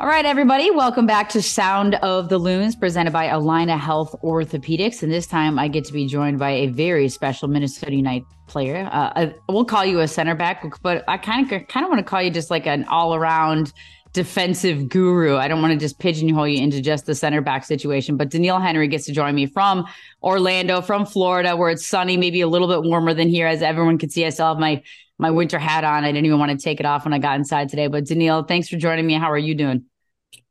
All 0.00 0.06
right, 0.06 0.24
everybody, 0.24 0.70
welcome 0.70 1.06
back 1.06 1.28
to 1.30 1.42
Sound 1.42 1.96
of 1.96 2.28
the 2.28 2.38
Loons, 2.38 2.76
presented 2.76 3.12
by 3.12 3.26
Allina 3.26 3.76
Health 3.76 4.14
Orthopedics. 4.22 5.02
And 5.02 5.10
this 5.10 5.26
time 5.26 5.58
I 5.58 5.66
get 5.66 5.84
to 5.86 5.92
be 5.92 6.06
joined 6.06 6.38
by 6.38 6.50
a 6.50 6.68
very 6.68 7.08
special 7.08 7.48
Minnesota 7.48 7.96
United 7.96 8.24
player. 8.46 8.88
Uh, 8.92 9.12
I, 9.16 9.34
we'll 9.48 9.64
call 9.64 9.84
you 9.84 9.98
a 9.98 10.06
center 10.06 10.36
back, 10.36 10.64
but 10.82 11.02
I 11.08 11.18
kind 11.18 11.50
of 11.52 11.66
kind 11.66 11.84
of 11.84 11.90
want 11.90 11.98
to 11.98 12.04
call 12.04 12.22
you 12.22 12.30
just 12.30 12.48
like 12.48 12.64
an 12.66 12.84
all 12.84 13.12
around 13.12 13.72
defensive 14.12 14.88
guru. 14.88 15.36
I 15.36 15.48
don't 15.48 15.60
want 15.62 15.72
to 15.72 15.78
just 15.78 15.98
pigeonhole 15.98 16.48
you 16.48 16.62
into 16.62 16.80
just 16.80 17.06
the 17.06 17.14
center 17.14 17.40
back 17.40 17.64
situation. 17.64 18.16
But 18.16 18.30
Doneil 18.30 18.60
Henry 18.60 18.88
gets 18.88 19.06
to 19.06 19.12
join 19.12 19.34
me 19.34 19.46
from 19.46 19.86
Orlando, 20.22 20.80
from 20.80 21.06
Florida, 21.06 21.56
where 21.56 21.70
it's 21.70 21.86
sunny, 21.86 22.16
maybe 22.16 22.40
a 22.40 22.48
little 22.48 22.68
bit 22.68 22.88
warmer 22.88 23.14
than 23.14 23.28
here, 23.28 23.46
as 23.46 23.62
everyone 23.62 23.98
can 23.98 24.10
see. 24.10 24.24
I 24.24 24.30
still 24.30 24.48
have 24.48 24.58
my 24.58 24.82
my 25.18 25.30
winter 25.30 25.58
hat 25.58 25.84
on. 25.84 26.04
I 26.04 26.12
didn't 26.12 26.26
even 26.26 26.38
want 26.38 26.52
to 26.52 26.58
take 26.58 26.80
it 26.80 26.86
off 26.86 27.04
when 27.04 27.12
I 27.12 27.18
got 27.18 27.36
inside 27.36 27.68
today. 27.68 27.88
But 27.88 28.04
Doneil, 28.04 28.46
thanks 28.46 28.68
for 28.68 28.76
joining 28.76 29.06
me. 29.06 29.14
How 29.14 29.30
are 29.30 29.38
you 29.38 29.54
doing? 29.54 29.84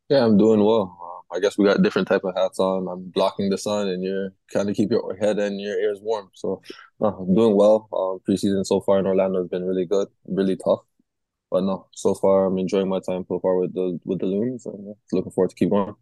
Yeah, 0.09 0.25
I'm 0.25 0.37
doing 0.37 0.63
well. 0.63 0.97
Uh, 1.01 1.35
I 1.35 1.39
guess 1.39 1.57
we 1.57 1.65
got 1.65 1.81
different 1.81 2.07
type 2.07 2.23
of 2.23 2.35
hats 2.35 2.59
on. 2.59 2.87
I'm 2.87 3.09
blocking 3.09 3.49
the 3.49 3.57
sun, 3.57 3.87
and 3.87 4.03
you're 4.03 4.33
kind 4.53 4.69
of 4.69 4.75
keep 4.75 4.91
your 4.91 5.17
head 5.19 5.39
and 5.39 5.59
your 5.59 5.79
ears 5.79 5.99
warm. 6.01 6.29
So 6.33 6.61
uh, 7.01 7.07
I'm 7.07 7.33
doing 7.33 7.55
well. 7.55 7.89
Um, 7.93 8.19
preseason 8.27 8.65
so 8.65 8.81
far 8.81 8.99
in 8.99 9.07
Orlando 9.07 9.39
has 9.39 9.49
been 9.49 9.65
really 9.65 9.85
good, 9.85 10.07
really 10.25 10.57
tough. 10.57 10.79
But 11.49 11.63
no, 11.63 11.87
so 11.93 12.13
far 12.13 12.45
I'm 12.45 12.57
enjoying 12.57 12.89
my 12.89 12.99
time 12.99 13.25
so 13.27 13.39
far 13.39 13.57
with 13.57 13.73
the 13.73 13.99
with 14.05 14.19
the 14.19 14.25
Loons, 14.25 14.65
and 14.65 14.95
looking 15.11 15.31
forward 15.31 15.49
to 15.49 15.55
keep 15.55 15.69
going. 15.69 15.95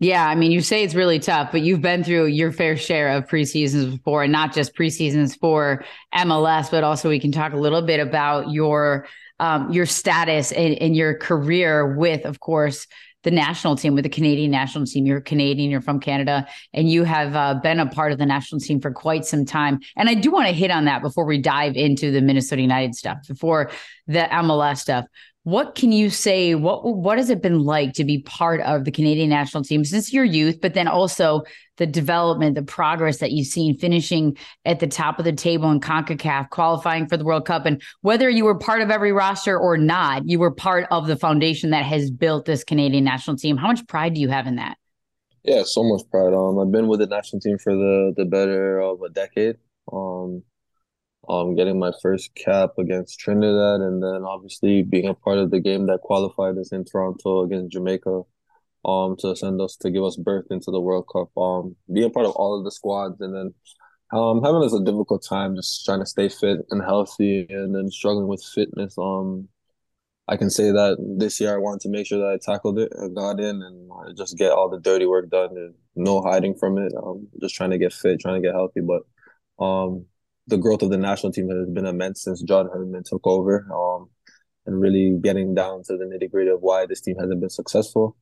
Yeah, 0.00 0.26
I 0.26 0.34
mean, 0.34 0.50
you 0.50 0.60
say 0.60 0.82
it's 0.82 0.94
really 0.94 1.20
tough, 1.20 1.52
but 1.52 1.62
you've 1.62 1.80
been 1.80 2.02
through 2.02 2.26
your 2.26 2.50
fair 2.52 2.76
share 2.76 3.10
of 3.10 3.26
preseasons 3.26 3.92
before, 3.92 4.24
and 4.24 4.32
not 4.32 4.52
just 4.52 4.74
preseasons 4.74 5.38
for 5.38 5.84
MLS, 6.14 6.70
but 6.70 6.84
also 6.84 7.08
we 7.08 7.20
can 7.20 7.32
talk 7.32 7.52
a 7.52 7.56
little 7.56 7.82
bit 7.82 8.00
about 8.00 8.50
your 8.50 9.06
um, 9.40 9.70
your 9.72 9.86
status 9.86 10.52
and, 10.52 10.74
and 10.80 10.96
your 10.96 11.16
career 11.18 11.96
with, 11.96 12.24
of 12.24 12.40
course, 12.40 12.86
the 13.24 13.30
national 13.30 13.76
team 13.76 13.94
with 13.94 14.04
the 14.04 14.10
Canadian 14.10 14.50
national 14.50 14.86
team. 14.86 15.06
You're 15.06 15.20
Canadian, 15.20 15.70
you're 15.70 15.80
from 15.80 15.98
Canada, 15.98 16.46
and 16.72 16.88
you 16.88 17.02
have 17.04 17.34
uh, 17.34 17.54
been 17.54 17.80
a 17.80 17.86
part 17.86 18.12
of 18.12 18.18
the 18.18 18.26
national 18.26 18.60
team 18.60 18.80
for 18.80 18.92
quite 18.92 19.24
some 19.24 19.44
time. 19.44 19.80
And 19.96 20.08
I 20.08 20.14
do 20.14 20.30
want 20.30 20.46
to 20.46 20.54
hit 20.54 20.70
on 20.70 20.84
that 20.84 21.02
before 21.02 21.24
we 21.24 21.38
dive 21.38 21.74
into 21.74 22.12
the 22.12 22.20
Minnesota 22.20 22.62
United 22.62 22.94
stuff, 22.94 23.18
before 23.26 23.70
the 24.06 24.28
MLS 24.30 24.78
stuff. 24.78 25.06
What 25.44 25.74
can 25.74 25.92
you 25.92 26.08
say? 26.08 26.54
What 26.54 26.84
what 26.84 27.18
has 27.18 27.28
it 27.28 27.42
been 27.42 27.60
like 27.60 27.92
to 27.94 28.04
be 28.04 28.22
part 28.22 28.60
of 28.62 28.84
the 28.84 28.90
Canadian 28.90 29.28
national 29.28 29.62
team 29.62 29.84
since 29.84 30.12
your 30.12 30.24
youth, 30.24 30.58
but 30.60 30.72
then 30.72 30.88
also 30.88 31.42
the 31.76 31.86
development, 31.86 32.54
the 32.54 32.62
progress 32.62 33.18
that 33.18 33.32
you've 33.32 33.46
seen 33.46 33.76
finishing 33.76 34.38
at 34.64 34.80
the 34.80 34.86
top 34.86 35.18
of 35.18 35.26
the 35.26 35.32
table 35.32 35.70
in 35.70 35.80
CONCACAF, 35.80 36.48
qualifying 36.48 37.06
for 37.06 37.18
the 37.18 37.24
World 37.24 37.46
Cup, 37.46 37.66
and 37.66 37.82
whether 38.00 38.30
you 38.30 38.44
were 38.44 38.58
part 38.58 38.80
of 38.80 38.90
every 38.90 39.12
roster 39.12 39.58
or 39.58 39.76
not, 39.76 40.26
you 40.26 40.38
were 40.38 40.50
part 40.50 40.86
of 40.90 41.06
the 41.06 41.16
foundation 41.16 41.70
that 41.70 41.84
has 41.84 42.10
built 42.10 42.46
this 42.46 42.64
Canadian 42.64 43.04
national 43.04 43.36
team. 43.36 43.58
How 43.58 43.66
much 43.66 43.86
pride 43.86 44.14
do 44.14 44.20
you 44.20 44.30
have 44.30 44.46
in 44.46 44.56
that? 44.56 44.78
Yeah, 45.42 45.64
so 45.64 45.82
much 45.82 46.02
pride. 46.10 46.32
Um, 46.32 46.58
I've 46.58 46.72
been 46.72 46.88
with 46.88 47.00
the 47.00 47.06
national 47.06 47.40
team 47.40 47.58
for 47.58 47.74
the 47.74 48.14
the 48.16 48.24
better 48.24 48.80
of 48.80 49.02
a 49.02 49.10
decade. 49.10 49.56
Um, 49.92 50.42
um, 51.28 51.54
getting 51.54 51.78
my 51.78 51.92
first 52.02 52.34
cap 52.34 52.70
against 52.78 53.18
Trinidad, 53.18 53.80
and 53.80 54.02
then 54.02 54.24
obviously 54.24 54.82
being 54.82 55.08
a 55.08 55.14
part 55.14 55.38
of 55.38 55.50
the 55.50 55.60
game 55.60 55.86
that 55.86 56.00
qualified 56.00 56.58
us 56.58 56.72
in 56.72 56.84
Toronto 56.84 57.42
against 57.42 57.72
Jamaica, 57.72 58.22
um, 58.84 59.16
to 59.18 59.34
send 59.36 59.60
us 59.60 59.76
to 59.76 59.90
give 59.90 60.04
us 60.04 60.16
birth 60.16 60.46
into 60.50 60.70
the 60.70 60.80
World 60.80 61.06
Cup. 61.12 61.36
Um, 61.36 61.76
being 61.92 62.12
part 62.12 62.26
of 62.26 62.32
all 62.32 62.58
of 62.58 62.64
the 62.64 62.70
squads, 62.70 63.20
and 63.20 63.34
then 63.34 63.54
um, 64.12 64.42
having 64.42 64.62
us 64.62 64.74
a 64.74 64.84
difficult 64.84 65.24
time 65.28 65.56
just 65.56 65.84
trying 65.84 66.00
to 66.00 66.06
stay 66.06 66.28
fit 66.28 66.58
and 66.70 66.82
healthy, 66.82 67.46
and 67.48 67.74
then 67.74 67.90
struggling 67.90 68.28
with 68.28 68.44
fitness. 68.54 68.96
Um, 68.98 69.48
I 70.26 70.36
can 70.36 70.48
say 70.50 70.70
that 70.70 70.96
this 71.18 71.40
year 71.40 71.54
I 71.54 71.58
wanted 71.58 71.80
to 71.82 71.90
make 71.90 72.06
sure 72.06 72.18
that 72.18 72.32
I 72.34 72.52
tackled 72.52 72.78
it, 72.78 72.92
I 73.02 73.08
got 73.08 73.40
in, 73.40 73.62
and 73.62 73.90
I 73.92 74.12
just 74.16 74.38
get 74.38 74.52
all 74.52 74.70
the 74.70 74.80
dirty 74.80 75.06
work 75.06 75.30
done, 75.30 75.50
and 75.56 75.74
no 75.96 76.22
hiding 76.22 76.54
from 76.54 76.78
it. 76.78 76.92
Um, 76.96 77.28
just 77.40 77.54
trying 77.54 77.70
to 77.70 77.78
get 77.78 77.92
fit, 77.92 78.20
trying 78.20 78.40
to 78.40 78.46
get 78.46 78.54
healthy, 78.54 78.80
but 78.80 79.02
um 79.58 80.06
the 80.46 80.58
growth 80.58 80.82
of 80.82 80.90
the 80.90 80.98
national 80.98 81.32
team 81.32 81.48
has 81.48 81.68
been 81.70 81.86
immense 81.86 82.22
since 82.22 82.42
John 82.42 82.68
Herdman 82.72 83.02
took 83.04 83.26
over, 83.26 83.66
um, 83.72 84.10
and 84.66 84.80
really 84.80 85.18
getting 85.22 85.54
down 85.54 85.82
to 85.84 85.96
the 85.96 86.04
nitty 86.04 86.30
gritty 86.30 86.50
of 86.50 86.60
why 86.60 86.86
this 86.86 87.00
team 87.00 87.16
hasn't 87.18 87.40
been 87.40 87.50
successful. 87.50 88.16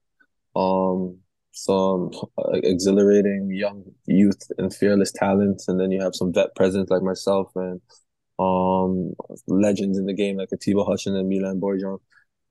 Um, 0.55 1.19
some 1.53 2.11
uh, 2.39 2.53
exhilarating 2.63 3.51
young 3.53 3.85
youth 4.07 4.41
and 4.59 4.75
fearless 4.75 5.13
talents, 5.13 5.69
and 5.69 5.79
then 5.79 5.91
you 5.91 6.01
have 6.03 6.15
some 6.15 6.33
vet 6.33 6.55
presence 6.55 6.91
like 6.91 7.03
myself 7.03 7.51
and 7.55 7.81
um, 8.39 9.13
legends 9.47 9.99
in 9.99 10.07
the 10.07 10.15
game 10.15 10.37
like 10.37 10.49
Atiba 10.53 10.85
Hutchin 10.85 11.15
and 11.15 11.29
Milan 11.29 11.61
Borjan 11.61 11.99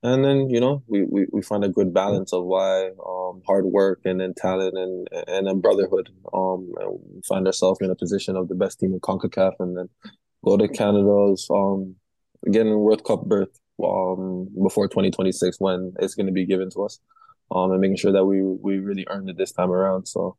and 0.02 0.24
then 0.24 0.50
you 0.50 0.60
know 0.60 0.82
we, 0.88 1.04
we, 1.04 1.26
we 1.32 1.42
find 1.42 1.64
a 1.64 1.68
good 1.68 1.94
balance 1.94 2.32
of 2.32 2.44
why 2.44 2.90
um, 3.06 3.42
hard 3.46 3.64
work 3.66 4.00
and 4.04 4.20
then 4.20 4.34
talent 4.34 4.76
and 4.76 5.08
and 5.28 5.46
then 5.46 5.60
brotherhood. 5.60 6.10
Um 6.32 6.72
and 6.80 7.24
find 7.24 7.46
ourselves 7.46 7.78
in 7.80 7.90
a 7.90 7.94
position 7.94 8.36
of 8.36 8.48
the 8.48 8.54
best 8.54 8.80
team 8.80 8.92
in 8.92 9.00
Concacaf 9.00 9.52
and 9.60 9.76
then 9.76 9.88
go 10.44 10.56
to 10.56 10.68
Canada's 10.68 11.46
um 11.50 11.94
getting 12.50 12.78
World 12.78 13.04
Cup 13.04 13.24
berth 13.26 13.60
um 13.82 14.48
before 14.62 14.88
2026 14.88 15.60
when 15.60 15.92
it's 16.00 16.14
going 16.14 16.26
to 16.26 16.32
be 16.32 16.46
given 16.46 16.70
to 16.70 16.84
us. 16.84 16.98
Um 17.54 17.70
and 17.70 17.80
making 17.80 17.96
sure 17.96 18.12
that 18.12 18.24
we 18.24 18.42
we 18.42 18.78
really 18.78 19.06
earned 19.08 19.30
it 19.30 19.38
this 19.38 19.52
time 19.52 19.70
around. 19.70 20.06
So 20.08 20.36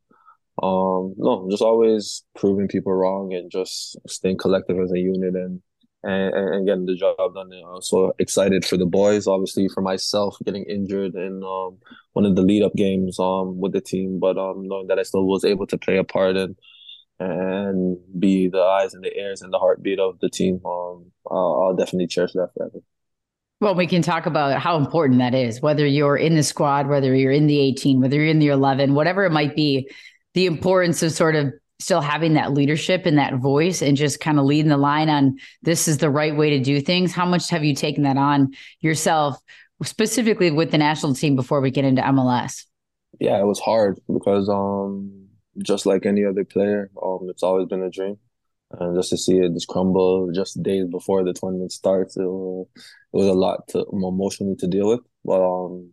um 0.62 1.14
no 1.16 1.48
just 1.50 1.62
always 1.62 2.22
proving 2.36 2.68
people 2.68 2.92
wrong 2.92 3.32
and 3.32 3.50
just 3.50 3.96
staying 4.06 4.36
collective 4.38 4.78
as 4.78 4.92
a 4.92 4.98
unit 4.98 5.34
and 5.34 5.60
and, 6.04 6.34
and 6.34 6.66
getting 6.66 6.86
the 6.86 6.94
job 6.94 7.16
done. 7.34 7.50
Uh, 7.52 7.80
so 7.80 8.12
excited 8.18 8.64
for 8.64 8.76
the 8.76 8.86
boys, 8.86 9.26
obviously 9.26 9.68
for 9.68 9.80
myself 9.80 10.36
getting 10.44 10.64
injured 10.64 11.14
in 11.14 11.42
um, 11.42 11.78
one 12.12 12.24
of 12.24 12.36
the 12.36 12.42
lead 12.42 12.62
up 12.62 12.74
games 12.74 13.18
um, 13.18 13.58
with 13.58 13.72
the 13.72 13.80
team, 13.80 14.18
but 14.20 14.38
um, 14.38 14.66
knowing 14.68 14.86
that 14.88 14.98
I 14.98 15.02
still 15.02 15.26
was 15.26 15.44
able 15.44 15.66
to 15.68 15.78
play 15.78 15.96
a 15.96 16.04
part 16.04 16.36
and 16.36 16.56
and 17.20 17.96
be 18.18 18.48
the 18.48 18.60
eyes 18.60 18.92
and 18.92 19.04
the 19.04 19.16
ears 19.16 19.40
and 19.40 19.52
the 19.52 19.58
heartbeat 19.58 20.00
of 20.00 20.18
the 20.20 20.28
team. 20.28 20.60
Um, 20.64 21.12
I'll, 21.30 21.62
I'll 21.68 21.76
definitely 21.76 22.08
cherish 22.08 22.32
that 22.32 22.50
forever. 22.56 22.80
Well, 23.60 23.76
we 23.76 23.86
can 23.86 24.02
talk 24.02 24.26
about 24.26 24.60
how 24.60 24.76
important 24.76 25.20
that 25.20 25.34
is, 25.34 25.62
whether 25.62 25.86
you're 25.86 26.16
in 26.16 26.34
the 26.34 26.42
squad, 26.42 26.88
whether 26.88 27.14
you're 27.14 27.32
in 27.32 27.46
the 27.46 27.60
18, 27.60 28.00
whether 28.00 28.16
you're 28.16 28.26
in 28.26 28.40
the 28.40 28.48
11, 28.48 28.94
whatever 28.94 29.24
it 29.24 29.30
might 29.30 29.54
be, 29.54 29.88
the 30.34 30.46
importance 30.46 31.02
of 31.02 31.12
sort 31.12 31.36
of 31.36 31.52
still 31.84 32.00
having 32.00 32.34
that 32.34 32.52
leadership 32.52 33.06
and 33.06 33.18
that 33.18 33.34
voice 33.34 33.82
and 33.82 33.96
just 33.96 34.20
kind 34.20 34.38
of 34.38 34.44
leading 34.44 34.70
the 34.70 34.76
line 34.76 35.08
on 35.08 35.36
this 35.62 35.86
is 35.86 35.98
the 35.98 36.10
right 36.10 36.36
way 36.36 36.50
to 36.50 36.60
do 36.60 36.80
things. 36.80 37.12
How 37.12 37.26
much 37.26 37.50
have 37.50 37.64
you 37.64 37.74
taken 37.74 38.04
that 38.04 38.16
on 38.16 38.52
yourself 38.80 39.38
specifically 39.82 40.50
with 40.50 40.70
the 40.70 40.78
national 40.78 41.14
team 41.14 41.36
before 41.36 41.60
we 41.60 41.70
get 41.70 41.84
into 41.84 42.02
MLS 42.02 42.64
yeah 43.20 43.38
it 43.38 43.44
was 43.44 43.60
hard 43.60 43.98
because 44.12 44.48
um 44.48 45.28
just 45.62 45.86
like 45.86 46.06
any 46.06 46.24
other 46.24 46.44
player 46.44 46.90
um 47.02 47.28
it's 47.28 47.42
always 47.42 47.66
been 47.66 47.82
a 47.82 47.90
dream. 47.90 48.16
And 48.72 48.96
just 48.96 49.10
to 49.10 49.16
see 49.16 49.38
it 49.38 49.52
just 49.52 49.68
crumble 49.68 50.32
just 50.32 50.60
days 50.62 50.86
before 50.86 51.22
the 51.22 51.32
tournament 51.32 51.70
starts 51.70 52.16
it 52.16 52.22
was, 52.22 52.66
it 52.76 53.16
was 53.16 53.26
a 53.26 53.32
lot 53.32 53.68
to 53.68 53.84
emotionally 53.92 54.56
to 54.56 54.66
deal 54.66 54.88
with. 54.88 55.00
But 55.24 55.42
um 55.42 55.92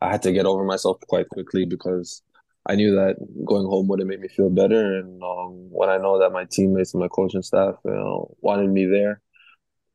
I 0.00 0.10
had 0.10 0.22
to 0.22 0.32
get 0.32 0.46
over 0.46 0.64
myself 0.64 0.98
quite 1.08 1.28
quickly 1.28 1.64
because 1.64 2.22
I 2.66 2.76
knew 2.76 2.94
that 2.94 3.16
going 3.44 3.66
home 3.66 3.88
would 3.88 3.98
have 3.98 4.08
made 4.08 4.20
me 4.20 4.28
feel 4.28 4.50
better. 4.50 4.98
And 4.98 5.22
um, 5.22 5.68
when 5.70 5.88
I 5.88 5.98
know 5.98 6.18
that 6.20 6.30
my 6.30 6.46
teammates 6.50 6.94
and 6.94 7.00
my 7.00 7.08
coaching 7.08 7.42
staff, 7.42 7.74
you 7.84 7.90
know, 7.90 8.36
wanted 8.40 8.70
me 8.70 8.86
there 8.86 9.20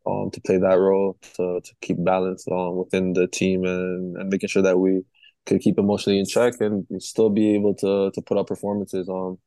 um, 0.05 0.31
to 0.31 0.41
play 0.41 0.57
that 0.57 0.79
role, 0.79 1.17
to 1.35 1.61
to 1.61 1.71
keep 1.81 2.03
balance 2.03 2.45
um, 2.51 2.77
within 2.77 3.13
the 3.13 3.27
team 3.27 3.63
and, 3.63 4.17
and 4.17 4.29
making 4.29 4.49
sure 4.49 4.63
that 4.63 4.79
we 4.79 5.03
could 5.45 5.61
keep 5.61 5.79
emotionally 5.79 6.19
in 6.19 6.25
check 6.25 6.55
and 6.59 6.85
still 6.99 7.29
be 7.29 7.55
able 7.55 7.73
to 7.75 8.11
to 8.11 8.21
put 8.21 8.37
up 8.37 8.47
performances. 8.47 9.07
Um, 9.09 9.37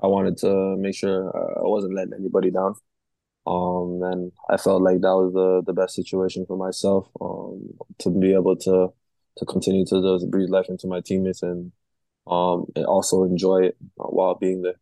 I 0.00 0.08
wanted 0.08 0.36
to 0.38 0.76
make 0.76 0.96
sure 0.96 1.28
I 1.36 1.68
wasn't 1.68 1.94
letting 1.94 2.14
anybody 2.14 2.50
down. 2.50 2.74
Um, 3.46 4.00
and 4.02 4.32
I 4.50 4.56
felt 4.56 4.82
like 4.82 5.00
that 5.00 5.14
was 5.14 5.32
the 5.34 5.62
the 5.66 5.72
best 5.72 5.94
situation 5.94 6.44
for 6.46 6.56
myself. 6.56 7.08
Um, 7.20 7.70
to 8.00 8.10
be 8.10 8.32
able 8.34 8.56
to 8.56 8.88
to 9.36 9.44
continue 9.46 9.84
to 9.86 10.02
just 10.02 10.30
breathe 10.30 10.50
life 10.50 10.66
into 10.68 10.86
my 10.86 11.00
teammates 11.00 11.42
and 11.42 11.72
um, 12.26 12.66
and 12.76 12.86
also 12.86 13.24
enjoy 13.24 13.64
it 13.64 13.76
uh, 14.00 14.04
while 14.04 14.34
being 14.34 14.62
there. 14.62 14.78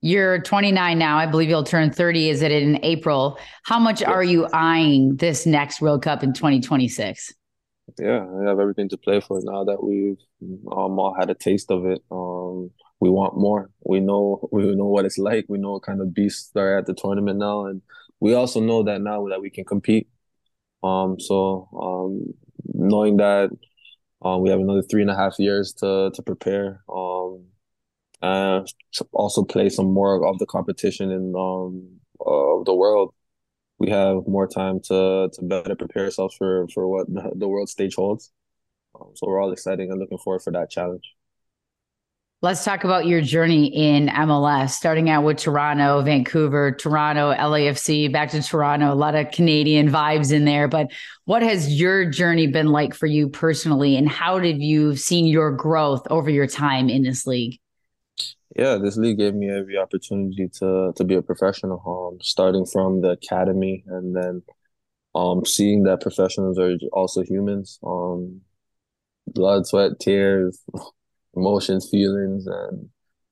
You're 0.00 0.40
29 0.40 0.98
now. 0.98 1.16
I 1.16 1.26
believe 1.26 1.48
you'll 1.48 1.62
turn 1.62 1.92
30. 1.92 2.30
Is 2.30 2.42
it 2.42 2.50
in 2.50 2.84
April? 2.84 3.38
How 3.64 3.78
much 3.78 4.00
yes. 4.00 4.10
are 4.10 4.24
you 4.24 4.48
eyeing 4.52 5.14
this 5.16 5.46
next 5.46 5.80
World 5.80 6.02
Cup 6.02 6.24
in 6.24 6.32
2026? 6.32 7.32
Yeah, 7.98 8.24
we 8.24 8.46
have 8.46 8.58
everything 8.58 8.88
to 8.88 8.96
play 8.96 9.20
for 9.20 9.40
now 9.44 9.64
that 9.64 9.82
we've 9.82 10.18
um, 10.72 10.98
all 10.98 11.14
had 11.18 11.30
a 11.30 11.34
taste 11.34 11.70
of 11.70 11.84
it. 11.86 12.02
Um, 12.10 12.70
we 13.00 13.10
want 13.10 13.36
more. 13.36 13.70
We 13.84 14.00
know 14.00 14.48
we 14.52 14.74
know 14.74 14.86
what 14.86 15.04
it's 15.04 15.18
like. 15.18 15.46
We 15.48 15.58
know 15.58 15.72
what 15.72 15.82
kind 15.82 16.00
of 16.00 16.14
beasts 16.14 16.50
are 16.56 16.78
at 16.78 16.86
the 16.86 16.94
tournament 16.94 17.38
now, 17.38 17.66
and 17.66 17.82
we 18.20 18.34
also 18.34 18.60
know 18.60 18.84
that 18.84 19.00
now 19.02 19.26
that 19.28 19.40
we 19.40 19.50
can 19.50 19.64
compete. 19.64 20.08
Um, 20.82 21.18
so 21.18 21.68
um, 21.80 22.34
knowing 22.72 23.16
that 23.18 23.50
um, 24.24 24.42
we 24.42 24.50
have 24.50 24.60
another 24.60 24.82
three 24.82 25.02
and 25.02 25.10
a 25.10 25.16
half 25.16 25.38
years 25.38 25.72
to 25.74 26.10
to 26.14 26.22
prepare. 26.22 26.82
Um, 26.88 27.46
uh, 28.22 28.64
also 29.12 29.42
play 29.42 29.68
some 29.68 29.92
more 29.92 30.24
of 30.24 30.38
the 30.38 30.46
competition 30.46 31.10
in 31.10 31.34
um 31.36 32.00
of 32.20 32.64
the 32.64 32.74
world. 32.74 33.14
We 33.78 33.90
have 33.90 34.26
more 34.28 34.46
time 34.46 34.80
to 34.84 35.28
to 35.32 35.42
better 35.42 35.74
prepare 35.74 36.04
ourselves 36.04 36.36
for 36.36 36.68
for 36.74 36.88
what 36.88 37.06
the 37.38 37.48
world 37.48 37.68
stage 37.68 37.96
holds. 37.96 38.30
Um, 38.94 39.10
so 39.14 39.26
we're 39.26 39.40
all 39.40 39.52
excited 39.52 39.88
and 39.88 39.98
looking 39.98 40.18
forward 40.18 40.42
for 40.42 40.52
that 40.52 40.70
challenge. 40.70 41.14
Let's 42.42 42.64
talk 42.64 42.82
about 42.82 43.06
your 43.06 43.20
journey 43.20 43.66
in 43.66 44.08
MLS, 44.08 44.70
starting 44.70 45.08
out 45.08 45.22
with 45.22 45.36
Toronto, 45.36 46.02
Vancouver, 46.02 46.72
Toronto, 46.72 47.32
LAFC, 47.32 48.12
back 48.12 48.32
to 48.32 48.42
Toronto, 48.42 48.92
a 48.92 48.96
lot 48.96 49.14
of 49.14 49.30
Canadian 49.30 49.88
vibes 49.88 50.32
in 50.32 50.44
there. 50.44 50.66
But 50.66 50.90
what 51.24 51.44
has 51.44 51.80
your 51.80 52.04
journey 52.10 52.48
been 52.48 52.66
like 52.66 52.94
for 52.94 53.06
you 53.06 53.28
personally? 53.28 53.94
And 53.96 54.08
how 54.08 54.40
did 54.40 54.60
you 54.60 54.96
seen 54.96 55.26
your 55.26 55.52
growth 55.52 56.04
over 56.10 56.30
your 56.30 56.48
time 56.48 56.88
in 56.88 57.04
this 57.04 57.28
league? 57.28 57.60
Yeah, 58.56 58.76
this 58.76 58.96
league 58.96 59.18
gave 59.18 59.36
me 59.36 59.48
every 59.48 59.78
opportunity 59.78 60.48
to 60.58 60.92
to 60.96 61.04
be 61.04 61.14
a 61.14 61.22
professional. 61.22 61.80
Um, 61.86 62.18
starting 62.20 62.66
from 62.66 63.02
the 63.02 63.10
academy 63.10 63.84
and 63.86 64.16
then 64.16 64.42
um, 65.14 65.46
seeing 65.46 65.84
that 65.84 66.00
professionals 66.00 66.58
are 66.58 66.74
also 66.92 67.22
humans. 67.22 67.78
Um, 67.86 68.40
blood, 69.28 69.68
sweat, 69.68 70.00
tears, 70.00 70.60
emotions, 71.34 71.88
feelings, 71.90 72.46
and 72.46 72.88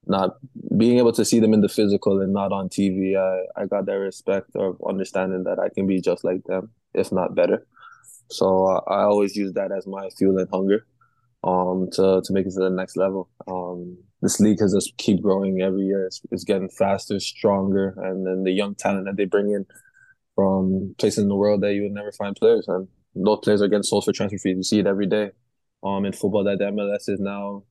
not 0.06 0.36
being 0.76 0.98
able 0.98 1.12
to 1.12 1.24
see 1.24 1.40
them 1.40 1.54
in 1.54 1.60
the 1.60 1.68
physical 1.68 2.20
and 2.20 2.32
not 2.32 2.52
on 2.52 2.68
TV. 2.68 3.16
I, 3.16 3.62
I 3.62 3.66
got 3.66 3.86
that 3.86 3.98
respect 3.98 4.54
of 4.56 4.80
understanding 4.88 5.44
that 5.44 5.58
I 5.58 5.68
can 5.68 5.86
be 5.86 6.00
just 6.00 6.24
like 6.24 6.44
them, 6.44 6.70
if 6.94 7.12
not 7.12 7.34
better. 7.34 7.66
So 8.28 8.66
uh, 8.66 8.80
I 8.88 9.02
always 9.02 9.36
use 9.36 9.52
that 9.54 9.72
as 9.72 9.86
my 9.86 10.08
fuel 10.10 10.38
and 10.38 10.48
hunger 10.50 10.86
um, 11.44 11.88
to, 11.92 12.22
to 12.24 12.32
make 12.32 12.46
it 12.46 12.52
to 12.52 12.60
the 12.60 12.70
next 12.70 12.96
level. 12.96 13.28
Um, 13.46 13.98
this 14.22 14.40
league 14.40 14.60
has 14.60 14.74
just 14.74 14.96
keep 14.98 15.22
growing 15.22 15.60
every 15.62 15.86
year. 15.86 16.06
It's, 16.06 16.20
it's 16.30 16.44
getting 16.44 16.68
faster, 16.68 17.18
stronger, 17.20 17.94
and 17.98 18.26
then 18.26 18.44
the 18.44 18.52
young 18.52 18.74
talent 18.74 19.06
that 19.06 19.16
they 19.16 19.24
bring 19.24 19.50
in 19.50 19.66
from 20.34 20.94
places 20.98 21.22
in 21.22 21.28
the 21.28 21.34
world 21.34 21.62
that 21.62 21.74
you 21.74 21.82
would 21.82 21.92
never 21.92 22.12
find 22.12 22.36
players. 22.36 22.66
And 22.68 22.88
those 23.14 23.40
players 23.42 23.62
are 23.62 23.68
getting 23.68 23.82
sold 23.82 24.04
for 24.04 24.12
transfer 24.12 24.38
fees. 24.38 24.56
You 24.56 24.62
see 24.62 24.78
it 24.78 24.86
every 24.86 25.06
day 25.06 25.30
um, 25.82 26.04
in 26.04 26.12
football 26.12 26.44
that 26.44 26.58
the 26.58 26.64
MLS 26.66 27.08
is 27.08 27.20
now 27.20 27.64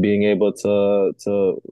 being 0.00 0.24
able 0.24 0.52
to 0.52 1.12
to 1.24 1.62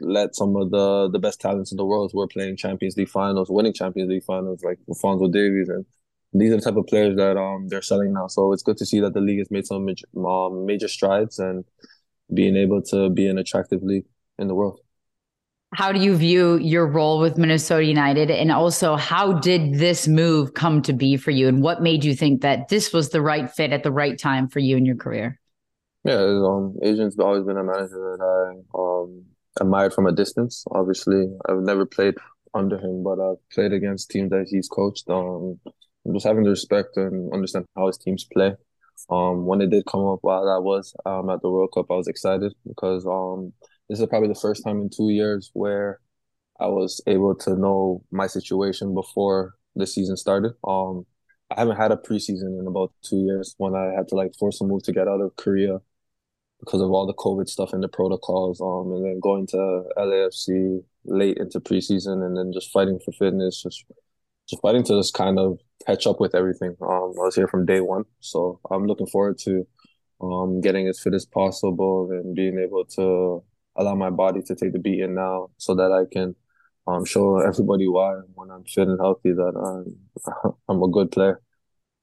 let 0.00 0.34
some 0.34 0.56
of 0.56 0.70
the 0.70 1.10
the 1.10 1.18
best 1.18 1.40
talents 1.40 1.72
in 1.72 1.76
the 1.76 1.84
world 1.84 2.10
who 2.12 2.20
are 2.20 2.28
playing 2.28 2.56
Champions 2.56 2.96
League 2.96 3.08
finals, 3.08 3.48
winning 3.50 3.72
Champions 3.72 4.10
League 4.10 4.24
finals, 4.24 4.62
like 4.62 4.78
Alphonso 4.88 5.28
Davies, 5.28 5.68
and 5.68 5.84
these 6.32 6.52
are 6.52 6.56
the 6.56 6.62
type 6.62 6.76
of 6.76 6.86
players 6.86 7.16
that 7.16 7.36
um 7.36 7.68
they're 7.68 7.82
selling 7.82 8.12
now. 8.12 8.26
So 8.28 8.52
it's 8.52 8.62
good 8.62 8.76
to 8.78 8.86
see 8.86 9.00
that 9.00 9.14
the 9.14 9.20
league 9.20 9.38
has 9.38 9.50
made 9.50 9.66
some 9.66 9.84
major, 9.84 10.06
um, 10.16 10.66
major 10.66 10.88
strides 10.88 11.38
and 11.38 11.64
being 12.32 12.56
able 12.56 12.82
to 12.82 13.10
be 13.10 13.26
an 13.26 13.38
attractive 13.38 13.82
league 13.82 14.06
in 14.38 14.48
the 14.48 14.54
world. 14.54 14.80
How 15.74 15.90
do 15.90 15.98
you 15.98 16.16
view 16.16 16.56
your 16.58 16.86
role 16.86 17.18
with 17.18 17.36
Minnesota 17.36 17.84
United? 17.84 18.30
And 18.30 18.52
also, 18.52 18.94
how 18.94 19.32
did 19.32 19.74
this 19.74 20.06
move 20.06 20.54
come 20.54 20.82
to 20.82 20.92
be 20.92 21.16
for 21.16 21.32
you? 21.32 21.48
And 21.48 21.62
what 21.62 21.82
made 21.82 22.04
you 22.04 22.14
think 22.14 22.42
that 22.42 22.68
this 22.68 22.92
was 22.92 23.10
the 23.10 23.20
right 23.20 23.50
fit 23.50 23.72
at 23.72 23.82
the 23.82 23.90
right 23.90 24.16
time 24.16 24.46
for 24.48 24.60
you 24.60 24.76
in 24.76 24.86
your 24.86 24.94
career? 24.94 25.40
Yeah, 26.04 26.20
um, 26.20 26.76
Adrian's 26.82 27.18
always 27.18 27.44
been 27.44 27.56
a 27.56 27.64
manager 27.64 28.16
that 28.18 28.22
I 28.22 28.78
um, 28.78 29.24
admired 29.60 29.94
from 29.94 30.06
a 30.06 30.12
distance. 30.12 30.64
Obviously, 30.70 31.26
I've 31.48 31.60
never 31.62 31.86
played 31.86 32.14
under 32.52 32.78
him, 32.78 33.02
but 33.02 33.18
I've 33.18 33.38
played 33.50 33.72
against 33.72 34.10
teams 34.10 34.30
that 34.30 34.46
he's 34.50 34.68
coached. 34.68 35.08
Um, 35.08 35.58
just 36.12 36.26
having 36.26 36.44
the 36.44 36.50
respect 36.50 36.96
and 36.98 37.32
understand 37.32 37.64
how 37.74 37.86
his 37.86 37.96
teams 37.96 38.26
play. 38.30 38.52
Um, 39.10 39.46
when 39.46 39.62
it 39.62 39.70
did 39.70 39.86
come 39.86 40.06
up 40.06 40.18
while 40.22 40.48
I 40.48 40.58
was 40.58 40.94
um, 41.06 41.30
at 41.30 41.40
the 41.40 41.50
World 41.50 41.70
Cup, 41.74 41.86
I 41.90 41.94
was 41.94 42.08
excited 42.08 42.52
because 42.66 43.06
um, 43.06 43.52
this 43.88 43.98
is 43.98 44.06
probably 44.06 44.28
the 44.28 44.34
first 44.34 44.62
time 44.62 44.82
in 44.82 44.90
two 44.90 45.08
years 45.08 45.50
where 45.54 46.00
I 46.60 46.66
was 46.68 47.02
able 47.06 47.34
to 47.36 47.56
know 47.56 48.04
my 48.12 48.26
situation 48.26 48.94
before 48.94 49.54
the 49.76 49.86
season 49.86 50.16
started. 50.16 50.52
Um, 50.66 51.06
I 51.50 51.60
haven't 51.60 51.76
had 51.76 51.92
a 51.92 51.96
preseason 51.96 52.60
in 52.60 52.66
about 52.68 52.92
two 53.02 53.18
years 53.24 53.54
when 53.58 53.74
I 53.74 53.92
had 53.96 54.08
to 54.08 54.14
like 54.16 54.34
force 54.38 54.60
a 54.60 54.64
move 54.64 54.82
to 54.84 54.92
get 54.92 55.08
out 55.08 55.20
of 55.20 55.36
Korea 55.36 55.80
because 56.60 56.80
of 56.80 56.90
all 56.90 57.06
the 57.06 57.14
COVID 57.14 57.48
stuff 57.48 57.72
and 57.72 57.82
the 57.82 57.88
protocols. 57.88 58.60
Um, 58.60 58.92
and 58.92 59.04
then 59.04 59.20
going 59.20 59.46
to 59.48 59.84
LAFC 59.98 60.82
late 61.04 61.38
into 61.38 61.60
preseason 61.60 62.24
and 62.24 62.36
then 62.36 62.52
just 62.52 62.72
fighting 62.72 62.98
for 63.04 63.12
fitness, 63.12 63.62
just 63.62 63.84
just 64.48 64.62
fighting 64.62 64.82
to 64.84 64.98
just 64.98 65.14
kind 65.14 65.38
of 65.38 65.58
catch 65.86 66.06
up 66.06 66.20
with 66.20 66.34
everything. 66.34 66.76
Um, 66.82 67.14
I 67.18 67.24
was 67.24 67.34
here 67.34 67.48
from 67.48 67.66
day 67.66 67.80
one, 67.80 68.04
so 68.20 68.60
I'm 68.70 68.86
looking 68.86 69.06
forward 69.06 69.38
to 69.40 69.66
um 70.20 70.60
getting 70.60 70.88
as 70.88 71.00
fit 71.00 71.14
as 71.14 71.26
possible 71.26 72.08
and 72.10 72.34
being 72.34 72.58
able 72.58 72.84
to 72.84 73.42
allow 73.76 73.94
my 73.94 74.10
body 74.10 74.40
to 74.42 74.54
take 74.54 74.72
the 74.72 74.78
beating 74.78 75.14
now, 75.14 75.50
so 75.58 75.74
that 75.74 75.92
I 75.92 76.04
can 76.12 76.34
um 76.86 77.04
show 77.04 77.38
everybody 77.38 77.88
why 77.88 78.14
when 78.34 78.50
I'm 78.50 78.64
fit 78.64 78.88
and 78.88 79.00
healthy 79.00 79.32
that 79.32 79.54
I'm 79.56 80.54
I'm 80.68 80.82
a 80.82 80.88
good 80.88 81.10
player. 81.10 81.40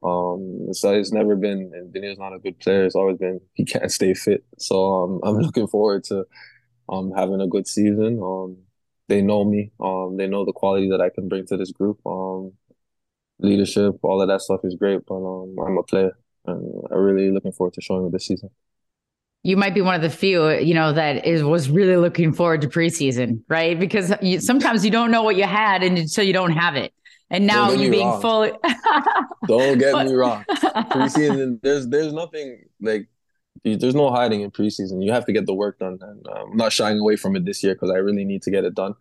Um, 0.03 0.73
so 0.73 0.93
it's 0.93 1.11
never 1.11 1.35
been, 1.35 1.71
and 1.73 1.93
Doneil's 1.93 2.17
not 2.17 2.33
a 2.33 2.39
good 2.39 2.59
player. 2.59 2.85
It's 2.85 2.95
always 2.95 3.17
been 3.17 3.39
he 3.53 3.65
can't 3.65 3.91
stay 3.91 4.13
fit. 4.13 4.43
So 4.57 4.91
um, 4.93 5.19
I'm 5.23 5.35
looking 5.41 5.67
forward 5.67 6.03
to 6.05 6.25
um 6.89 7.11
having 7.15 7.41
a 7.41 7.47
good 7.47 7.67
season. 7.67 8.19
Um, 8.23 8.57
they 9.07 9.21
know 9.21 9.43
me. 9.43 9.71
Um, 9.79 10.17
they 10.17 10.27
know 10.27 10.45
the 10.45 10.53
quality 10.53 10.89
that 10.89 11.01
I 11.01 11.09
can 11.09 11.27
bring 11.27 11.45
to 11.47 11.57
this 11.57 11.71
group. 11.71 11.99
Um, 12.05 12.53
leadership, 13.39 13.95
all 14.03 14.21
of 14.21 14.27
that 14.29 14.41
stuff 14.41 14.61
is 14.63 14.75
great. 14.75 15.05
But 15.05 15.15
um, 15.15 15.55
I'm 15.59 15.77
a 15.77 15.83
player, 15.83 16.17
and 16.45 16.83
I'm 16.91 16.99
really 16.99 17.31
looking 17.31 17.51
forward 17.51 17.73
to 17.75 17.81
showing 17.81 18.09
this 18.11 18.27
season. 18.27 18.49
You 19.43 19.57
might 19.57 19.73
be 19.73 19.81
one 19.81 19.95
of 19.95 20.03
the 20.03 20.09
few, 20.09 20.51
you 20.51 20.75
know, 20.75 20.93
that 20.93 21.25
is 21.25 21.43
was 21.43 21.69
really 21.69 21.97
looking 21.97 22.31
forward 22.31 22.61
to 22.61 22.67
preseason, 22.67 23.41
right? 23.49 23.79
Because 23.79 24.13
you, 24.21 24.39
sometimes 24.39 24.85
you 24.85 24.91
don't 24.91 25.09
know 25.09 25.23
what 25.23 25.35
you 25.35 25.45
had 25.45 25.81
until 25.81 26.23
you 26.23 26.33
don't 26.33 26.51
have 26.51 26.75
it. 26.75 26.93
And 27.31 27.47
now 27.47 27.71
you 27.71 27.89
being 27.89 28.07
wrong. 28.07 28.21
fully 28.21 28.51
Don't 29.47 29.77
get 29.77 29.93
but... 29.93 30.05
me 30.05 30.13
wrong. 30.13 30.43
Preseason 30.49 31.59
there's 31.63 31.87
there's 31.87 32.11
nothing 32.13 32.65
like 32.81 33.07
there's 33.63 33.95
no 33.95 34.11
hiding 34.11 34.41
in 34.41 34.51
preseason. 34.51 35.03
You 35.03 35.11
have 35.13 35.25
to 35.25 35.33
get 35.33 35.45
the 35.45 35.53
work 35.53 35.79
done 35.79 35.97
and 36.01 36.27
um, 36.27 36.51
I'm 36.51 36.57
not 36.57 36.73
shying 36.73 36.99
away 36.99 37.15
from 37.15 37.35
it 37.37 37.45
this 37.45 37.63
year 37.63 37.73
because 37.73 37.89
I 37.89 37.97
really 37.97 38.25
need 38.25 38.41
to 38.43 38.51
get 38.51 38.65
it 38.65 38.75
done. 38.75 38.95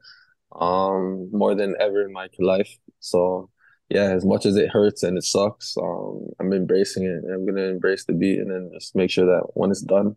Um 0.53 1.29
more 1.33 1.55
than 1.57 1.75
ever 1.81 2.03
in 2.03 2.13
my 2.13 2.29
life. 2.39 2.71
So 3.01 3.51
yeah, 3.89 4.13
as 4.13 4.25
much 4.25 4.47
as 4.47 4.55
it 4.55 4.71
hurts 4.71 5.03
and 5.03 5.19
it 5.19 5.25
sucks, 5.25 5.77
um, 5.77 6.29
I'm 6.39 6.53
embracing 6.53 7.05
it. 7.05 7.25
I'm 7.29 7.45
gonna 7.45 7.65
embrace 7.65 8.05
the 8.05 8.13
beat 8.13 8.39
and 8.39 8.49
then 8.49 8.71
just 8.73 8.95
make 8.95 9.11
sure 9.11 9.27
that 9.27 9.49
when 9.55 9.73
it's 9.73 9.83
done, 9.83 10.15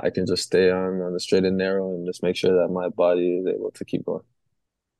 I 0.00 0.10
can 0.10 0.26
just 0.26 0.42
stay 0.42 0.70
on 0.70 1.00
on 1.00 1.12
the 1.12 1.20
straight 1.20 1.44
and 1.44 1.56
narrow 1.56 1.88
and 1.94 2.04
just 2.06 2.24
make 2.24 2.34
sure 2.34 2.60
that 2.60 2.72
my 2.72 2.88
body 2.88 3.38
is 3.38 3.46
able 3.46 3.70
to 3.70 3.84
keep 3.84 4.04
going. 4.04 4.24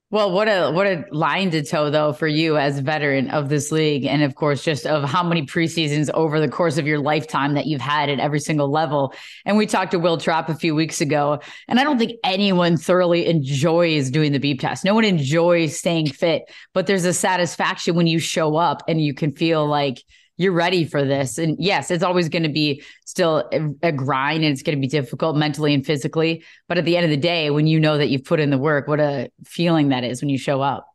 Well, 0.08 0.30
what 0.30 0.46
a 0.46 0.70
what 0.70 0.86
a 0.86 1.04
line 1.10 1.50
to 1.50 1.64
toe 1.64 1.90
though 1.90 2.12
for 2.12 2.28
you 2.28 2.56
as 2.56 2.78
a 2.78 2.82
veteran 2.82 3.28
of 3.30 3.48
this 3.48 3.72
league, 3.72 4.04
and 4.04 4.22
of 4.22 4.36
course, 4.36 4.62
just 4.62 4.86
of 4.86 5.02
how 5.02 5.24
many 5.24 5.44
preseasons 5.44 6.08
over 6.14 6.38
the 6.38 6.48
course 6.48 6.78
of 6.78 6.86
your 6.86 7.00
lifetime 7.00 7.54
that 7.54 7.66
you've 7.66 7.80
had 7.80 8.08
at 8.08 8.20
every 8.20 8.38
single 8.38 8.70
level. 8.70 9.12
And 9.44 9.56
we 9.56 9.66
talked 9.66 9.90
to 9.90 9.98
Will 9.98 10.16
Trapp 10.16 10.48
a 10.48 10.54
few 10.54 10.76
weeks 10.76 11.00
ago, 11.00 11.40
and 11.66 11.80
I 11.80 11.82
don't 11.82 11.98
think 11.98 12.12
anyone 12.22 12.76
thoroughly 12.76 13.26
enjoys 13.26 14.08
doing 14.08 14.30
the 14.30 14.38
beep 14.38 14.60
test. 14.60 14.84
No 14.84 14.94
one 14.94 15.04
enjoys 15.04 15.76
staying 15.76 16.10
fit, 16.10 16.42
but 16.72 16.86
there's 16.86 17.04
a 17.04 17.12
satisfaction 17.12 17.96
when 17.96 18.06
you 18.06 18.20
show 18.20 18.54
up 18.54 18.84
and 18.86 19.00
you 19.00 19.12
can 19.12 19.32
feel 19.32 19.66
like 19.66 20.04
you're 20.36 20.52
ready 20.52 20.84
for 20.84 21.04
this. 21.04 21.38
And 21.38 21.56
yes, 21.58 21.90
it's 21.90 22.02
always 22.02 22.28
going 22.28 22.42
to 22.42 22.48
be 22.48 22.82
still 23.04 23.48
a, 23.82 23.92
grind 23.92 24.44
and 24.44 24.52
it's 24.52 24.62
going 24.62 24.76
to 24.76 24.80
be 24.80 24.88
difficult 24.88 25.36
mentally 25.36 25.72
and 25.72 25.84
physically. 25.84 26.44
But 26.68 26.78
at 26.78 26.84
the 26.84 26.96
end 26.96 27.04
of 27.04 27.10
the 27.10 27.16
day, 27.16 27.50
when 27.50 27.66
you 27.66 27.80
know 27.80 27.98
that 27.98 28.08
you've 28.08 28.24
put 28.24 28.40
in 28.40 28.50
the 28.50 28.58
work, 28.58 28.86
what 28.88 29.00
a 29.00 29.30
feeling 29.44 29.88
that 29.88 30.04
is 30.04 30.20
when 30.20 30.28
you 30.28 30.38
show 30.38 30.60
up. 30.60 30.86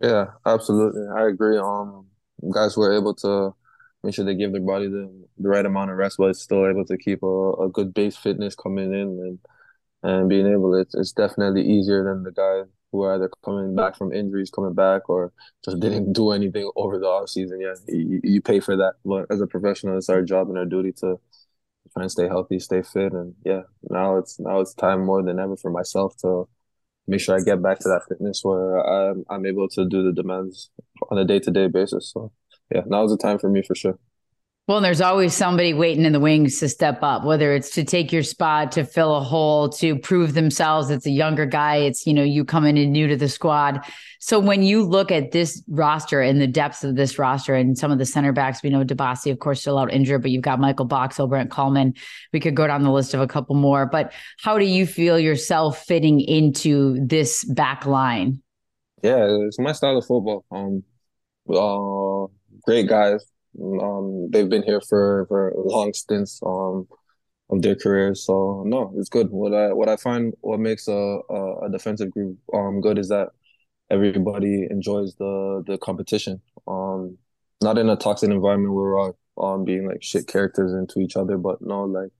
Yeah, 0.00 0.26
absolutely. 0.44 1.02
I 1.16 1.28
agree. 1.28 1.58
Um, 1.58 2.06
guys 2.52 2.76
were 2.76 2.92
able 2.92 3.14
to 3.14 3.54
make 4.02 4.14
sure 4.14 4.24
they 4.24 4.34
give 4.34 4.52
their 4.52 4.60
body 4.60 4.86
the, 4.86 5.10
the 5.38 5.48
right 5.48 5.66
amount 5.66 5.90
of 5.90 5.96
rest, 5.96 6.16
but 6.18 6.36
still 6.36 6.66
able 6.66 6.84
to 6.84 6.96
keep 6.96 7.22
a, 7.22 7.52
a 7.52 7.68
good 7.68 7.92
base 7.92 8.16
fitness 8.16 8.54
coming 8.54 8.92
in 8.92 9.00
and 9.00 9.38
and 10.02 10.28
being 10.28 10.46
able. 10.46 10.74
It's 10.74 10.94
it's 10.94 11.12
definitely 11.12 11.62
easier 11.62 12.04
than 12.04 12.22
the 12.22 12.30
guy 12.30 12.62
who 12.96 13.02
are 13.02 13.14
either 13.14 13.30
coming 13.44 13.74
back 13.74 13.96
from 13.96 14.12
injuries, 14.12 14.50
coming 14.50 14.74
back, 14.74 15.08
or 15.08 15.32
just 15.64 15.80
didn't 15.80 16.12
do 16.12 16.30
anything 16.32 16.70
over 16.76 16.98
the 16.98 17.06
off 17.06 17.28
season. 17.28 17.60
Yeah, 17.60 17.74
you, 17.88 18.20
you 18.24 18.40
pay 18.40 18.60
for 18.60 18.76
that. 18.76 18.94
But 19.04 19.26
as 19.30 19.40
a 19.40 19.46
professional, 19.46 19.98
it's 19.98 20.08
our 20.08 20.22
job 20.22 20.48
and 20.48 20.58
our 20.58 20.64
duty 20.64 20.92
to 21.00 21.18
try 21.92 22.02
and 22.02 22.10
stay 22.10 22.26
healthy, 22.26 22.58
stay 22.58 22.82
fit, 22.82 23.12
and 23.12 23.34
yeah, 23.44 23.62
now 23.90 24.16
it's 24.16 24.40
now 24.40 24.60
it's 24.60 24.74
time 24.74 25.04
more 25.04 25.22
than 25.22 25.38
ever 25.38 25.56
for 25.56 25.70
myself 25.70 26.16
to 26.18 26.48
make 27.06 27.20
sure 27.20 27.36
I 27.36 27.40
get 27.40 27.62
back 27.62 27.78
to 27.80 27.88
that 27.88 28.02
fitness 28.08 28.40
where 28.42 28.78
I'm 28.78 29.24
I'm 29.30 29.46
able 29.46 29.68
to 29.70 29.88
do 29.88 30.02
the 30.02 30.12
demands 30.12 30.70
on 31.10 31.18
a 31.18 31.24
day 31.24 31.38
to 31.40 31.50
day 31.50 31.68
basis. 31.68 32.10
So 32.12 32.32
yeah, 32.74 32.82
now 32.86 33.04
is 33.04 33.10
the 33.12 33.18
time 33.18 33.38
for 33.38 33.50
me 33.50 33.62
for 33.62 33.74
sure. 33.74 33.98
Well, 34.66 34.78
and 34.78 34.84
there's 34.84 35.00
always 35.00 35.32
somebody 35.32 35.74
waiting 35.74 36.04
in 36.04 36.12
the 36.12 36.18
wings 36.18 36.58
to 36.58 36.68
step 36.68 36.98
up, 37.00 37.22
whether 37.22 37.54
it's 37.54 37.70
to 37.76 37.84
take 37.84 38.10
your 38.10 38.24
spot, 38.24 38.72
to 38.72 38.82
fill 38.82 39.14
a 39.14 39.20
hole, 39.20 39.68
to 39.68 39.96
prove 39.96 40.34
themselves. 40.34 40.90
It's 40.90 41.06
a 41.06 41.10
younger 41.10 41.46
guy. 41.46 41.76
It's, 41.76 42.04
you 42.04 42.12
know, 42.12 42.24
you 42.24 42.44
coming 42.44 42.76
in 42.76 42.90
new 42.90 43.06
to 43.06 43.14
the 43.14 43.28
squad. 43.28 43.86
So 44.18 44.40
when 44.40 44.64
you 44.64 44.82
look 44.82 45.12
at 45.12 45.30
this 45.30 45.62
roster 45.68 46.20
and 46.20 46.40
the 46.40 46.48
depth 46.48 46.82
of 46.82 46.96
this 46.96 47.16
roster 47.16 47.54
and 47.54 47.78
some 47.78 47.92
of 47.92 47.98
the 47.98 48.04
center 48.04 48.32
backs, 48.32 48.60
we 48.60 48.70
know 48.70 48.82
Dibassy, 48.82 49.30
of 49.30 49.38
course, 49.38 49.60
still 49.60 49.78
out 49.78 49.92
injured, 49.92 50.22
but 50.22 50.32
you've 50.32 50.42
got 50.42 50.58
Michael 50.58 50.86
Boxall, 50.86 51.28
Brent 51.28 51.52
Kallman. 51.52 51.96
We 52.32 52.40
could 52.40 52.56
go 52.56 52.66
down 52.66 52.82
the 52.82 52.90
list 52.90 53.14
of 53.14 53.20
a 53.20 53.28
couple 53.28 53.54
more. 53.54 53.86
But 53.86 54.12
how 54.42 54.58
do 54.58 54.64
you 54.64 54.84
feel 54.84 55.16
yourself 55.16 55.84
fitting 55.84 56.18
into 56.18 57.06
this 57.06 57.44
back 57.44 57.86
line? 57.86 58.42
Yeah, 59.00 59.28
it's 59.46 59.60
my 59.60 59.70
style 59.70 59.98
of 59.98 60.06
football. 60.06 60.44
Um, 60.50 60.82
uh, 61.48 62.26
great 62.64 62.88
guys 62.88 63.24
um, 63.62 64.30
they've 64.30 64.48
been 64.48 64.62
here 64.62 64.80
for 64.80 65.26
for 65.28 65.52
long 65.56 65.92
stints 65.92 66.40
um, 66.44 66.86
of 67.50 67.62
their 67.62 67.74
careers. 67.74 68.24
So 68.24 68.62
no, 68.66 68.92
it's 68.96 69.08
good. 69.08 69.30
What 69.30 69.54
I 69.54 69.72
what 69.72 69.88
I 69.88 69.96
find 69.96 70.34
what 70.40 70.60
makes 70.60 70.88
a 70.88 70.92
a, 71.30 71.66
a 71.66 71.70
defensive 71.70 72.10
group 72.10 72.38
um 72.54 72.80
good 72.80 72.98
is 72.98 73.08
that 73.08 73.28
everybody 73.90 74.66
enjoys 74.70 75.14
the 75.16 75.62
the 75.66 75.78
competition. 75.78 76.40
Um, 76.66 77.18
not 77.62 77.78
in 77.78 77.88
a 77.88 77.96
toxic 77.96 78.30
environment 78.30 78.74
where 78.74 78.84
we're 78.84 79.00
all 79.00 79.18
um 79.38 79.64
being 79.64 79.86
like 79.88 80.02
shit 80.02 80.26
characters 80.26 80.72
into 80.72 81.00
each 81.00 81.16
other, 81.16 81.38
but 81.38 81.60
no, 81.60 81.84
like 81.84 82.10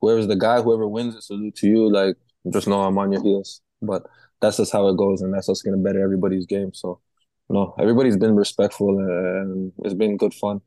whoever's 0.00 0.26
the 0.26 0.36
guy, 0.36 0.60
whoever 0.62 0.86
wins 0.88 1.14
it, 1.14 1.22
salute 1.22 1.56
to 1.56 1.66
you. 1.68 1.92
Like 1.92 2.16
just 2.52 2.68
know 2.68 2.82
I'm 2.82 2.98
on 2.98 3.12
your 3.12 3.22
heels. 3.22 3.60
But 3.82 4.04
that's 4.40 4.56
just 4.56 4.72
how 4.72 4.88
it 4.88 4.96
goes, 4.96 5.22
and 5.22 5.32
that's 5.32 5.48
what's 5.48 5.62
gonna 5.62 5.76
better 5.76 6.02
everybody's 6.02 6.46
game. 6.46 6.72
So 6.74 7.00
no, 7.50 7.74
everybody's 7.78 8.16
been 8.16 8.36
respectful 8.36 8.98
and 8.98 9.72
it's 9.84 9.94
been 9.94 10.16
good 10.16 10.34
fun. 10.34 10.60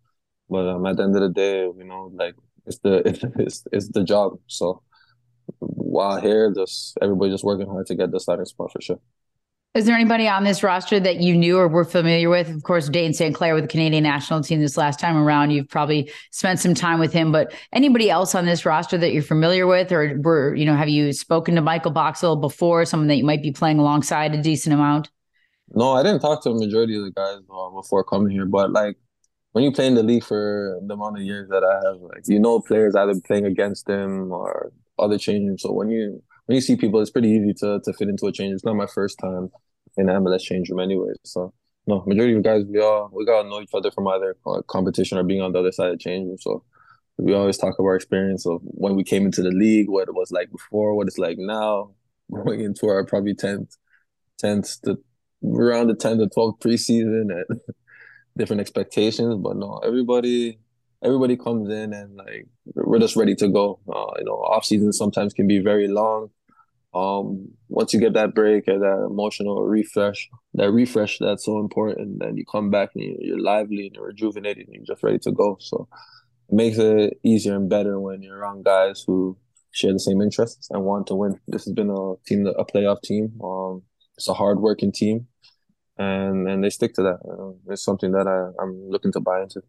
But 0.49 0.67
um, 0.67 0.85
at 0.85 0.97
the 0.97 1.03
end 1.03 1.15
of 1.15 1.21
the 1.21 1.29
day, 1.29 1.61
you 1.61 1.83
know, 1.83 2.11
like 2.13 2.35
it's 2.65 2.79
the 2.79 2.97
it's 3.39 3.65
it's 3.71 3.89
the 3.89 4.03
job. 4.03 4.39
So 4.47 4.81
while 5.59 6.19
here, 6.19 6.53
just 6.53 6.97
everybody 7.01 7.31
just 7.31 7.43
working 7.43 7.67
hard 7.67 7.87
to 7.87 7.95
get 7.95 8.11
the 8.11 8.19
starting 8.19 8.45
spot 8.45 8.71
for 8.71 8.81
sure. 8.81 8.99
Is 9.73 9.85
there 9.85 9.95
anybody 9.95 10.27
on 10.27 10.43
this 10.43 10.63
roster 10.63 10.99
that 10.99 11.21
you 11.21 11.37
knew 11.37 11.57
or 11.57 11.69
were 11.69 11.85
familiar 11.85 12.29
with? 12.29 12.49
Of 12.49 12.63
course, 12.63 12.89
Dayne 12.89 13.13
St. 13.13 13.33
Clair 13.33 13.55
with 13.55 13.63
the 13.63 13.69
Canadian 13.69 14.03
national 14.03 14.43
team 14.43 14.59
this 14.59 14.75
last 14.75 14.99
time 14.99 15.15
around. 15.15 15.51
You've 15.51 15.69
probably 15.69 16.11
spent 16.31 16.59
some 16.59 16.73
time 16.73 16.99
with 16.99 17.13
him, 17.13 17.31
but 17.31 17.53
anybody 17.71 18.09
else 18.09 18.35
on 18.35 18.45
this 18.45 18.65
roster 18.65 18.97
that 18.97 19.13
you're 19.13 19.23
familiar 19.23 19.65
with, 19.67 19.93
or 19.93 20.19
were 20.19 20.53
you 20.55 20.65
know, 20.65 20.75
have 20.75 20.89
you 20.89 21.13
spoken 21.13 21.55
to 21.55 21.61
Michael 21.61 21.91
Boxall 21.91 22.35
before? 22.35 22.83
Someone 22.83 23.07
that 23.07 23.15
you 23.15 23.23
might 23.23 23.41
be 23.41 23.53
playing 23.53 23.79
alongside 23.79 24.35
a 24.35 24.41
decent 24.41 24.73
amount. 24.73 25.09
No, 25.73 25.93
I 25.93 26.03
didn't 26.03 26.19
talk 26.19 26.43
to 26.43 26.49
a 26.51 26.53
majority 26.59 26.97
of 26.97 27.03
the 27.05 27.11
guys 27.11 27.39
uh, 27.49 27.69
before 27.69 28.03
coming 28.03 28.31
here, 28.31 28.45
but 28.45 28.71
like 28.71 28.97
when 29.53 29.63
you 29.63 29.71
play 29.71 29.87
in 29.87 29.95
the 29.95 30.03
league 30.03 30.23
for 30.23 30.79
the 30.85 30.93
amount 30.93 31.17
of 31.17 31.23
years 31.23 31.49
that 31.49 31.63
I 31.63 31.87
have, 31.87 32.01
like 32.01 32.23
you 32.27 32.39
know 32.39 32.59
players 32.59 32.95
either 32.95 33.13
playing 33.25 33.45
against 33.45 33.85
them 33.85 34.31
or 34.31 34.71
other 34.99 35.17
changes. 35.17 35.61
So 35.61 35.71
when 35.71 35.89
you 35.89 36.21
when 36.45 36.55
you 36.55 36.61
see 36.61 36.75
people, 36.75 36.99
it's 37.01 37.11
pretty 37.11 37.29
easy 37.29 37.53
to 37.59 37.79
to 37.83 37.93
fit 37.93 38.09
into 38.09 38.27
a 38.27 38.31
change. 38.31 38.53
It's 38.53 38.65
not 38.65 38.75
my 38.75 38.87
first 38.87 39.17
time 39.19 39.49
in 39.97 40.07
MLS 40.07 40.41
change 40.41 40.69
room 40.69 40.79
anyway. 40.79 41.13
So 41.23 41.53
no, 41.87 42.03
majority 42.05 42.35
of 42.35 42.43
guys 42.43 42.63
we 42.67 42.79
all 42.79 43.09
we 43.13 43.25
gotta 43.25 43.47
know 43.47 43.61
each 43.61 43.73
other 43.73 43.91
from 43.91 44.07
either 44.07 44.35
competition 44.67 45.17
or 45.17 45.23
being 45.23 45.41
on 45.41 45.53
the 45.53 45.59
other 45.59 45.71
side 45.71 45.91
of 45.91 45.99
change 45.99 46.27
room. 46.27 46.37
So 46.39 46.63
we 47.17 47.33
always 47.33 47.57
talk 47.57 47.75
about 47.77 47.87
our 47.87 47.95
experience 47.95 48.45
of 48.45 48.61
when 48.63 48.95
we 48.95 49.03
came 49.03 49.25
into 49.25 49.41
the 49.41 49.51
league, 49.51 49.89
what 49.89 50.07
it 50.07 50.15
was 50.15 50.31
like 50.31 50.51
before, 50.51 50.95
what 50.95 51.07
it's 51.07 51.17
like 51.17 51.37
now, 51.37 51.91
going 52.33 52.61
into 52.61 52.87
our 52.87 53.05
probably 53.05 53.35
tenth 53.35 53.77
tenth 54.37 54.81
to 54.83 54.97
around 55.43 55.87
the 55.87 55.95
10 55.95 56.19
to 56.19 56.27
12 56.27 56.59
preseason 56.59 57.27
and 57.29 57.59
different 58.37 58.61
expectations. 58.61 59.35
But 59.41 59.57
no, 59.57 59.79
everybody 59.83 60.59
everybody 61.03 61.35
comes 61.35 61.69
in 61.69 61.93
and 61.93 62.15
like 62.15 62.47
we're 62.75 62.99
just 62.99 63.15
ready 63.15 63.35
to 63.35 63.47
go. 63.47 63.79
Uh, 63.87 64.11
you 64.19 64.25
know, 64.25 64.33
off 64.33 64.65
season 64.65 64.93
sometimes 64.93 65.33
can 65.33 65.47
be 65.47 65.59
very 65.59 65.87
long. 65.87 66.29
Um, 66.93 67.47
once 67.69 67.93
you 67.93 67.99
get 67.99 68.13
that 68.13 68.35
break 68.35 68.67
and 68.67 68.81
that 68.81 69.07
emotional 69.09 69.63
refresh, 69.63 70.29
that 70.55 70.71
refresh 70.71 71.19
that's 71.19 71.45
so 71.45 71.59
important, 71.59 72.19
then 72.19 72.35
you 72.35 72.45
come 72.45 72.69
back 72.69 72.89
and 72.95 73.15
you're 73.19 73.39
lively 73.39 73.87
and 73.87 73.95
you're 73.95 74.07
rejuvenated 74.07 74.67
and 74.67 74.75
you're 74.75 74.95
just 74.95 75.01
ready 75.01 75.19
to 75.19 75.31
go. 75.31 75.57
So 75.61 75.87
it 76.49 76.55
makes 76.55 76.77
it 76.77 77.17
easier 77.23 77.55
and 77.55 77.69
better 77.69 77.99
when 77.99 78.21
you're 78.21 78.37
around 78.37 78.65
guys 78.65 79.03
who 79.07 79.37
share 79.71 79.93
the 79.93 79.99
same 79.99 80.21
interests 80.21 80.67
and 80.69 80.83
want 80.83 81.07
to 81.07 81.15
win. 81.15 81.39
This 81.47 81.63
has 81.63 81.73
been 81.73 81.89
a 81.89 82.15
team, 82.27 82.45
a 82.45 82.65
playoff 82.65 83.01
team. 83.01 83.39
Um, 83.41 83.83
it's 84.17 84.27
a 84.27 84.33
hard 84.33 84.59
working 84.59 84.91
team 84.91 85.27
and 85.97 86.47
and 86.47 86.63
they 86.63 86.69
stick 86.69 86.93
to 86.95 87.03
that. 87.03 87.19
it's 87.69 87.83
something 87.83 88.11
that 88.11 88.27
I, 88.27 88.61
I'm 88.61 88.89
looking 88.89 89.11
to 89.13 89.19
buy 89.19 89.41
into. 89.41 89.61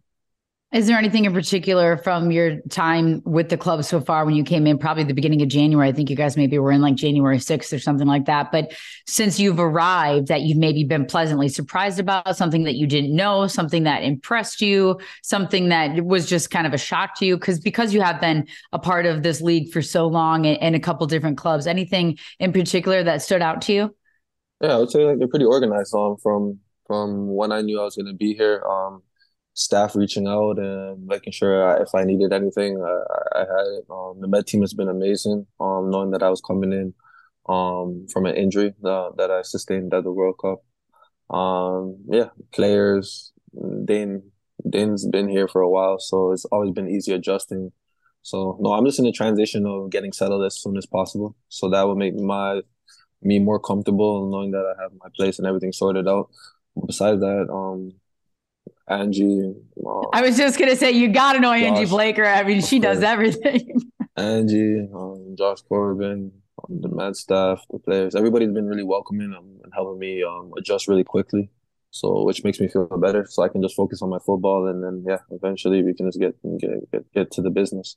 Is 0.72 0.86
there 0.86 0.96
anything 0.96 1.26
in 1.26 1.34
particular 1.34 1.98
from 1.98 2.30
your 2.30 2.58
time 2.70 3.20
with 3.26 3.50
the 3.50 3.58
club 3.58 3.84
so 3.84 4.00
far 4.00 4.24
when 4.24 4.34
you 4.34 4.42
came 4.42 4.66
in, 4.66 4.78
probably 4.78 5.04
the 5.04 5.12
beginning 5.12 5.42
of 5.42 5.48
January? 5.48 5.86
I 5.86 5.92
think 5.92 6.08
you 6.08 6.16
guys 6.16 6.34
maybe 6.34 6.58
were 6.58 6.72
in 6.72 6.80
like 6.80 6.94
January 6.94 7.36
6th 7.36 7.74
or 7.74 7.78
something 7.78 8.06
like 8.06 8.24
that. 8.24 8.50
But 8.50 8.72
since 9.06 9.38
you've 9.38 9.60
arrived, 9.60 10.28
that 10.28 10.40
you've 10.40 10.56
maybe 10.56 10.82
been 10.82 11.04
pleasantly 11.04 11.50
surprised 11.50 12.00
about 12.00 12.38
something 12.38 12.64
that 12.64 12.76
you 12.76 12.86
didn't 12.86 13.14
know, 13.14 13.46
something 13.48 13.82
that 13.82 14.02
impressed 14.02 14.62
you, 14.62 14.98
something 15.22 15.68
that 15.68 16.06
was 16.06 16.26
just 16.26 16.50
kind 16.50 16.66
of 16.66 16.72
a 16.72 16.78
shock 16.78 17.18
to 17.18 17.26
you? 17.26 17.36
Because 17.36 17.60
because 17.60 17.92
you 17.92 18.00
have 18.00 18.18
been 18.18 18.48
a 18.72 18.78
part 18.78 19.04
of 19.04 19.22
this 19.22 19.42
league 19.42 19.70
for 19.74 19.82
so 19.82 20.06
long 20.06 20.46
and, 20.46 20.56
and 20.62 20.74
a 20.74 20.80
couple 20.80 21.06
different 21.06 21.36
clubs, 21.36 21.66
anything 21.66 22.16
in 22.38 22.50
particular 22.50 23.04
that 23.04 23.20
stood 23.20 23.42
out 23.42 23.60
to 23.62 23.74
you? 23.74 23.94
Yeah, 24.62 24.76
I 24.76 24.78
would 24.78 24.90
say 24.90 25.04
like 25.04 25.18
they're 25.18 25.28
pretty 25.28 25.44
organized. 25.44 25.94
Um, 25.94 26.16
from 26.22 26.60
from 26.86 27.34
when 27.34 27.52
I 27.52 27.62
knew 27.62 27.80
I 27.80 27.84
was 27.84 27.96
gonna 27.96 28.14
be 28.14 28.34
here, 28.34 28.62
um, 28.64 29.02
staff 29.54 29.96
reaching 29.96 30.28
out 30.28 30.58
and 30.58 31.06
making 31.06 31.32
sure 31.32 31.66
I, 31.68 31.82
if 31.82 31.94
I 31.94 32.04
needed 32.04 32.32
anything, 32.32 32.82
I, 32.82 33.38
I 33.38 33.40
had 33.40 33.66
it. 33.78 33.84
Um, 33.90 34.20
the 34.20 34.28
med 34.28 34.46
team 34.46 34.60
has 34.62 34.74
been 34.74 34.88
amazing. 34.88 35.46
Um, 35.60 35.90
knowing 35.90 36.10
that 36.12 36.22
I 36.22 36.30
was 36.30 36.40
coming 36.40 36.72
in, 36.72 36.94
um, 37.48 38.06
from 38.12 38.26
an 38.26 38.36
injury 38.36 38.74
uh, 38.84 39.10
that 39.18 39.30
I 39.30 39.42
sustained 39.42 39.92
at 39.94 40.04
the 40.04 40.12
World 40.12 40.36
Cup. 40.40 40.62
Um, 41.36 41.96
yeah, 42.08 42.28
players. 42.52 43.32
Dayne 43.84 44.22
Dayne's 44.68 45.06
been 45.06 45.28
here 45.28 45.48
for 45.48 45.60
a 45.60 45.68
while, 45.68 45.98
so 45.98 46.32
it's 46.32 46.44
always 46.46 46.70
been 46.72 46.88
easy 46.88 47.12
adjusting. 47.12 47.72
So 48.22 48.56
no, 48.60 48.72
I'm 48.72 48.86
just 48.86 48.98
in 49.00 49.04
the 49.06 49.12
transition 49.12 49.66
of 49.66 49.90
getting 49.90 50.12
settled 50.12 50.44
as 50.44 50.60
soon 50.62 50.76
as 50.76 50.86
possible. 50.86 51.36
So 51.48 51.68
that 51.70 51.86
would 51.88 51.98
make 51.98 52.14
my 52.14 52.62
me 53.24 53.38
more 53.38 53.58
comfortable 53.60 54.28
knowing 54.30 54.50
that 54.52 54.64
I 54.64 54.82
have 54.82 54.92
my 54.98 55.08
place 55.14 55.38
and 55.38 55.46
everything 55.46 55.72
sorted 55.72 56.08
out. 56.08 56.30
Besides 56.86 57.20
that, 57.20 57.48
um, 57.50 57.92
Angie. 58.88 59.54
Uh, 59.84 60.08
I 60.12 60.22
was 60.22 60.36
just 60.36 60.58
gonna 60.58 60.76
say 60.76 60.90
you 60.92 61.08
gotta 61.08 61.40
know 61.40 61.54
Josh, 61.54 61.62
Angie 61.62 61.86
Blaker. 61.86 62.24
I 62.24 62.42
mean, 62.42 62.60
she 62.60 62.78
does 62.78 63.02
everything. 63.02 63.80
Angie, 64.16 64.88
um, 64.94 65.34
Josh 65.38 65.60
Corbin, 65.62 66.32
um, 66.58 66.80
the 66.80 66.88
med 66.88 67.16
staff, 67.16 67.64
the 67.70 67.78
players, 67.78 68.14
everybody's 68.14 68.52
been 68.52 68.66
really 68.66 68.82
welcoming 68.82 69.32
um, 69.32 69.60
and 69.62 69.72
helping 69.74 69.98
me 69.98 70.22
um, 70.22 70.52
adjust 70.58 70.88
really 70.88 71.04
quickly. 71.04 71.48
So, 71.90 72.24
which 72.24 72.42
makes 72.42 72.58
me 72.58 72.68
feel 72.68 72.86
better, 72.86 73.26
so 73.28 73.42
I 73.42 73.48
can 73.48 73.62
just 73.62 73.76
focus 73.76 74.00
on 74.00 74.08
my 74.08 74.18
football, 74.18 74.66
and 74.66 74.82
then 74.82 75.04
yeah, 75.06 75.18
eventually 75.30 75.82
we 75.82 75.92
can 75.92 76.08
just 76.08 76.18
get 76.18 76.34
get 76.58 76.90
get, 76.90 77.12
get 77.12 77.30
to 77.32 77.42
the 77.42 77.50
business 77.50 77.96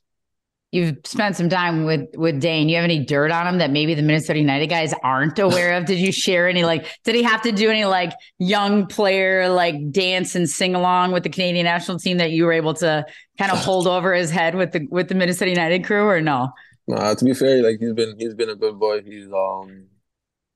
you've 0.72 0.96
spent 1.04 1.36
some 1.36 1.48
time 1.48 1.84
with 1.84 2.08
with 2.14 2.40
Dayne. 2.40 2.68
You 2.68 2.76
have 2.76 2.84
any 2.84 3.04
dirt 3.04 3.30
on 3.30 3.46
him 3.46 3.58
that 3.58 3.70
maybe 3.70 3.94
the 3.94 4.02
Minnesota 4.02 4.38
United 4.38 4.68
guys 4.68 4.92
aren't 5.02 5.38
aware 5.38 5.76
of? 5.76 5.86
Did 5.86 5.98
you 5.98 6.12
share 6.12 6.48
any 6.48 6.64
like 6.64 6.86
did 7.04 7.14
he 7.14 7.22
have 7.22 7.42
to 7.42 7.52
do 7.52 7.70
any 7.70 7.84
like 7.84 8.12
young 8.38 8.86
player 8.86 9.48
like 9.48 9.90
dance 9.90 10.34
and 10.34 10.48
sing 10.48 10.74
along 10.74 11.12
with 11.12 11.22
the 11.22 11.28
Canadian 11.28 11.64
national 11.64 11.98
team 11.98 12.18
that 12.18 12.30
you 12.30 12.44
were 12.44 12.52
able 12.52 12.74
to 12.74 13.04
kind 13.38 13.52
of 13.52 13.58
hold 13.58 13.86
over 13.86 14.14
his 14.14 14.30
head 14.30 14.54
with 14.54 14.72
the 14.72 14.86
with 14.90 15.08
the 15.08 15.14
Minnesota 15.14 15.50
United 15.50 15.84
crew 15.84 16.04
or 16.04 16.20
no? 16.20 16.50
Nah, 16.88 17.14
to 17.14 17.24
be 17.24 17.34
fair, 17.34 17.62
like 17.62 17.78
he's 17.80 17.92
been 17.92 18.16
he's 18.18 18.34
been 18.34 18.50
a 18.50 18.56
good 18.56 18.78
boy. 18.78 19.02
He's 19.02 19.26
um 19.32 19.86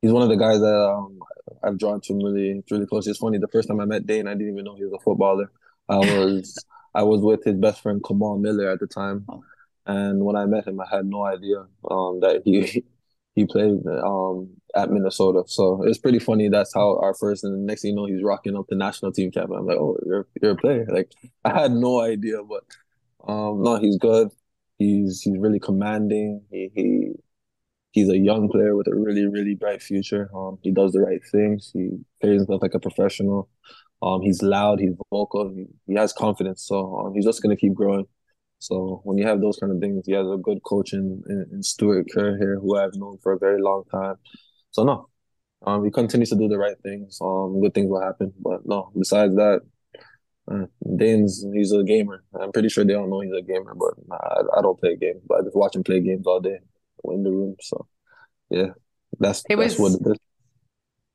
he's 0.03 0.13
one 0.13 0.23
of 0.23 0.29
the 0.29 0.37
guys 0.37 0.61
that 0.61 0.75
um 0.75 1.19
I've 1.63 1.79
drawn 1.79 2.01
to 2.03 2.15
really 2.15 2.63
really 2.71 2.87
close. 2.87 3.07
It's 3.07 3.19
funny, 3.19 3.39
the 3.39 3.49
first 3.49 3.69
time 3.69 3.81
I 3.81 3.85
met 3.85 4.07
Dayne, 4.07 4.29
I 4.29 4.35
didn't 4.35 4.53
even 4.53 4.65
know 4.65 4.77
he 4.77 4.85
was 4.85 4.93
a 4.93 5.03
footballer. 5.03 5.51
I 5.89 5.97
was 5.99 6.65
I 6.95 7.03
was 7.05 7.21
with 7.21 7.45
his 7.45 7.57
best 7.57 7.83
friend 7.83 8.03
Kamal 8.07 8.39
Miller 8.39 8.69
at 8.69 8.81
the 8.81 8.87
time. 8.87 9.27
And 9.87 10.25
when 10.25 10.37
I 10.37 10.47
met 10.47 10.67
him, 10.67 10.81
I 10.81 10.87
had 10.91 11.07
no 11.07 11.25
idea 11.25 11.61
um, 11.91 12.21
that 12.21 12.43
he 12.45 12.85
he 13.35 13.47
played 13.47 13.81
um, 14.05 14.51
at 14.75 14.91
Minnesota. 14.91 15.43
So 15.47 15.83
it's 15.85 15.99
pretty 15.99 16.19
funny. 16.19 16.49
That's 16.49 16.75
how 16.75 16.99
our 17.01 17.15
first, 17.15 17.45
and 17.45 17.55
the 17.55 17.59
next 17.67 17.83
thing 17.83 17.91
you 17.91 17.97
know, 17.97 18.07
he's 18.07 18.23
rocking 18.23 18.57
up 18.57 18.67
the 18.69 18.77
national 18.77 19.13
team 19.13 19.31
cap. 19.31 19.49
I'm 19.55 19.67
like, 19.67 19.79
oh, 19.79 19.97
you're 20.07 20.27
you're 20.43 20.53
a 20.53 20.57
player. 20.57 20.87
Like 20.91 21.13
I 21.45 21.61
had 21.63 21.73
no 21.73 22.01
idea, 22.01 22.39
but 22.43 22.65
um, 23.31 23.63
no, 23.63 23.77
he's 23.79 23.99
good. 23.99 24.29
He's 24.79 25.21
he's 25.23 25.39
really 25.39 25.61
commanding. 25.61 26.43
He 26.51 26.71
he 26.75 27.13
he's 27.93 28.09
a 28.09 28.19
young 28.19 28.49
player 28.49 28.77
with 28.77 28.89
a 28.89 28.95
really 28.95 29.27
really 29.27 29.55
bright 29.55 29.83
future. 29.83 30.31
Um, 30.35 30.59
he 30.63 30.71
does 30.73 30.93
the 30.93 31.01
right 31.01 31.21
things. 31.33 31.71
He 31.73 31.91
plays 32.21 32.41
himself 32.41 32.63
like 32.63 32.75
a 32.75 32.81
professional. 32.81 33.49
Um, 34.03 34.23
he's 34.23 34.43
loud. 34.43 34.81
He's 34.81 34.95
vocal. 35.11 35.51
He, 35.55 35.67
he 35.87 35.95
has 35.95 36.13
confidence. 36.13 36.67
So 36.67 36.97
um, 37.01 37.15
he's 37.15 37.25
just 37.25 37.43
gonna 37.43 37.57
keep 37.57 37.75
growing. 37.75 38.07
So 38.61 39.01
when 39.05 39.19
you 39.19 39.27
have 39.27 39.41
those 39.41 39.59
kind 39.59 39.73
of 39.73 39.81
things, 39.81 40.07
he 40.07 40.13
has 40.13 40.29
a 40.29 40.37
good 40.37 40.63
coach 40.63 40.93
in, 40.93 41.23
in, 41.29 41.47
in 41.53 41.63
Stewart 41.63 42.07
Kerr 42.15 42.39
here, 42.39 42.61
who 42.61 42.77
I've 42.77 42.95
known 42.95 43.19
for 43.23 43.33
a 43.33 43.39
very 43.39 43.61
long 43.61 43.83
time. 43.91 44.15
So 44.71 44.85
no, 44.85 45.09
um, 45.67 45.85
he 45.85 45.91
continues 45.91 46.31
to 46.31 46.37
do 46.37 46.47
the 46.47 46.59
right 46.59 46.77
things. 46.83 47.19
Um, 47.21 47.61
good 47.61 47.75
things 47.75 47.91
will 47.91 48.01
happen. 48.01 48.33
But 48.39 48.61
no, 48.65 48.93
besides 48.97 49.35
that, 49.35 49.63
Uh, 50.51 50.67
Dayne's 50.97 51.47
he's 51.55 51.71
a 51.71 51.85
gamer. 51.85 52.25
I'm 52.35 52.51
pretty 52.51 52.69
sure 52.69 52.85
they 52.85 52.97
all 52.99 53.07
know 53.07 53.21
he's 53.21 53.39
a 53.39 53.47
gamer, 53.53 53.75
but 53.75 53.95
I, 54.11 54.59
I 54.59 54.63
don't 54.63 54.81
play 54.81 54.97
games. 54.97 55.23
But 55.29 55.37
I 55.39 55.43
just 55.47 55.55
watch 55.55 55.77
him 55.77 55.85
play 55.85 56.01
games 56.01 56.27
all 56.27 56.41
day 56.41 56.59
in 57.05 57.23
the 57.23 57.31
room. 57.31 57.55
So 57.61 57.87
yeah, 58.51 58.73
that's 59.21 59.45
it 59.49 59.57
that's 59.57 59.79
was, 59.79 59.79
what 59.79 59.93
it 60.01 60.11
is. 60.11 60.19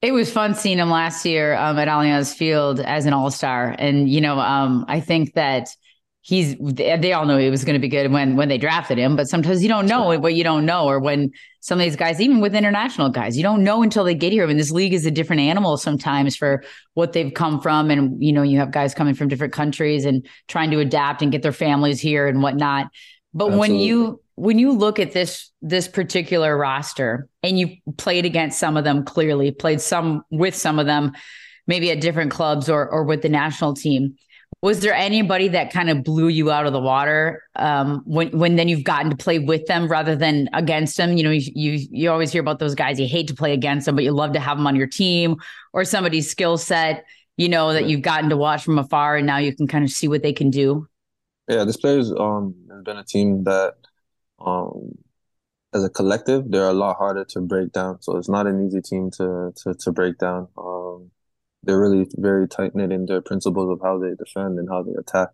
It 0.01 0.13
was 0.13 0.31
fun 0.31 0.55
seeing 0.55 0.77
him 0.77 0.89
last 0.89 1.25
year 1.25 1.55
um, 1.55 1.77
at 1.77 1.89
Allianz 1.89 2.33
Field 2.33 2.79
as 2.79 3.05
an 3.05 3.13
All 3.13 3.31
Star, 3.31 3.75
and 3.77 4.07
you 4.07 4.21
know, 4.21 4.39
um, 4.39 4.85
I 4.87 5.01
think 5.01 5.33
that 5.33 5.67
he's 6.25 6.55
they 6.60 7.13
all 7.13 7.27
know 7.27 7.38
he 7.38 7.51
was 7.51 7.63
going 7.63 7.75
to 7.75 7.79
be 7.79 7.88
good 7.88 8.12
when 8.12 8.36
when 8.36 8.50
they 8.50 8.58
drafted 8.58 8.98
him 8.98 9.15
but 9.15 9.27
sometimes 9.27 9.62
you 9.62 9.70
don't 9.70 9.86
know 9.86 10.17
what 10.17 10.34
you 10.34 10.44
don't 10.44 10.65
know 10.65 10.86
or 10.86 11.00
when 11.00 11.32
some 11.60 11.79
of 11.79 11.84
these 11.84 11.96
guys 11.96 12.20
even 12.20 12.41
with 12.41 12.55
international 12.55 13.10
guys 13.10 13.38
you 13.38 13.44
don't 13.44 13.63
know 13.63 13.84
until 13.84 14.03
they 14.03 14.15
get 14.15 14.34
here. 14.34 14.44
I 14.44 14.48
mean 14.48 14.58
this 14.58 14.72
league 14.72 14.96
is 14.96 15.05
a 15.05 15.12
different 15.12 15.44
animal 15.44 15.77
sometimes 15.77 16.36
for 16.36 16.63
what 16.96 17.13
they've 17.13 17.32
come 17.32 17.62
from 17.62 17.91
and 17.91 18.24
you 18.24 18.34
know 18.34 18.41
you 18.41 18.58
have 18.58 18.72
guys 18.72 18.96
coming 18.96 19.13
from 19.13 19.27
different 19.27 19.53
countries 19.53 20.03
and 20.03 20.27
trying 20.48 20.72
to 20.72 20.79
adapt 20.79 21.22
and 21.22 21.32
get 21.32 21.44
their 21.44 21.51
families 21.51 22.00
here 22.00 22.27
and 22.27 22.41
whatnot. 22.41 22.88
But 23.36 23.46
Absolutely. 23.46 23.60
when 23.60 23.79
you 23.79 24.22
when 24.34 24.58
you 24.58 24.72
look 24.72 25.00
at 25.00 25.12
this 25.12 25.51
this 25.62 25.88
particular 25.88 26.58
roster 26.58 27.29
and 27.44 27.60
you 27.60 27.77
played 27.98 28.25
against 28.25 28.58
some 28.58 28.77
of 28.77 28.84
them 28.84 29.05
clearly 29.05 29.51
played 29.51 29.79
some 29.79 30.24
with 30.32 30.55
some 30.55 30.79
of 30.79 30.88
them 30.88 31.12
maybe 31.67 31.91
at 31.91 32.01
different 32.01 32.32
clubs 32.32 32.67
or 32.67 32.89
or 32.89 33.03
with 33.03 33.22
the 33.22 33.29
national 33.29 33.75
team 33.75 34.15
was 34.65 34.79
there 34.79 34.95
anybody 34.95 35.48
that 35.50 35.72
kind 35.72 35.91
of 35.91 36.03
blew 36.03 36.27
you 36.27 36.50
out 36.50 36.65
of 36.65 36.74
the 36.74 36.79
water 36.79 37.43
um, 37.55 38.01
when 38.05 38.36
when 38.36 38.55
then 38.55 38.67
you've 38.67 38.84
gotten 38.84 39.12
to 39.12 39.15
play 39.15 39.38
with 39.38 39.67
them 39.67 39.88
rather 39.88 40.15
than 40.15 40.50
against 40.53 40.98
them? 40.98 41.15
You 41.15 41.24
know, 41.24 41.29
you, 41.29 41.51
you 41.53 41.88
you 41.91 42.12
always 42.12 42.31
hear 42.31 42.41
about 42.41 42.57
those 42.57 42.74
guys 42.74 43.00
you 43.00 43.07
hate 43.07 43.27
to 43.27 43.36
play 43.36 43.53
against 43.53 43.86
them, 43.86 43.93
but 43.93 44.03
you 44.03 44.12
love 44.12 44.34
to 44.34 44.39
have 44.39 44.57
them 44.57 44.65
on 44.65 44.75
your 44.75 44.88
team 44.88 45.36
or 45.72 45.86
somebody's 45.86 46.31
skill 46.31 46.57
set. 46.57 47.05
You 47.38 47.48
know 47.48 47.74
that 47.74 47.86
you've 47.86 48.01
gotten 48.01 48.31
to 48.31 48.38
watch 48.38 48.63
from 48.63 48.79
afar, 48.79 49.17
and 49.17 49.27
now 49.27 49.38
you 49.38 49.55
can 49.55 49.67
kind 49.67 49.84
of 49.84 49.91
see 49.91 50.07
what 50.07 50.24
they 50.24 50.34
can 50.34 50.50
do. 50.50 50.88
Yeah, 51.48 51.63
this 51.63 51.77
players 51.77 52.12
um 52.12 52.55
has 52.72 52.81
been 52.81 52.98
a 52.98 53.03
team 53.03 53.43
that 53.43 53.75
um 54.39 54.98
as 55.75 55.84
a 55.84 55.91
collective 55.91 56.50
they're 56.50 56.69
a 56.69 56.74
lot 56.74 56.98
harder 56.98 57.24
to 57.25 57.39
break 57.39 57.72
down. 57.72 58.01
So 58.01 58.17
it's 58.17 58.29
not 58.29 58.48
an 58.48 58.65
easy 58.65 58.81
team 58.81 59.12
to 59.17 59.53
to 59.57 59.75
to 59.75 59.91
break 59.91 60.17
down. 60.17 60.48
Um, 60.57 61.12
they're 61.65 61.79
really 61.79 62.07
very 62.17 62.48
tight 62.48 62.75
knit 62.75 62.91
in 62.91 63.05
their 63.05 63.22
principles 63.22 63.69
of 63.72 63.79
how 63.84 63.98
they 64.00 64.13
defend 64.15 64.60
and 64.60 64.69
how 64.69 64.84
they 64.84 64.93
attack. 64.93 65.29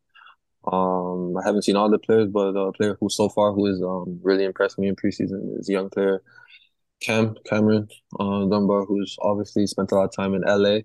Um, 0.72 1.36
I 1.38 1.46
haven't 1.46 1.64
seen 1.64 1.76
all 1.76 1.90
the 1.90 2.00
players, 2.00 2.30
but 2.30 2.56
a 2.56 2.72
player 2.72 2.98
who 3.00 3.10
so 3.10 3.30
far 3.30 3.54
who 3.54 3.66
has 3.66 3.82
um, 3.82 4.20
really 4.24 4.46
impressed 4.46 4.78
me 4.78 4.88
in 4.88 4.96
preseason 4.96 5.60
is 5.60 5.70
young 5.70 5.90
player 5.90 6.22
Cam 7.02 7.36
Cameron 7.46 7.88
uh, 8.20 8.46
Dunbar, 8.46 8.86
who's 8.86 9.18
obviously 9.22 9.68
spent 9.68 9.92
a 9.92 9.96
lot 9.96 10.06
of 10.06 10.16
time 10.16 10.34
in 10.36 10.44
LA. 10.46 10.80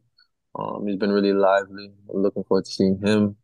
Um, 0.58 0.86
he's 0.86 0.96
been 0.96 1.12
really 1.12 1.34
lively. 1.34 1.92
I'm 2.10 2.22
looking 2.22 2.44
forward 2.44 2.64
to 2.64 2.70
seeing 2.70 2.98
him 3.04 3.36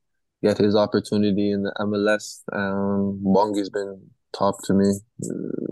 get 0.43 0.59
his 0.59 0.75
opportunity 0.75 1.53
in 1.53 1.63
the 1.63 1.73
MLS. 1.81 2.41
Um, 2.53 3.21
Bongi's 3.23 3.71
been 3.71 4.01
top 4.33 4.57
to 4.65 4.75
me, 4.75 4.93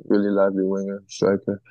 really 0.05 0.31
lively 0.31 0.65
winger, 0.65 1.03
striker. 1.09 1.63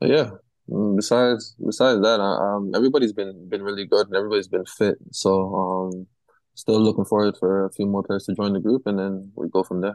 But 0.00 0.08
yeah, 0.08 0.30
besides 0.68 1.54
besides 1.64 2.00
that, 2.02 2.20
um, 2.20 2.72
everybody's 2.74 3.12
been 3.12 3.48
been 3.48 3.62
really 3.62 3.86
good 3.86 4.06
and 4.08 4.16
everybody's 4.16 4.48
been 4.48 4.66
fit. 4.66 4.96
So 5.12 5.54
um, 5.54 6.06
still 6.54 6.80
looking 6.80 7.04
forward 7.04 7.36
for 7.38 7.64
a 7.64 7.70
few 7.72 7.86
more 7.86 8.02
players 8.02 8.24
to 8.26 8.34
join 8.34 8.52
the 8.52 8.60
group, 8.60 8.86
and 8.86 8.98
then 8.98 9.32
we 9.34 9.48
go 9.48 9.62
from 9.62 9.80
there. 9.80 9.94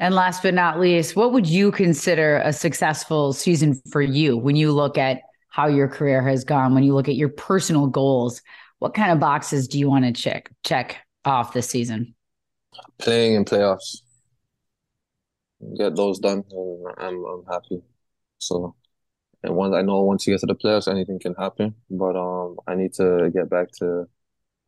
And 0.00 0.14
last 0.14 0.42
but 0.42 0.54
not 0.54 0.80
least, 0.80 1.14
what 1.14 1.32
would 1.32 1.46
you 1.46 1.70
consider 1.70 2.38
a 2.38 2.52
successful 2.52 3.32
season 3.32 3.80
for 3.90 4.02
you 4.02 4.36
when 4.36 4.56
you 4.56 4.72
look 4.72 4.98
at 4.98 5.20
how 5.48 5.68
your 5.68 5.86
career 5.86 6.26
has 6.26 6.42
gone? 6.42 6.74
When 6.74 6.82
you 6.82 6.94
look 6.94 7.08
at 7.08 7.14
your 7.14 7.28
personal 7.28 7.86
goals, 7.86 8.42
what 8.80 8.94
kind 8.94 9.12
of 9.12 9.20
boxes 9.20 9.68
do 9.68 9.78
you 9.78 9.88
want 9.88 10.04
to 10.04 10.12
check 10.12 10.50
check 10.64 10.96
off 11.24 11.52
this 11.52 11.68
season? 11.68 12.16
Playing 12.98 13.36
in 13.36 13.44
playoffs, 13.44 13.98
get 15.78 15.94
those 15.94 16.18
done, 16.18 16.42
and 16.50 16.86
I'm 16.98 17.24
I'm 17.24 17.44
happy. 17.48 17.80
So 18.38 18.74
and 19.42 19.54
once 19.56 19.74
I 19.74 19.82
know 19.82 20.02
once 20.02 20.26
you 20.26 20.34
get 20.34 20.40
to 20.40 20.46
the 20.46 20.54
playoffs, 20.54 20.90
anything 20.90 21.18
can 21.18 21.34
happen. 21.34 21.74
But 21.90 22.16
um, 22.16 22.58
I 22.66 22.74
need 22.74 22.94
to 22.94 23.30
get 23.32 23.50
back 23.50 23.70
to 23.78 24.08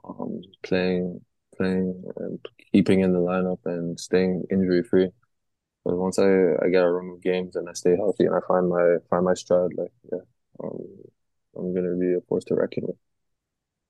um 0.04 0.42
playing, 0.62 1.20
playing, 1.56 2.04
and 2.16 2.40
keeping 2.72 3.00
in 3.00 3.12
the 3.12 3.20
lineup 3.20 3.60
and 3.66 3.98
staying 4.00 4.44
injury 4.50 4.82
free. 4.82 5.10
But 5.84 5.96
once 5.96 6.18
I, 6.18 6.54
I 6.62 6.68
get 6.70 6.84
a 6.84 6.90
run 6.90 7.10
of 7.10 7.22
games 7.22 7.56
and 7.56 7.68
I 7.68 7.74
stay 7.74 7.96
healthy 7.96 8.24
and 8.26 8.34
I 8.34 8.40
find 8.48 8.68
my 8.68 8.96
find 9.10 9.24
my 9.24 9.34
stride, 9.34 9.72
like 9.76 9.92
yeah, 10.12 10.20
um, 10.62 10.80
I'm 11.56 11.74
gonna 11.74 11.96
be 11.96 12.14
a 12.14 12.20
force 12.28 12.44
to 12.46 12.54
reckon 12.56 12.84
with. 12.86 12.96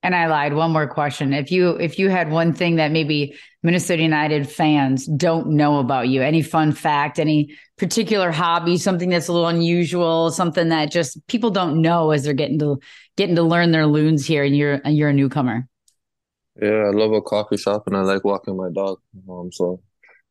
And 0.05 0.15
I 0.15 0.27
lied. 0.27 0.53
One 0.53 0.71
more 0.71 0.87
question. 0.87 1.33
If 1.33 1.51
you 1.51 1.71
if 1.71 1.99
you 1.99 2.11
had 2.11 2.31
one 2.31 2.53
thing 2.53 2.77
that 2.77 2.93
maybe 2.93 3.35
Minnesota 3.63 4.03
United 4.03 4.47
fans 4.47 5.07
don't 5.07 5.49
know 5.57 5.79
about 5.79 6.09
you, 6.09 6.21
any 6.21 6.43
fun 6.43 6.73
fact, 6.73 7.19
any 7.19 7.57
particular 7.79 8.31
hobby, 8.31 8.77
something 8.77 9.09
that's 9.09 9.29
a 9.29 9.33
little 9.33 9.49
unusual, 9.49 10.31
something 10.31 10.69
that 10.69 10.93
just 10.93 11.27
people 11.27 11.51
don't 11.51 11.81
know 11.81 12.11
as 12.11 12.23
they're 12.23 12.35
getting 12.35 12.59
to 12.59 12.79
getting 13.17 13.35
to 13.37 13.43
learn 13.43 13.73
their 13.73 13.87
loons 13.87 14.27
here, 14.27 14.45
and 14.45 14.55
you're 14.55 14.79
you're 14.85 15.09
a 15.09 15.13
newcomer. 15.15 15.67
Yeah, 16.61 16.85
I 16.87 16.91
love 16.91 17.13
a 17.13 17.23
coffee 17.23 17.57
shop 17.57 17.87
and 17.87 17.97
I 17.97 18.03
like 18.03 18.25
walking 18.25 18.57
my 18.59 18.69
dog. 18.73 19.01
Um, 19.29 19.51
so 19.51 19.81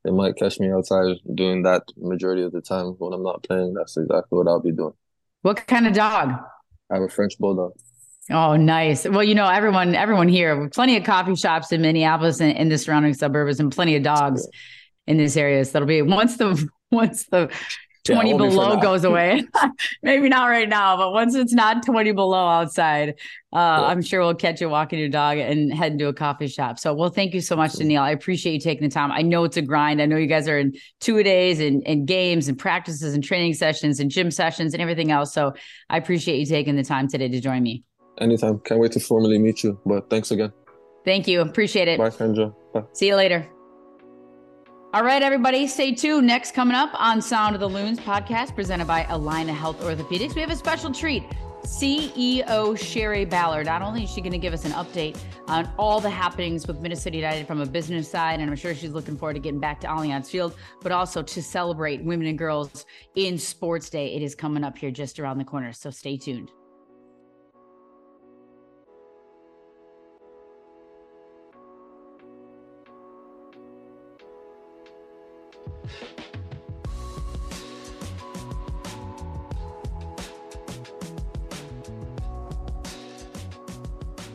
they 0.05 0.11
might 0.11 0.35
catch 0.37 0.59
me 0.59 0.71
outside 0.71 1.17
doing 1.33 1.63
that 1.63 1.83
majority 1.97 2.43
of 2.43 2.51
the 2.51 2.61
time 2.61 2.95
when 2.99 3.11
I'm 3.11 3.23
not 3.23 3.43
playing. 3.43 3.73
That's 3.73 3.97
exactly 3.97 4.37
what 4.37 4.47
I'll 4.47 4.61
be 4.61 4.71
doing. 4.71 4.93
What 5.41 5.65
kind 5.65 5.87
of 5.87 5.93
dog? 5.93 6.29
I 6.91 6.95
have 6.95 7.03
a 7.03 7.09
French 7.09 7.37
bulldog. 7.39 7.73
Oh, 8.29 8.55
nice. 8.55 9.05
Well, 9.05 9.23
you 9.23 9.35
know, 9.35 9.47
everyone, 9.47 9.95
everyone 9.95 10.29
here, 10.29 10.69
plenty 10.69 10.95
of 10.95 11.03
coffee 11.03 11.35
shops 11.35 11.71
in 11.71 11.81
Minneapolis 11.81 12.39
and 12.39 12.57
in 12.57 12.69
the 12.69 12.77
surrounding 12.77 13.13
suburbs, 13.13 13.59
and 13.59 13.71
plenty 13.71 13.95
of 13.97 14.03
dogs 14.03 14.47
in 15.07 15.17
this 15.17 15.35
area. 15.35 15.63
So 15.65 15.73
that'll 15.73 15.87
be 15.87 16.01
once 16.01 16.37
the 16.37 16.67
once 16.91 17.25
the 17.25 17.51
20 18.05 18.31
yeah, 18.31 18.37
below 18.37 18.77
goes 18.77 19.05
away. 19.05 19.43
Maybe 20.03 20.27
not 20.27 20.47
right 20.47 20.67
now, 20.67 20.97
but 20.97 21.13
once 21.13 21.35
it's 21.35 21.53
not 21.53 21.85
20 21.85 22.11
below 22.11 22.47
outside, 22.47 23.09
uh, 23.09 23.13
yeah. 23.53 23.85
I'm 23.85 24.01
sure 24.01 24.19
we'll 24.19 24.35
catch 24.35 24.59
you 24.59 24.67
walking 24.67 24.99
your 24.99 25.07
dog 25.07 25.37
and 25.37 25.73
head 25.73 25.93
into 25.93 26.07
a 26.07 26.13
coffee 26.13 26.47
shop. 26.47 26.79
So, 26.79 26.93
well, 26.93 27.09
thank 27.09 27.33
you 27.33 27.39
so 27.39 27.55
much, 27.55 27.73
Doneil. 27.73 28.01
I 28.01 28.11
appreciate 28.11 28.53
you 28.53 28.59
taking 28.59 28.87
the 28.87 28.93
time. 28.93 29.11
I 29.11 29.21
know 29.21 29.45
it's 29.45 29.55
a 29.55 29.61
grind. 29.61 30.01
I 30.01 30.05
know 30.05 30.17
you 30.17 30.27
guys 30.27 30.49
are 30.49 30.59
in 30.59 30.73
two 30.99 31.17
a 31.17 31.23
days 31.23 31.61
and, 31.61 31.81
and 31.85 32.05
games 32.05 32.49
and 32.49 32.59
practices 32.59 33.13
and 33.13 33.23
training 33.23 33.53
sessions 33.53 34.01
and 34.01 34.11
gym 34.11 34.31
sessions 34.31 34.73
and 34.73 34.81
everything 34.81 35.11
else. 35.11 35.33
So, 35.33 35.53
I 35.89 35.97
appreciate 35.97 36.39
you 36.39 36.45
taking 36.45 36.75
the 36.75 36.83
time 36.83 37.07
today 37.07 37.29
to 37.29 37.39
join 37.39 37.63
me. 37.63 37.83
Anytime. 38.19 38.59
Can't 38.59 38.79
wait 38.79 38.91
to 38.93 38.99
formally 38.99 39.39
meet 39.39 39.63
you. 39.63 39.79
But 39.85 40.09
thanks 40.09 40.31
again. 40.31 40.53
Thank 41.05 41.27
you. 41.27 41.41
Appreciate 41.41 41.87
it. 41.87 41.97
Bye, 41.97 42.09
Kendra. 42.09 42.53
Bye. 42.73 42.83
See 42.93 43.07
you 43.07 43.15
later. 43.15 43.47
All 44.93 45.03
right, 45.03 45.23
everybody, 45.23 45.65
stay 45.65 45.91
tuned. 45.91 46.27
Next, 46.27 46.53
coming 46.53 46.75
up 46.75 46.91
on 46.93 47.19
Sound 47.19 47.55
of 47.55 47.61
the 47.61 47.67
Loons 47.67 47.99
podcast, 47.99 48.53
presented 48.53 48.85
by 48.85 49.05
Allina 49.05 49.49
Health 49.49 49.81
Orthopedics, 49.81 50.35
we 50.35 50.41
have 50.41 50.51
a 50.51 50.55
special 50.55 50.93
treat. 50.93 51.23
CEO 51.63 52.77
Shari 52.77 53.25
Ballard. 53.25 53.65
Not 53.65 53.81
only 53.81 54.03
is 54.03 54.11
she 54.11 54.21
going 54.21 54.33
to 54.33 54.37
give 54.37 54.53
us 54.53 54.65
an 54.65 54.73
update 54.73 55.17
on 55.47 55.71
all 55.79 55.99
the 55.99 56.09
happenings 56.09 56.67
with 56.67 56.79
Minnesota 56.79 57.15
United 57.15 57.47
from 57.47 57.61
a 57.61 57.65
business 57.65 58.07
side, 58.07 58.39
and 58.39 58.49
I'm 58.49 58.55
sure 58.55 58.75
she's 58.75 58.91
looking 58.91 59.17
forward 59.17 59.33
to 59.33 59.39
getting 59.39 59.59
back 59.59 59.79
to 59.81 59.87
Allianz 59.87 60.27
Field, 60.27 60.55
but 60.81 60.91
also 60.91 61.23
to 61.23 61.41
celebrate 61.41 62.03
women 62.03 62.27
and 62.27 62.37
girls 62.37 62.85
in 63.15 63.37
Sports 63.39 63.89
Day. 63.89 64.13
It 64.13 64.21
is 64.21 64.35
coming 64.35 64.63
up 64.63 64.77
here 64.77 64.91
just 64.91 65.19
around 65.19 65.37
the 65.37 65.45
corner, 65.45 65.73
so 65.73 65.89
stay 65.89 66.17
tuned. 66.17 66.51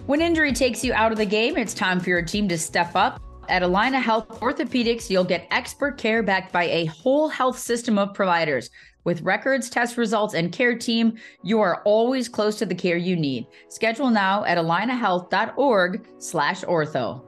When 0.08 0.22
injury 0.22 0.54
takes 0.54 0.82
you 0.82 0.94
out 0.94 1.12
of 1.12 1.18
the 1.18 1.26
game, 1.26 1.58
it's 1.58 1.74
time 1.74 2.00
for 2.00 2.08
your 2.08 2.22
team 2.22 2.48
to 2.48 2.56
step 2.56 2.92
up. 2.94 3.20
At 3.50 3.60
Allina 3.60 4.00
Health 4.00 4.40
Orthopedics, 4.40 5.10
you'll 5.10 5.22
get 5.22 5.46
expert 5.50 5.98
care 5.98 6.22
backed 6.22 6.50
by 6.50 6.64
a 6.64 6.86
whole 6.86 7.28
health 7.28 7.58
system 7.58 7.98
of 7.98 8.14
providers. 8.14 8.70
With 9.04 9.20
records, 9.20 9.68
test 9.68 9.98
results, 9.98 10.32
and 10.32 10.50
care 10.50 10.78
team, 10.78 11.18
you 11.42 11.60
are 11.60 11.82
always 11.82 12.26
close 12.26 12.56
to 12.56 12.64
the 12.64 12.74
care 12.74 12.96
you 12.96 13.16
need. 13.16 13.48
Schedule 13.68 14.08
now 14.08 14.44
at 14.44 14.56
allinahealth.org 14.56 16.06
slash 16.16 16.62
ortho. 16.62 17.22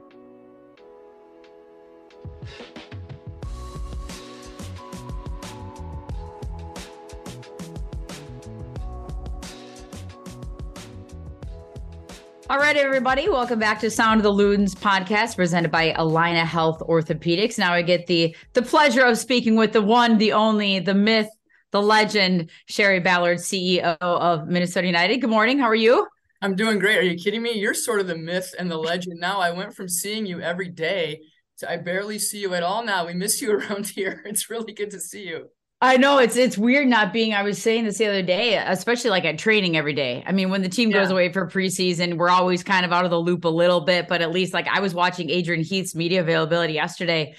All 12.51 12.57
right, 12.57 12.75
everybody, 12.75 13.29
welcome 13.29 13.59
back 13.59 13.79
to 13.79 13.89
Sound 13.89 14.19
of 14.19 14.23
the 14.23 14.29
Loons 14.29 14.75
podcast 14.75 15.37
presented 15.37 15.71
by 15.71 15.93
Allina 15.93 16.43
Health 16.43 16.81
Orthopedics. 16.81 17.57
Now 17.57 17.71
I 17.71 17.81
get 17.81 18.07
the 18.07 18.35
the 18.51 18.61
pleasure 18.61 19.05
of 19.05 19.17
speaking 19.17 19.55
with 19.55 19.71
the 19.71 19.81
one, 19.81 20.17
the 20.17 20.33
only, 20.33 20.79
the 20.79 20.93
myth, 20.93 21.29
the 21.71 21.81
legend, 21.81 22.49
Shari 22.65 22.99
Ballard, 22.99 23.37
CEO 23.37 23.95
of 24.01 24.49
Minnesota 24.49 24.85
United. 24.85 25.19
Good 25.19 25.29
morning. 25.29 25.59
How 25.59 25.67
are 25.67 25.75
you? 25.75 26.05
I'm 26.41 26.57
doing 26.57 26.77
great. 26.77 26.97
Are 26.97 27.03
you 27.03 27.15
kidding 27.15 27.41
me? 27.41 27.53
You're 27.53 27.73
sort 27.73 28.01
of 28.01 28.07
the 28.07 28.17
myth 28.17 28.53
and 28.59 28.69
the 28.69 28.77
legend 28.77 29.17
now. 29.17 29.39
I 29.39 29.51
went 29.51 29.73
from 29.73 29.87
seeing 29.87 30.25
you 30.25 30.41
every 30.41 30.67
day 30.67 31.21
to 31.59 31.71
I 31.71 31.77
barely 31.77 32.19
see 32.19 32.41
you 32.41 32.53
at 32.53 32.63
all 32.63 32.83
now. 32.83 33.05
We 33.07 33.13
miss 33.13 33.41
you 33.41 33.53
around 33.57 33.87
here. 33.87 34.23
It's 34.25 34.49
really 34.49 34.73
good 34.73 34.91
to 34.91 34.99
see 34.99 35.25
you. 35.25 35.47
I 35.83 35.97
know 35.97 36.19
it's 36.19 36.35
it's 36.35 36.59
weird 36.59 36.87
not 36.87 37.11
being. 37.11 37.33
I 37.33 37.41
was 37.41 37.59
saying 37.59 37.85
this 37.85 37.97
the 37.97 38.05
other 38.05 38.21
day, 38.21 38.55
especially 38.55 39.09
like 39.09 39.25
at 39.25 39.39
training 39.39 39.75
every 39.75 39.93
day. 39.93 40.23
I 40.27 40.31
mean, 40.31 40.51
when 40.51 40.61
the 40.61 40.69
team 40.69 40.91
goes 40.91 41.09
away 41.09 41.31
for 41.31 41.47
preseason, 41.47 42.17
we're 42.17 42.29
always 42.29 42.63
kind 42.63 42.85
of 42.85 42.93
out 42.93 43.03
of 43.03 43.09
the 43.09 43.19
loop 43.19 43.45
a 43.45 43.49
little 43.49 43.81
bit, 43.81 44.07
but 44.07 44.21
at 44.21 44.31
least 44.31 44.53
like 44.53 44.67
I 44.67 44.79
was 44.79 44.93
watching 44.93 45.31
Adrian 45.31 45.63
Heath's 45.63 45.95
media 45.95 46.21
availability 46.21 46.73
yesterday, 46.73 47.35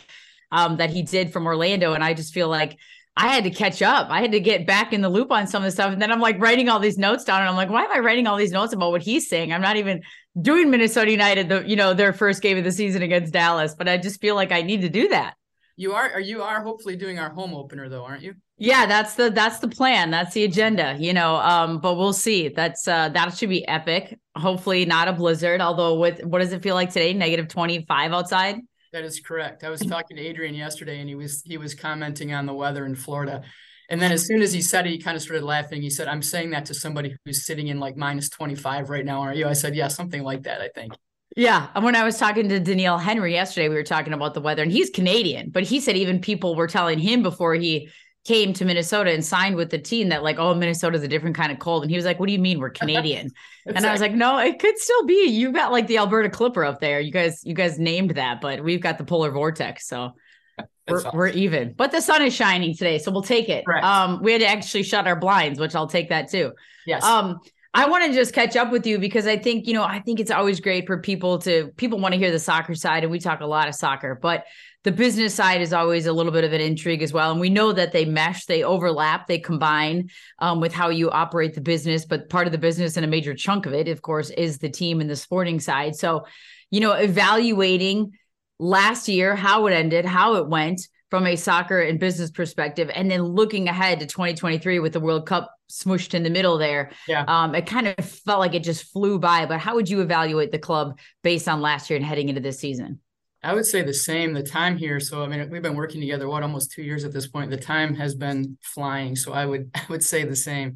um, 0.50 0.78
that 0.78 0.90
he 0.90 1.02
did 1.02 1.32
from 1.32 1.46
Orlando, 1.46 1.92
and 1.92 2.02
I 2.02 2.14
just 2.14 2.34
feel 2.34 2.48
like 2.48 2.78
I 3.16 3.28
had 3.28 3.44
to 3.44 3.50
catch 3.50 3.80
up. 3.80 4.08
I 4.10 4.20
had 4.20 4.32
to 4.32 4.40
get 4.40 4.66
back 4.66 4.92
in 4.92 5.02
the 5.02 5.08
loop 5.08 5.30
on 5.30 5.46
some 5.46 5.62
of 5.62 5.66
the 5.66 5.70
stuff, 5.70 5.92
and 5.92 6.02
then 6.02 6.10
I'm 6.10 6.20
like 6.20 6.40
writing 6.40 6.68
all 6.68 6.80
these 6.80 6.98
notes 6.98 7.22
down, 7.22 7.42
and 7.42 7.48
I'm 7.48 7.56
like, 7.56 7.70
why 7.70 7.84
am 7.84 7.92
I 7.92 8.00
writing 8.00 8.26
all 8.26 8.36
these 8.36 8.50
notes 8.50 8.72
about 8.72 8.90
what 8.90 9.02
he's 9.02 9.28
saying? 9.28 9.52
I'm 9.52 9.62
not 9.62 9.76
even 9.76 10.02
doing 10.40 10.68
Minnesota 10.68 11.12
United, 11.12 11.48
the 11.48 11.62
you 11.64 11.76
know 11.76 11.94
their 11.94 12.12
first 12.12 12.42
game 12.42 12.58
of 12.58 12.64
the 12.64 12.72
season 12.72 13.02
against 13.02 13.32
Dallas, 13.32 13.76
but 13.76 13.88
I 13.88 13.98
just 13.98 14.20
feel 14.20 14.34
like 14.34 14.50
I 14.50 14.62
need 14.62 14.80
to 14.80 14.88
do 14.88 15.08
that. 15.10 15.34
You 15.76 15.92
are, 15.94 16.20
you 16.20 16.42
are 16.42 16.62
hopefully 16.62 16.96
doing 16.96 17.18
our 17.18 17.30
home 17.30 17.54
opener 17.54 17.88
though, 17.88 18.04
aren't 18.04 18.22
you? 18.22 18.34
Yeah, 18.58 18.86
that's 18.86 19.14
the 19.14 19.30
that's 19.30 19.58
the 19.58 19.68
plan. 19.68 20.10
That's 20.10 20.34
the 20.34 20.44
agenda, 20.44 20.96
you 20.98 21.12
know. 21.12 21.36
Um, 21.36 21.78
but 21.78 21.96
we'll 21.96 22.12
see. 22.12 22.48
That's 22.48 22.86
uh 22.86 23.08
that 23.08 23.36
should 23.36 23.48
be 23.48 23.66
epic. 23.66 24.18
Hopefully 24.36 24.84
not 24.84 25.08
a 25.08 25.12
blizzard, 25.12 25.60
although 25.60 25.98
with 25.98 26.22
what 26.24 26.40
does 26.40 26.52
it 26.52 26.62
feel 26.62 26.74
like 26.74 26.90
today? 26.90 27.12
Negative 27.12 27.48
25 27.48 28.12
outside. 28.12 28.60
That 28.92 29.04
is 29.04 29.20
correct. 29.20 29.64
I 29.64 29.70
was 29.70 29.80
talking 29.80 30.16
to 30.18 30.22
Adrian 30.22 30.54
yesterday 30.54 31.00
and 31.00 31.08
he 31.08 31.14
was 31.14 31.42
he 31.42 31.56
was 31.56 31.74
commenting 31.74 32.34
on 32.34 32.46
the 32.46 32.54
weather 32.54 32.84
in 32.84 32.94
Florida. 32.94 33.42
And 33.88 34.00
then 34.00 34.12
as 34.12 34.26
soon 34.26 34.42
as 34.42 34.52
he 34.52 34.62
said 34.62 34.86
it, 34.86 34.90
he 34.90 34.98
kind 34.98 35.16
of 35.16 35.22
started 35.22 35.44
laughing. 35.44 35.82
He 35.82 35.90
said, 35.90 36.08
I'm 36.08 36.22
saying 36.22 36.50
that 36.50 36.66
to 36.66 36.74
somebody 36.74 37.16
who's 37.24 37.44
sitting 37.44 37.68
in 37.68 37.80
like 37.80 37.96
minus 37.96 38.30
25 38.30 38.88
right 38.88 39.04
now, 39.04 39.20
are 39.20 39.34
you? 39.34 39.46
I 39.46 39.52
said, 39.54 39.74
Yeah, 39.74 39.88
something 39.88 40.22
like 40.22 40.44
that, 40.44 40.60
I 40.60 40.68
think. 40.68 40.94
Yeah. 41.36 41.68
And 41.74 41.84
when 41.84 41.96
I 41.96 42.04
was 42.04 42.18
talking 42.18 42.48
to 42.48 42.60
Doneil 42.60 43.00
Henry 43.00 43.32
yesterday, 43.32 43.68
we 43.68 43.74
were 43.74 43.82
talking 43.82 44.12
about 44.12 44.34
the 44.34 44.40
weather, 44.40 44.62
and 44.62 44.72
he's 44.72 44.90
Canadian, 44.90 45.50
but 45.50 45.62
he 45.62 45.80
said 45.80 45.96
even 45.96 46.20
people 46.20 46.54
were 46.54 46.68
telling 46.68 46.98
him 46.98 47.22
before 47.22 47.54
he 47.54 47.88
came 48.24 48.52
to 48.52 48.64
Minnesota 48.64 49.10
and 49.10 49.24
signed 49.24 49.56
with 49.56 49.70
the 49.70 49.78
team 49.78 50.10
that 50.10 50.22
like, 50.22 50.38
oh, 50.38 50.54
Minnesota's 50.54 51.02
a 51.02 51.08
different 51.08 51.34
kind 51.34 51.50
of 51.50 51.58
cold. 51.58 51.82
And 51.82 51.90
he 51.90 51.96
was 51.96 52.04
like, 52.04 52.20
What 52.20 52.26
do 52.26 52.32
you 52.32 52.38
mean 52.38 52.60
we're 52.60 52.70
Canadian? 52.70 53.30
and 53.66 53.84
I 53.84 53.92
was 53.92 54.00
like, 54.00 54.12
No, 54.12 54.38
it 54.38 54.58
could 54.58 54.78
still 54.78 55.04
be. 55.06 55.26
You 55.26 55.52
got 55.52 55.72
like 55.72 55.86
the 55.88 55.98
Alberta 55.98 56.30
Clipper 56.30 56.64
up 56.64 56.80
there. 56.80 57.00
You 57.00 57.10
guys, 57.10 57.44
you 57.44 57.54
guys 57.54 57.78
named 57.78 58.12
that, 58.12 58.40
but 58.40 58.62
we've 58.62 58.80
got 58.80 58.98
the 58.98 59.04
polar 59.04 59.32
vortex. 59.32 59.88
So 59.88 60.12
we're, 60.88 60.98
awesome. 60.98 61.10
we're 61.14 61.28
even. 61.28 61.72
But 61.72 61.90
the 61.90 62.00
sun 62.00 62.22
is 62.22 62.32
shining 62.32 62.76
today, 62.76 62.98
so 62.98 63.10
we'll 63.10 63.22
take 63.22 63.48
it. 63.48 63.64
Correct. 63.64 63.84
Um, 63.84 64.22
we 64.22 64.32
had 64.32 64.40
to 64.40 64.46
actually 64.46 64.84
shut 64.84 65.06
our 65.06 65.16
blinds, 65.16 65.58
which 65.58 65.74
I'll 65.74 65.88
take 65.88 66.10
that 66.10 66.30
too. 66.30 66.52
Yes. 66.86 67.02
Um, 67.02 67.40
I 67.74 67.88
want 67.88 68.04
to 68.04 68.12
just 68.12 68.34
catch 68.34 68.54
up 68.54 68.70
with 68.70 68.86
you 68.86 68.98
because 68.98 69.26
I 69.26 69.38
think, 69.38 69.66
you 69.66 69.72
know, 69.72 69.82
I 69.82 70.00
think 70.00 70.20
it's 70.20 70.30
always 70.30 70.60
great 70.60 70.86
for 70.86 70.98
people 70.98 71.38
to 71.38 71.72
people 71.76 71.98
want 71.98 72.12
to 72.12 72.18
hear 72.18 72.30
the 72.30 72.38
soccer 72.38 72.74
side 72.74 73.02
and 73.02 73.10
we 73.10 73.18
talk 73.18 73.40
a 73.40 73.46
lot 73.46 73.66
of 73.66 73.74
soccer, 73.74 74.18
but 74.20 74.44
the 74.84 74.92
business 74.92 75.34
side 75.34 75.62
is 75.62 75.72
always 75.72 76.06
a 76.06 76.12
little 76.12 76.32
bit 76.32 76.44
of 76.44 76.52
an 76.52 76.60
intrigue 76.60 77.02
as 77.02 77.12
well. 77.12 77.30
And 77.30 77.40
we 77.40 77.48
know 77.48 77.72
that 77.72 77.92
they 77.92 78.04
mesh, 78.04 78.44
they 78.46 78.62
overlap, 78.62 79.26
they 79.26 79.38
combine 79.38 80.10
um, 80.40 80.60
with 80.60 80.72
how 80.72 80.90
you 80.90 81.10
operate 81.10 81.54
the 81.54 81.60
business. 81.60 82.04
But 82.04 82.28
part 82.28 82.46
of 82.46 82.52
the 82.52 82.58
business 82.58 82.96
and 82.96 83.04
a 83.04 83.08
major 83.08 83.32
chunk 83.32 83.64
of 83.64 83.72
it, 83.72 83.88
of 83.88 84.02
course, 84.02 84.30
is 84.30 84.58
the 84.58 84.68
team 84.68 85.00
and 85.00 85.08
the 85.08 85.16
sporting 85.16 85.60
side. 85.60 85.94
So, 85.94 86.26
you 86.70 86.80
know, 86.80 86.92
evaluating 86.92 88.12
last 88.58 89.08
year, 89.08 89.36
how 89.36 89.66
it 89.66 89.72
ended, 89.72 90.04
how 90.04 90.34
it 90.34 90.48
went, 90.48 90.80
from 91.12 91.26
a 91.26 91.36
soccer 91.36 91.78
and 91.78 92.00
business 92.00 92.30
perspective 92.30 92.90
and 92.94 93.10
then 93.10 93.22
looking 93.22 93.68
ahead 93.68 94.00
to 94.00 94.06
2023 94.06 94.78
with 94.78 94.94
the 94.94 94.98
world 94.98 95.26
cup 95.26 95.54
smushed 95.72 96.12
in 96.12 96.22
the 96.22 96.30
middle 96.30 96.58
there. 96.58 96.90
Yeah. 97.08 97.24
Um, 97.26 97.54
it 97.54 97.66
kind 97.66 97.88
of 97.88 98.04
felt 98.04 98.40
like 98.40 98.54
it 98.54 98.62
just 98.62 98.92
flew 98.92 99.18
by 99.18 99.46
but 99.46 99.58
how 99.58 99.74
would 99.74 99.88
you 99.88 100.00
evaluate 100.00 100.52
the 100.52 100.58
club 100.58 100.98
based 101.22 101.48
on 101.48 101.60
last 101.60 101.88
year 101.88 101.96
and 101.96 102.04
heading 102.04 102.28
into 102.28 102.40
this 102.40 102.58
season? 102.58 103.00
I 103.42 103.54
would 103.54 103.66
say 103.66 103.82
the 103.82 103.94
same 103.94 104.34
the 104.34 104.42
time 104.42 104.76
here. 104.76 105.00
So 105.00 105.22
i 105.22 105.26
mean 105.26 105.48
we've 105.50 105.62
been 105.62 105.74
working 105.74 106.00
together 106.00 106.28
what 106.28 106.42
almost 106.42 106.72
two 106.72 106.82
years 106.82 107.04
at 107.04 107.12
this 107.12 107.26
point. 107.26 107.50
The 107.50 107.56
time 107.56 107.94
has 107.94 108.14
been 108.14 108.58
flying. 108.60 109.16
So 109.16 109.32
i 109.32 109.46
would 109.46 109.70
i 109.74 109.82
would 109.88 110.04
say 110.04 110.24
the 110.24 110.36
same. 110.36 110.74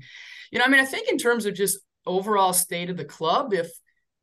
You 0.50 0.58
know 0.58 0.64
i 0.64 0.68
mean 0.68 0.80
i 0.80 0.86
think 0.86 1.08
in 1.08 1.18
terms 1.18 1.44
of 1.44 1.54
just 1.54 1.78
overall 2.06 2.52
state 2.52 2.88
of 2.88 2.96
the 2.96 3.04
club 3.04 3.52
if 3.52 3.68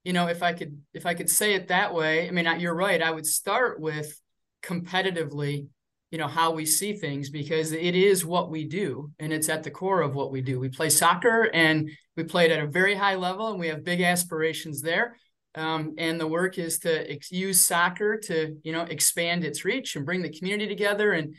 you 0.05 0.13
know 0.13 0.27
if 0.27 0.41
i 0.41 0.53
could 0.53 0.81
if 0.93 1.05
i 1.05 1.13
could 1.13 1.29
say 1.29 1.53
it 1.53 1.67
that 1.67 1.93
way 1.93 2.27
i 2.27 2.31
mean 2.31 2.47
you're 2.59 2.73
right. 2.73 3.01
I 3.01 3.11
would 3.11 3.25
start 3.25 3.79
with 3.79 4.19
competitively 4.63 5.67
you 6.13 6.19
know 6.19 6.27
how 6.27 6.51
we 6.51 6.63
see 6.63 6.93
things 6.93 7.31
because 7.31 7.71
it 7.71 7.95
is 7.95 8.23
what 8.23 8.51
we 8.51 8.65
do 8.65 9.11
and 9.17 9.33
it's 9.33 9.49
at 9.49 9.63
the 9.63 9.71
core 9.71 10.01
of 10.01 10.13
what 10.13 10.31
we 10.31 10.41
do. 10.41 10.59
We 10.59 10.69
play 10.69 10.91
soccer 10.91 11.49
and 11.51 11.89
we 12.15 12.23
play 12.23 12.45
it 12.45 12.51
at 12.51 12.63
a 12.63 12.67
very 12.67 12.93
high 12.93 13.15
level 13.15 13.47
and 13.47 13.59
we 13.59 13.69
have 13.69 13.83
big 13.83 13.99
aspirations 13.99 14.83
there. 14.83 15.17
Um, 15.55 15.95
and 15.97 16.21
the 16.21 16.27
work 16.27 16.59
is 16.59 16.77
to 16.79 17.11
ex- 17.11 17.31
use 17.31 17.61
soccer 17.61 18.19
to 18.25 18.55
you 18.63 18.71
know 18.71 18.83
expand 18.83 19.43
its 19.43 19.65
reach 19.65 19.95
and 19.95 20.05
bring 20.05 20.21
the 20.21 20.29
community 20.29 20.67
together 20.67 21.13
and 21.13 21.35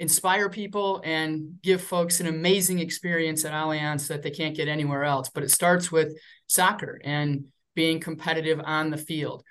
inspire 0.00 0.50
people 0.50 1.00
and 1.04 1.62
give 1.62 1.80
folks 1.80 2.18
an 2.18 2.26
amazing 2.26 2.80
experience 2.80 3.44
at 3.44 3.52
Allianz 3.52 4.08
that 4.08 4.24
they 4.24 4.32
can't 4.32 4.56
get 4.56 4.66
anywhere 4.66 5.04
else. 5.04 5.30
But 5.32 5.44
it 5.44 5.52
starts 5.52 5.92
with 5.92 6.18
soccer 6.48 7.00
and 7.04 7.44
being 7.76 8.00
competitive 8.00 8.60
on 8.64 8.90
the 8.90 8.96
field. 8.96 9.44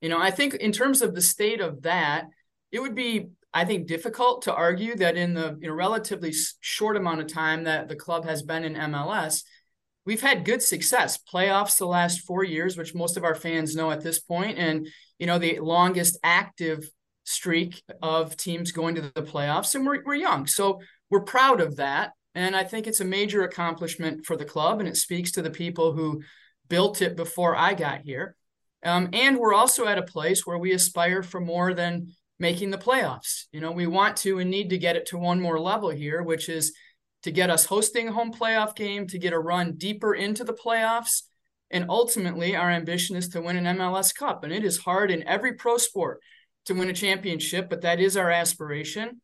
You 0.00 0.08
know 0.08 0.18
i 0.18 0.30
think 0.30 0.54
in 0.54 0.72
terms 0.72 1.02
of 1.02 1.14
the 1.14 1.20
state 1.20 1.60
of 1.60 1.82
that 1.82 2.28
it 2.72 2.80
would 2.80 2.94
be 2.94 3.28
I 3.54 3.64
think 3.64 3.86
difficult 3.86 4.42
to 4.42 4.54
argue 4.54 4.96
that 4.96 5.16
in 5.16 5.34
the 5.34 5.56
you 5.60 5.68
know 5.68 5.74
relatively 5.74 6.32
short 6.60 6.96
amount 6.96 7.20
of 7.20 7.26
time 7.26 7.64
that 7.64 7.88
the 7.88 7.96
club 7.96 8.24
has 8.24 8.42
been 8.42 8.64
in 8.64 8.74
MLS, 8.74 9.42
we've 10.04 10.20
had 10.20 10.44
good 10.44 10.62
success. 10.62 11.18
Playoffs 11.32 11.78
the 11.78 11.86
last 11.86 12.20
four 12.20 12.44
years, 12.44 12.76
which 12.76 12.94
most 12.94 13.16
of 13.16 13.24
our 13.24 13.34
fans 13.34 13.74
know 13.74 13.90
at 13.90 14.02
this 14.02 14.18
point, 14.18 14.58
and 14.58 14.86
you 15.18 15.26
know 15.26 15.38
the 15.38 15.58
longest 15.60 16.18
active 16.22 16.88
streak 17.24 17.82
of 18.02 18.36
teams 18.36 18.72
going 18.72 18.94
to 18.94 19.00
the 19.00 19.22
playoffs, 19.22 19.74
and 19.74 19.86
we're 19.86 20.02
we're 20.04 20.14
young, 20.14 20.46
so 20.46 20.80
we're 21.10 21.22
proud 21.22 21.60
of 21.60 21.76
that. 21.76 22.12
And 22.34 22.54
I 22.54 22.64
think 22.64 22.86
it's 22.86 23.00
a 23.00 23.04
major 23.04 23.44
accomplishment 23.44 24.26
for 24.26 24.36
the 24.36 24.44
club, 24.44 24.80
and 24.80 24.88
it 24.88 24.96
speaks 24.96 25.32
to 25.32 25.42
the 25.42 25.50
people 25.50 25.92
who 25.92 26.22
built 26.68 27.00
it 27.00 27.16
before 27.16 27.56
I 27.56 27.74
got 27.74 28.02
here. 28.02 28.36
Um, 28.84 29.08
and 29.12 29.38
we're 29.38 29.54
also 29.54 29.86
at 29.86 29.98
a 29.98 30.02
place 30.02 30.46
where 30.46 30.58
we 30.58 30.72
aspire 30.72 31.22
for 31.22 31.40
more 31.40 31.74
than 31.74 32.12
making 32.38 32.70
the 32.70 32.78
playoffs. 32.78 33.44
You 33.52 33.60
know, 33.60 33.72
we 33.72 33.86
want 33.86 34.16
to 34.18 34.38
and 34.38 34.50
need 34.50 34.70
to 34.70 34.78
get 34.78 34.96
it 34.96 35.06
to 35.06 35.18
one 35.18 35.40
more 35.40 35.58
level 35.58 35.90
here, 35.90 36.22
which 36.22 36.48
is 36.48 36.74
to 37.22 37.30
get 37.30 37.50
us 37.50 37.64
hosting 37.64 38.08
a 38.08 38.12
home 38.12 38.32
playoff 38.32 38.76
game, 38.76 39.06
to 39.08 39.18
get 39.18 39.32
a 39.32 39.38
run 39.38 39.72
deeper 39.76 40.14
into 40.14 40.44
the 40.44 40.52
playoffs. 40.52 41.22
And 41.70 41.86
ultimately, 41.88 42.54
our 42.54 42.70
ambition 42.70 43.16
is 43.16 43.28
to 43.30 43.40
win 43.40 43.56
an 43.56 43.78
MLS 43.78 44.14
Cup. 44.14 44.44
And 44.44 44.52
it 44.52 44.64
is 44.64 44.78
hard 44.78 45.10
in 45.10 45.26
every 45.26 45.54
pro 45.54 45.78
sport 45.78 46.20
to 46.66 46.74
win 46.74 46.90
a 46.90 46.92
championship, 46.92 47.68
but 47.68 47.82
that 47.82 48.00
is 48.00 48.16
our 48.16 48.30
aspiration. 48.30 49.20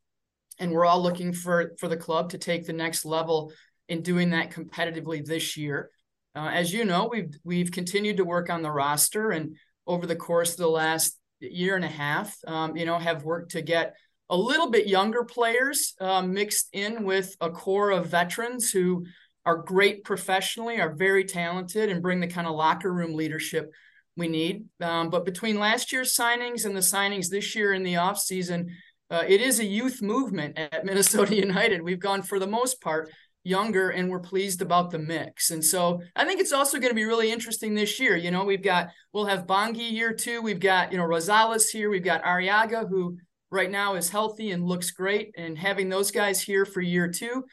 And 0.59 0.73
we're 0.73 0.87
all 0.87 1.03
looking 1.03 1.33
for, 1.33 1.73
for 1.79 1.89
the 1.89 1.97
club 1.97 2.31
to 2.31 2.39
take 2.39 2.67
the 2.67 2.73
next 2.73 3.05
level 3.05 3.53
in 3.89 4.03
doing 4.03 4.31
that 4.31 4.51
competitively 4.51 5.25
this 5.25 5.57
year. 5.57 5.91
Uh, 6.35 6.51
as 6.53 6.73
you 6.73 6.85
know, 6.85 7.09
we've 7.11 7.35
we've 7.45 7.71
continued 7.71 8.17
to 8.17 8.25
work 8.25 8.49
on 8.49 8.63
the 8.63 8.71
roster, 8.71 9.31
and 9.31 9.57
over 9.87 10.07
the 10.07 10.17
course 10.17 10.53
of 10.53 10.59
the 10.59 10.69
last 10.69 11.19
year 11.43 11.77
and 11.77 11.85
a 11.85 11.89
half, 11.89 12.37
um, 12.47 12.77
you 12.77 12.87
know, 12.87 12.99
have 12.99 13.25
worked 13.25 13.53
to 13.53 13.63
get 13.63 13.95
a 14.31 14.37
little 14.37 14.71
bit 14.71 14.87
younger 14.87 15.25
players 15.25 15.95
um, 16.01 16.33
mixed 16.33 16.69
in 16.73 17.05
with 17.05 17.37
a 17.41 17.51
core 17.51 17.91
of 17.91 18.07
veterans 18.07 18.71
who 18.71 19.05
are 19.45 19.57
great 19.57 20.05
professionally, 20.05 20.81
are 20.81 20.95
very 20.95 21.25
talented, 21.25 21.91
and 21.91 22.03
bring 22.03 22.21
the 22.21 22.27
kind 22.27 22.47
of 22.47 22.55
locker 22.55 22.93
room 22.93 23.15
leadership 23.15 23.71
we 24.17 24.29
need. 24.29 24.67
Um, 24.81 25.11
but 25.11 25.25
between 25.25 25.59
last 25.59 25.93
year's 25.93 26.17
signings 26.17 26.65
and 26.65 26.77
the 26.77 26.81
signings 26.81 27.29
this 27.29 27.55
year 27.55 27.73
in 27.73 27.83
the 27.83 27.95
offseason, 27.95 28.71
uh, 29.11 29.25
it 29.27 29.41
is 29.41 29.59
a 29.59 29.65
youth 29.65 30.01
movement 30.01 30.59
at 30.59 30.85
Minnesota 30.85 31.35
United. 31.35 31.83
We've 31.83 32.01
gone, 32.01 32.23
for 32.23 32.39
the 32.39 32.47
most 32.47 32.81
part, 32.81 33.11
younger 33.45 33.91
and 33.91 34.09
we're 34.09 34.21
pleased 34.21 34.63
about 34.63 34.91
the 34.91 34.99
mix. 34.99 35.51
And 35.51 35.65
so 35.65 36.01
I 36.15 36.25
think 36.25 36.41
it's 36.41 36.53
also 36.53 36.79
going 36.79 36.91
to 36.91 36.97
be 36.97 37.05
really 37.05 37.33
interesting 37.33 37.75
this 37.75 37.99
year. 37.99 38.17
You 38.17 38.31
know, 38.31 38.45
we've 38.45 38.63
got 38.63 38.91
we'll 39.13 39.27
have 39.27 39.47
Bongi 39.47 39.91
year 39.91 40.13
two. 40.13 40.43
We've 40.43 40.61
got, 40.61 40.93
you 40.93 40.99
know, 40.99 41.05
Rosales 41.05 41.69
here. 41.71 41.91
We've 41.91 42.05
got 42.05 42.23
Arriaga, 42.23 42.89
who 42.89 43.19
right 43.51 43.71
now 43.71 43.95
is 43.95 44.09
healthy 44.09 44.51
and 44.53 44.65
looks 44.65 44.91
great. 44.91 45.35
And 45.37 45.59
having 45.59 45.89
those 45.89 46.11
guys 46.11 46.41
here 46.41 46.65
for 46.65 46.81
year 46.81 47.09
two. 47.09 47.45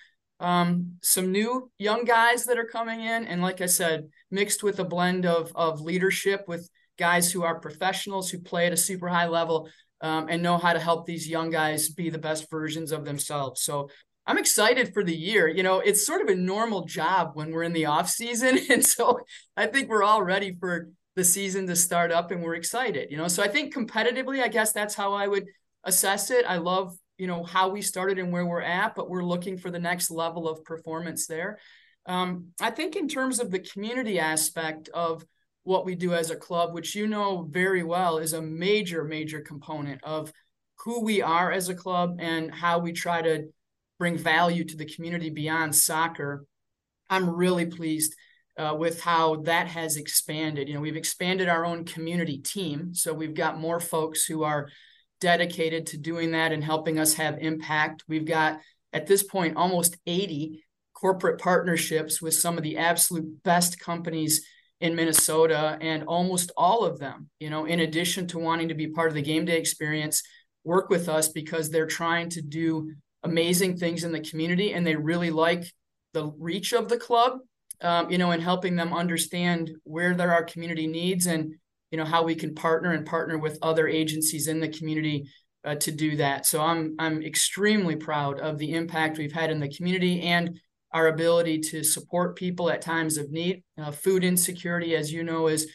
Um, 0.42 0.94
some 1.02 1.34
new 1.34 1.70
young 1.78 2.06
guys 2.06 2.46
that 2.46 2.58
are 2.58 2.66
coming 2.66 3.02
in. 3.02 3.26
And 3.26 3.42
like 3.42 3.60
I 3.60 3.66
said, 3.66 4.08
mixed 4.32 4.64
with 4.64 4.80
a 4.80 4.86
blend 4.86 5.26
of 5.26 5.52
of 5.54 5.82
leadership 5.82 6.46
with 6.48 6.70
guys 6.98 7.32
who 7.32 7.44
are 7.44 7.60
professionals 7.60 8.30
who 8.30 8.40
play 8.40 8.68
at 8.68 8.74
a 8.74 8.78
super 8.78 9.08
high 9.08 9.28
level 9.28 9.70
um, 10.02 10.28
and 10.30 10.44
know 10.44 10.58
how 10.58 10.74
to 10.74 10.80
help 10.80 11.06
these 11.06 11.28
young 11.28 11.50
guys 11.50 11.90
be 11.90 12.10
the 12.10 12.18
best 12.18 12.50
versions 12.50 12.92
of 12.92 13.06
themselves. 13.06 13.62
So 13.62 13.90
I'm 14.30 14.38
excited 14.38 14.94
for 14.94 15.04
the 15.04 15.16
year. 15.16 15.48
You 15.48 15.64
know, 15.64 15.80
it's 15.80 16.06
sort 16.06 16.22
of 16.22 16.28
a 16.28 16.36
normal 16.36 16.86
job 16.86 17.32
when 17.34 17.50
we're 17.50 17.64
in 17.64 17.74
the 17.74 17.88
off 17.88 18.08
season, 18.08 18.60
and 18.70 18.86
so 18.86 19.22
I 19.58 19.66
think 19.66 19.90
we're 19.90 20.04
all 20.04 20.22
ready 20.22 20.56
for 20.60 20.92
the 21.16 21.24
season 21.24 21.66
to 21.66 21.76
start 21.76 22.12
up, 22.12 22.30
and 22.30 22.44
we're 22.44 22.54
excited. 22.54 23.10
You 23.10 23.18
know, 23.18 23.28
so 23.28 23.42
I 23.42 23.48
think 23.48 23.74
competitively, 23.74 24.44
I 24.44 24.48
guess 24.48 24.72
that's 24.72 24.94
how 24.94 25.14
I 25.14 25.28
would 25.28 25.48
assess 25.84 26.30
it. 26.30 26.46
I 26.48 26.58
love 26.58 26.96
you 27.18 27.26
know 27.26 27.44
how 27.44 27.70
we 27.70 27.82
started 27.82 28.20
and 28.20 28.32
where 28.32 28.46
we're 28.46 28.62
at, 28.62 28.94
but 28.94 29.10
we're 29.10 29.24
looking 29.24 29.58
for 29.58 29.72
the 29.72 29.80
next 29.80 30.12
level 30.12 30.48
of 30.48 30.64
performance 30.64 31.26
there. 31.26 31.58
Um, 32.06 32.50
I 32.62 32.70
think 32.70 32.96
in 32.96 33.08
terms 33.08 33.40
of 33.40 33.50
the 33.50 33.60
community 33.60 34.20
aspect 34.20 34.90
of 34.90 35.26
what 35.64 35.86
we 35.86 35.96
do 35.96 36.14
as 36.14 36.30
a 36.30 36.36
club, 36.36 36.76
which 36.76 36.94
you 36.94 37.08
know 37.08 37.48
very 37.50 37.82
well 37.82 38.20
is 38.20 38.34
a 38.34 38.42
major, 38.44 39.04
major 39.04 39.42
component 39.42 40.04
of 40.04 40.32
who 40.78 41.02
we 41.04 41.24
are 41.24 41.52
as 41.52 41.68
a 41.68 41.76
club 41.76 42.18
and 42.20 42.54
how 42.54 42.78
we 42.78 42.94
try 42.94 43.24
to 43.24 43.50
bring 44.00 44.18
value 44.18 44.64
to 44.64 44.78
the 44.78 44.86
community 44.86 45.30
beyond 45.30 45.76
soccer. 45.76 46.46
I'm 47.10 47.30
really 47.30 47.66
pleased 47.68 48.16
uh, 48.58 48.76
with 48.78 49.02
how 49.02 49.38
that 49.44 49.68
has 49.68 49.98
expanded. 49.98 50.68
You 50.68 50.76
know, 50.76 50.82
we've 50.82 50.96
expanded 50.96 51.48
our 51.48 51.66
own 51.66 51.86
community 51.86 52.40
team. 52.40 52.96
So 52.96 53.14
we've 53.14 53.36
got 53.36 53.60
more 53.60 53.80
folks 53.80 54.26
who 54.26 54.44
are 54.44 54.70
dedicated 55.22 55.88
to 55.88 55.98
doing 55.98 56.32
that 56.32 56.52
and 56.52 56.64
helping 56.64 56.98
us 56.98 57.14
have 57.16 57.38
impact. 57.40 58.04
We've 58.08 58.26
got, 58.26 58.60
at 58.94 59.06
this 59.06 59.24
point, 59.24 59.58
almost 59.58 59.98
80 60.08 60.64
corporate 60.94 61.40
partnerships 61.40 62.22
with 62.22 62.34
some 62.34 62.58
of 62.58 62.64
the 62.64 62.78
absolute 62.78 63.44
best 63.44 63.80
companies 63.80 64.46
in 64.82 64.96
Minnesota 64.96 65.78
and 65.82 66.04
almost 66.04 66.52
all 66.56 66.86
of 66.86 67.00
them, 67.00 67.30
you 67.40 67.50
know, 67.50 67.66
in 67.66 67.82
addition 67.82 68.28
to 68.28 68.40
wanting 68.40 68.70
to 68.70 68.74
be 68.74 68.88
part 68.88 69.10
of 69.10 69.16
the 69.16 69.22
game 69.22 69.46
day 69.46 69.58
experience, 69.58 70.24
work 70.64 70.90
with 70.90 71.10
us 71.10 71.30
because 71.30 71.70
they're 71.70 71.86
trying 71.86 72.30
to 72.30 72.42
do 72.42 72.92
amazing 73.24 73.78
things 73.78 74.04
in 74.04 74.12
the 74.12 74.20
community 74.20 74.74
and 74.74 74.86
they 74.86 74.96
really 74.96 75.30
like 75.30 75.66
the 76.14 76.32
reach 76.38 76.74
of 76.74 76.90
the 76.90 76.98
club, 76.98 77.40
um, 77.82 78.10
you 78.10 78.18
know, 78.18 78.32
and 78.32 78.42
helping 78.42 78.76
them 78.76 78.94
understand 78.94 79.72
where 79.84 80.16
there 80.16 80.34
are 80.34 80.44
community 80.44 80.88
needs 80.88 81.28
and, 81.28 81.54
you 81.92 81.98
know, 81.98 82.06
how 82.06 82.24
we 82.24 82.36
can 82.36 82.56
partner 82.56 82.92
and 82.92 83.06
partner 83.06 83.38
with 83.38 83.60
other 83.62 83.88
agencies 83.88 84.48
in 84.48 84.60
the 84.60 84.70
community 84.70 85.30
uh, 85.66 85.76
to 85.76 85.92
do 85.92 86.16
that. 86.16 86.46
So 86.46 86.62
I'm 86.62 86.96
I'm 87.00 87.22
extremely 87.22 87.96
proud 87.96 88.40
of 88.40 88.58
the 88.58 88.74
impact 88.74 89.18
we've 89.18 89.32
had 89.32 89.52
in 89.52 89.60
the 89.60 89.70
community 89.70 90.22
and 90.22 90.60
our 90.94 91.08
ability 91.08 91.60
to 91.60 91.84
support 91.84 92.36
people 92.36 92.70
at 92.70 92.82
times 92.82 93.18
of 93.18 93.30
need. 93.30 93.64
Uh, 93.78 93.92
food 93.92 94.24
insecurity, 94.24 94.96
as 94.96 95.12
you 95.12 95.24
know, 95.24 95.48
is 95.48 95.70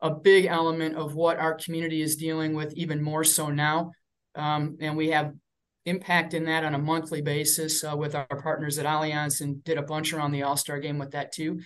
a 0.00 0.10
big 0.10 0.46
element 0.46 0.96
of 0.96 1.14
what 1.14 1.38
our 1.38 1.54
community 1.54 2.00
is 2.00 2.16
dealing 2.16 2.54
with, 2.54 2.72
even 2.74 3.02
more 3.02 3.24
so 3.24 3.50
now. 3.50 3.90
Um, 4.34 4.76
and 4.80 4.96
we 4.96 5.08
have 5.08 5.32
impact 5.86 6.34
in 6.34 6.44
that 6.44 6.64
on 6.64 6.74
a 6.74 6.78
monthly 6.78 7.20
basis 7.20 7.84
uh, 7.84 7.94
with 7.96 8.14
our 8.14 8.26
partners 8.26 8.78
at 8.78 8.86
Allianz 8.86 9.40
and 9.40 9.62
did 9.64 9.78
a 9.78 9.82
bunch 9.82 10.12
around 10.12 10.32
the 10.32 10.42
All 10.42 10.56
Star 10.56 10.78
game 10.78 10.98
with 10.98 11.12
that 11.12 11.32
too. 11.32 11.60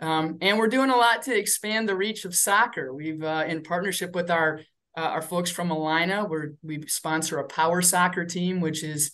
Um, 0.00 0.38
and 0.40 0.58
we're 0.58 0.68
doing 0.68 0.90
a 0.90 0.96
lot 0.96 1.22
to 1.22 1.36
expand 1.36 1.88
the 1.88 1.96
reach 1.96 2.24
of 2.24 2.34
soccer. 2.34 2.94
We've, 2.94 3.22
uh, 3.22 3.44
in 3.48 3.62
partnership 3.62 4.14
with 4.14 4.30
our 4.30 4.60
uh, 4.96 5.02
our 5.02 5.22
folks 5.22 5.50
from 5.50 5.68
Allina, 5.68 6.28
we 6.28 6.78
we 6.80 6.86
sponsor 6.88 7.38
a 7.38 7.46
power 7.46 7.82
soccer 7.82 8.24
team, 8.24 8.60
which 8.60 8.82
is 8.82 9.12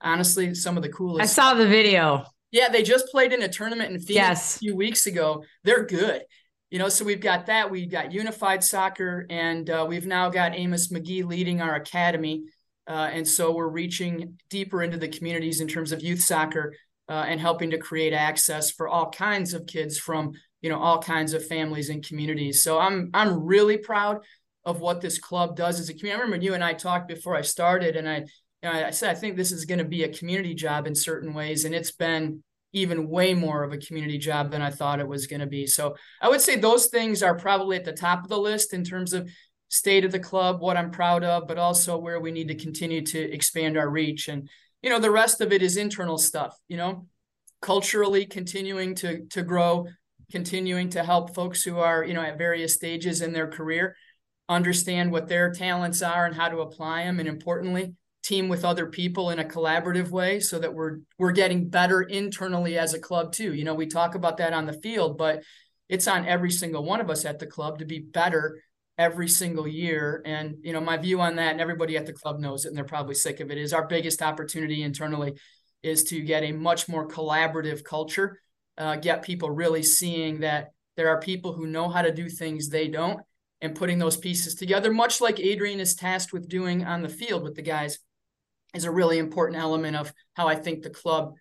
honestly 0.00 0.54
some 0.54 0.76
of 0.76 0.82
the 0.82 0.88
coolest. 0.88 1.22
I 1.22 1.26
saw 1.26 1.54
the 1.54 1.66
video. 1.66 2.24
Yeah, 2.50 2.70
they 2.70 2.82
just 2.82 3.08
played 3.08 3.32
in 3.32 3.42
a 3.42 3.48
tournament 3.48 3.90
in 3.90 3.98
Phoenix 3.98 4.14
yes. 4.14 4.56
a 4.56 4.58
few 4.60 4.76
weeks 4.76 5.06
ago. 5.06 5.44
They're 5.64 5.84
good. 5.84 6.22
You 6.70 6.78
know, 6.78 6.88
so 6.88 7.04
we've 7.04 7.20
got 7.20 7.46
that. 7.46 7.70
We've 7.70 7.90
got 7.90 8.12
unified 8.12 8.62
soccer, 8.64 9.26
and 9.28 9.68
uh, 9.68 9.86
we've 9.88 10.06
now 10.06 10.30
got 10.30 10.54
Amos 10.54 10.90
Magee 10.90 11.22
leading 11.22 11.60
our 11.60 11.74
academy. 11.74 12.44
Uh, 12.88 13.10
and 13.12 13.28
so 13.28 13.52
we're 13.52 13.68
reaching 13.68 14.38
deeper 14.48 14.82
into 14.82 14.96
the 14.96 15.08
communities 15.08 15.60
in 15.60 15.68
terms 15.68 15.92
of 15.92 16.02
youth 16.02 16.22
soccer 16.22 16.74
uh, 17.08 17.24
and 17.28 17.40
helping 17.40 17.70
to 17.70 17.78
create 17.78 18.12
access 18.12 18.70
for 18.70 18.88
all 18.88 19.10
kinds 19.10 19.54
of 19.54 19.66
kids 19.66 19.98
from 19.98 20.32
you 20.62 20.70
know 20.70 20.80
all 20.80 21.00
kinds 21.00 21.34
of 21.34 21.46
families 21.46 21.90
and 21.90 22.06
communities. 22.06 22.62
So 22.62 22.78
I'm 22.78 23.10
I'm 23.14 23.44
really 23.44 23.78
proud 23.78 24.18
of 24.64 24.80
what 24.80 25.00
this 25.00 25.18
club 25.18 25.56
does 25.56 25.78
as 25.78 25.88
a 25.88 25.94
community. 25.94 26.20
I 26.20 26.24
remember 26.24 26.44
you 26.44 26.54
and 26.54 26.64
I 26.64 26.72
talked 26.72 27.08
before 27.08 27.36
I 27.36 27.42
started, 27.42 27.94
and 27.96 28.08
I 28.08 28.24
you 28.62 28.68
know, 28.68 28.72
I 28.72 28.90
said, 28.90 29.10
I 29.10 29.14
think 29.14 29.36
this 29.36 29.52
is 29.52 29.64
going 29.64 29.78
to 29.78 29.84
be 29.84 30.02
a 30.02 30.12
community 30.12 30.54
job 30.54 30.86
in 30.86 30.94
certain 30.94 31.32
ways. 31.32 31.64
And 31.64 31.74
it's 31.74 31.92
been 31.92 32.42
even 32.72 33.08
way 33.08 33.32
more 33.34 33.62
of 33.62 33.72
a 33.72 33.78
community 33.78 34.18
job 34.18 34.50
than 34.50 34.60
I 34.60 34.70
thought 34.70 35.00
it 35.00 35.08
was 35.08 35.26
going 35.26 35.40
to 35.40 35.46
be. 35.46 35.66
So 35.66 35.96
I 36.20 36.28
would 36.28 36.40
say 36.40 36.56
those 36.56 36.86
things 36.86 37.22
are 37.22 37.36
probably 37.36 37.76
at 37.76 37.84
the 37.84 37.92
top 37.92 38.22
of 38.22 38.28
the 38.28 38.38
list 38.38 38.74
in 38.74 38.84
terms 38.84 39.12
of 39.12 39.30
state 39.68 40.04
of 40.04 40.12
the 40.12 40.18
club, 40.18 40.60
what 40.60 40.76
I'm 40.76 40.90
proud 40.90 41.24
of, 41.24 41.46
but 41.46 41.58
also 41.58 41.98
where 41.98 42.20
we 42.20 42.30
need 42.30 42.48
to 42.48 42.54
continue 42.54 43.02
to 43.06 43.18
expand 43.18 43.76
our 43.76 43.88
reach. 43.88 44.28
And, 44.28 44.48
you 44.82 44.90
know, 44.90 44.98
the 44.98 45.10
rest 45.10 45.40
of 45.40 45.52
it 45.52 45.62
is 45.62 45.76
internal 45.76 46.18
stuff, 46.18 46.56
you 46.68 46.76
know, 46.76 47.06
culturally 47.60 48.24
continuing 48.26 48.94
to 48.96 49.26
to 49.26 49.42
grow, 49.42 49.86
continuing 50.30 50.90
to 50.90 51.02
help 51.02 51.34
folks 51.34 51.62
who 51.62 51.78
are, 51.78 52.04
you 52.04 52.14
know, 52.14 52.22
at 52.22 52.38
various 52.38 52.74
stages 52.74 53.20
in 53.20 53.32
their 53.32 53.48
career 53.48 53.96
understand 54.48 55.12
what 55.12 55.28
their 55.28 55.50
talents 55.52 56.00
are 56.02 56.24
and 56.24 56.34
how 56.34 56.48
to 56.48 56.60
apply 56.60 57.04
them. 57.04 57.20
And 57.20 57.28
importantly, 57.28 57.94
team 58.22 58.48
with 58.48 58.64
other 58.64 58.86
people 58.86 59.30
in 59.30 59.38
a 59.38 59.44
collaborative 59.44 60.10
way 60.10 60.40
so 60.40 60.58
that 60.58 60.74
we're 60.74 60.98
we're 61.18 61.32
getting 61.32 61.68
better 61.68 62.02
internally 62.02 62.78
as 62.78 62.94
a 62.94 62.98
club 62.98 63.32
too. 63.32 63.54
You 63.54 63.64
know, 63.64 63.74
we 63.74 63.86
talk 63.86 64.14
about 64.14 64.38
that 64.38 64.52
on 64.52 64.66
the 64.66 64.72
field, 64.72 65.18
but 65.18 65.42
it's 65.88 66.08
on 66.08 66.26
every 66.26 66.50
single 66.50 66.84
one 66.84 67.00
of 67.00 67.10
us 67.10 67.24
at 67.24 67.38
the 67.38 67.46
club 67.46 67.78
to 67.78 67.84
be 67.84 67.98
better 67.98 68.62
every 68.98 69.28
single 69.28 69.66
year. 69.66 70.20
And 70.26 70.56
you 70.62 70.72
know, 70.72 70.80
my 70.80 70.98
view 70.98 71.20
on 71.20 71.36
that, 71.36 71.52
and 71.52 71.60
everybody 71.60 71.96
at 71.96 72.04
the 72.04 72.12
club 72.12 72.40
knows 72.40 72.64
it, 72.64 72.68
and 72.68 72.76
they're 72.76 72.84
probably 72.84 73.14
sick 73.14 73.40
of 73.40 73.50
it, 73.50 73.58
is 73.58 73.72
our 73.72 73.86
biggest 73.86 74.20
opportunity 74.20 74.82
internally 74.82 75.34
is 75.82 76.02
to 76.02 76.20
get 76.20 76.42
a 76.42 76.50
much 76.50 76.88
more 76.88 77.06
collaborative 77.06 77.84
culture, 77.84 78.40
uh, 78.76 78.96
get 78.96 79.22
people 79.22 79.48
really 79.48 79.82
seeing 79.82 80.40
that 80.40 80.72
there 80.96 81.08
are 81.08 81.20
people 81.20 81.52
who 81.52 81.68
know 81.68 81.88
how 81.88 82.02
to 82.02 82.12
do 82.12 82.28
things 82.28 82.68
they 82.68 82.88
don't, 82.88 83.20
and 83.60 83.74
putting 83.74 83.98
those 83.98 84.16
pieces 84.16 84.54
together, 84.54 84.92
much 84.92 85.20
like 85.20 85.40
Adrian 85.40 85.80
is 85.80 85.94
tasked 85.94 86.32
with 86.32 86.48
doing 86.48 86.84
on 86.84 87.02
the 87.02 87.08
field 87.08 87.42
with 87.42 87.54
the 87.54 87.62
guys 87.62 87.98
is 88.74 88.84
a 88.84 88.90
really 88.90 89.18
important 89.18 89.60
element 89.60 89.96
of 89.96 90.12
how 90.34 90.46
I 90.46 90.54
think 90.54 90.82
the 90.82 90.90
club 90.90 91.34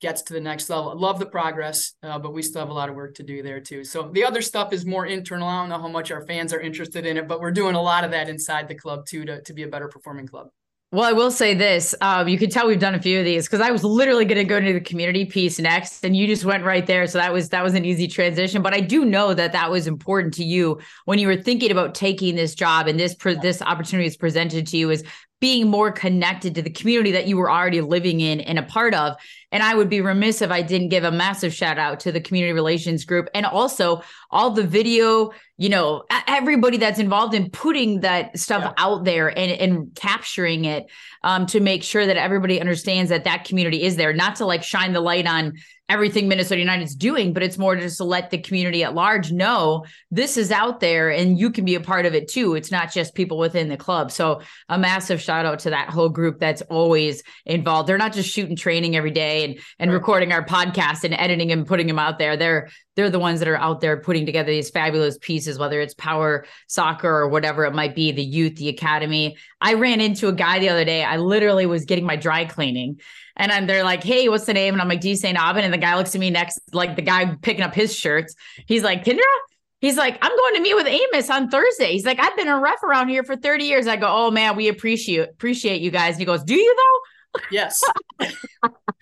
gets 0.00 0.22
to 0.22 0.32
the 0.32 0.40
next 0.40 0.68
level. 0.70 0.96
Love 0.98 1.18
the 1.18 1.26
progress, 1.26 1.94
uh, 2.02 2.18
but 2.18 2.32
we 2.32 2.42
still 2.42 2.60
have 2.60 2.70
a 2.70 2.74
lot 2.74 2.88
of 2.88 2.94
work 2.94 3.14
to 3.16 3.22
do 3.22 3.42
there 3.42 3.60
too. 3.60 3.84
So 3.84 4.10
the 4.12 4.24
other 4.24 4.42
stuff 4.42 4.72
is 4.72 4.86
more 4.86 5.06
internal. 5.06 5.46
I 5.46 5.60
don't 5.60 5.68
know 5.68 5.78
how 5.80 5.88
much 5.88 6.10
our 6.10 6.26
fans 6.26 6.52
are 6.52 6.60
interested 6.60 7.06
in 7.06 7.16
it, 7.16 7.28
but 7.28 7.40
we're 7.40 7.50
doing 7.50 7.74
a 7.74 7.82
lot 7.82 8.04
of 8.04 8.10
that 8.12 8.28
inside 8.28 8.68
the 8.68 8.74
club 8.74 9.06
too 9.06 9.24
to, 9.26 9.42
to 9.42 9.52
be 9.52 9.62
a 9.62 9.68
better 9.68 9.88
performing 9.88 10.26
club. 10.26 10.48
Well, 10.92 11.04
I 11.04 11.12
will 11.12 11.30
say 11.30 11.54
this. 11.54 11.94
Um, 12.00 12.26
you 12.26 12.36
can 12.36 12.50
tell 12.50 12.66
we've 12.66 12.80
done 12.80 12.96
a 12.96 13.00
few 13.00 13.20
of 13.20 13.24
these 13.24 13.46
because 13.46 13.60
I 13.60 13.70
was 13.70 13.84
literally 13.84 14.24
going 14.24 14.38
to 14.38 14.44
go 14.44 14.56
into 14.56 14.72
the 14.72 14.80
community 14.80 15.24
piece 15.24 15.60
next, 15.60 16.04
and 16.04 16.16
you 16.16 16.26
just 16.26 16.44
went 16.44 16.64
right 16.64 16.84
there. 16.84 17.06
So 17.06 17.18
that 17.18 17.32
was 17.32 17.50
that 17.50 17.62
was 17.62 17.74
an 17.74 17.84
easy 17.84 18.08
transition. 18.08 18.60
But 18.60 18.74
I 18.74 18.80
do 18.80 19.04
know 19.04 19.32
that 19.32 19.52
that 19.52 19.70
was 19.70 19.86
important 19.86 20.34
to 20.34 20.44
you 20.44 20.80
when 21.04 21.20
you 21.20 21.28
were 21.28 21.40
thinking 21.40 21.70
about 21.70 21.94
taking 21.94 22.34
this 22.34 22.56
job 22.56 22.88
and 22.88 22.98
this 22.98 23.14
pre- 23.14 23.36
this 23.36 23.62
opportunity 23.62 24.08
is 24.08 24.16
presented 24.16 24.66
to 24.68 24.76
you. 24.76 24.90
Is 24.90 25.04
being 25.40 25.68
more 25.68 25.90
connected 25.90 26.54
to 26.54 26.62
the 26.62 26.70
community 26.70 27.12
that 27.12 27.26
you 27.26 27.36
were 27.36 27.50
already 27.50 27.80
living 27.80 28.20
in 28.20 28.40
and 28.40 28.58
a 28.58 28.62
part 28.62 28.94
of. 28.94 29.16
And 29.50 29.62
I 29.62 29.74
would 29.74 29.88
be 29.88 30.00
remiss 30.00 30.42
if 30.42 30.50
I 30.50 30.62
didn't 30.62 30.90
give 30.90 31.02
a 31.02 31.10
massive 31.10 31.52
shout 31.52 31.78
out 31.78 32.00
to 32.00 32.12
the 32.12 32.20
community 32.20 32.52
relations 32.52 33.04
group 33.04 33.28
and 33.34 33.46
also 33.46 34.02
all 34.30 34.50
the 34.50 34.62
video, 34.62 35.32
you 35.56 35.70
know, 35.70 36.04
everybody 36.28 36.76
that's 36.76 36.98
involved 36.98 37.34
in 37.34 37.50
putting 37.50 38.00
that 38.00 38.38
stuff 38.38 38.62
yeah. 38.62 38.72
out 38.76 39.04
there 39.04 39.28
and, 39.28 39.50
and 39.50 39.94
capturing 39.96 40.66
it 40.66 40.86
um, 41.24 41.46
to 41.46 41.58
make 41.58 41.82
sure 41.82 42.06
that 42.06 42.16
everybody 42.16 42.60
understands 42.60 43.08
that 43.08 43.24
that 43.24 43.44
community 43.44 43.82
is 43.82 43.96
there, 43.96 44.12
not 44.12 44.36
to 44.36 44.46
like 44.46 44.62
shine 44.62 44.92
the 44.92 45.00
light 45.00 45.26
on 45.26 45.54
everything 45.90 46.28
Minnesota 46.28 46.60
United's 46.60 46.94
doing, 46.94 47.32
but 47.32 47.42
it's 47.42 47.58
more 47.58 47.74
just 47.74 47.98
to 47.98 48.04
let 48.04 48.30
the 48.30 48.38
community 48.38 48.84
at 48.84 48.94
large 48.94 49.32
know 49.32 49.84
this 50.10 50.36
is 50.36 50.52
out 50.52 50.78
there 50.80 51.10
and 51.10 51.38
you 51.38 51.50
can 51.50 51.64
be 51.64 51.74
a 51.74 51.80
part 51.80 52.06
of 52.06 52.14
it 52.14 52.28
too. 52.28 52.54
It's 52.54 52.70
not 52.70 52.92
just 52.92 53.14
people 53.14 53.36
within 53.36 53.68
the 53.68 53.76
club. 53.76 54.12
So 54.12 54.40
a 54.68 54.78
massive 54.78 55.20
shout 55.20 55.44
out 55.44 55.58
to 55.60 55.70
that 55.70 55.90
whole 55.90 56.08
group 56.08 56.38
that's 56.38 56.62
always 56.62 57.22
involved. 57.44 57.88
They're 57.88 57.98
not 57.98 58.12
just 58.12 58.30
shooting 58.30 58.56
training 58.56 58.96
every 58.96 59.10
day 59.10 59.44
and 59.44 59.58
and 59.78 59.90
right. 59.90 59.96
recording 59.96 60.32
our 60.32 60.44
podcast 60.44 61.02
and 61.04 61.12
editing 61.14 61.50
and 61.50 61.66
putting 61.66 61.88
them 61.88 61.98
out 61.98 62.18
there. 62.18 62.36
They're 62.36 62.70
they're 63.00 63.08
the 63.08 63.18
ones 63.18 63.38
that 63.38 63.48
are 63.48 63.56
out 63.56 63.80
there 63.80 63.96
putting 63.96 64.26
together 64.26 64.50
these 64.50 64.68
fabulous 64.68 65.16
pieces, 65.18 65.58
whether 65.58 65.80
it's 65.80 65.94
power 65.94 66.44
soccer 66.66 67.08
or 67.08 67.28
whatever 67.30 67.64
it 67.64 67.72
might 67.72 67.94
be, 67.94 68.12
the 68.12 68.22
youth, 68.22 68.56
the 68.56 68.68
academy. 68.68 69.38
I 69.58 69.74
ran 69.74 70.02
into 70.02 70.28
a 70.28 70.32
guy 70.34 70.58
the 70.58 70.68
other 70.68 70.84
day. 70.84 71.02
I 71.02 71.16
literally 71.16 71.64
was 71.64 71.86
getting 71.86 72.04
my 72.04 72.16
dry 72.16 72.44
cleaning 72.44 73.00
and 73.36 73.50
I'm, 73.50 73.66
they're 73.66 73.84
like, 73.84 74.04
hey, 74.04 74.28
what's 74.28 74.44
the 74.44 74.52
name? 74.52 74.74
And 74.74 74.82
I'm 74.82 74.88
like, 74.88 75.00
D. 75.00 75.16
St. 75.16 75.38
Aubin. 75.38 75.64
And 75.64 75.72
the 75.72 75.78
guy 75.78 75.96
looks 75.96 76.14
at 76.14 76.20
me 76.20 76.28
next, 76.28 76.60
like 76.74 76.94
the 76.94 77.02
guy 77.02 77.34
picking 77.40 77.62
up 77.62 77.74
his 77.74 77.96
shirts. 77.96 78.34
He's 78.66 78.82
like, 78.82 79.02
Kendra? 79.02 79.22
He's 79.80 79.96
like, 79.96 80.18
I'm 80.20 80.36
going 80.36 80.54
to 80.56 80.60
meet 80.60 80.74
with 80.74 80.86
Amos 80.86 81.30
on 81.30 81.48
Thursday. 81.48 81.92
He's 81.92 82.04
like, 82.04 82.20
I've 82.20 82.36
been 82.36 82.48
a 82.48 82.60
ref 82.60 82.82
around 82.82 83.08
here 83.08 83.24
for 83.24 83.34
30 83.34 83.64
years. 83.64 83.86
I 83.86 83.96
go, 83.96 84.08
oh 84.10 84.30
man, 84.30 84.56
we 84.56 84.68
appreciate 84.68 85.26
appreciate 85.26 85.80
you 85.80 85.90
guys. 85.90 86.16
And 86.16 86.20
he 86.20 86.26
goes, 86.26 86.44
Do 86.44 86.54
you 86.54 86.76
though? 86.76 87.00
Yes. 87.50 87.80
and 88.20 88.32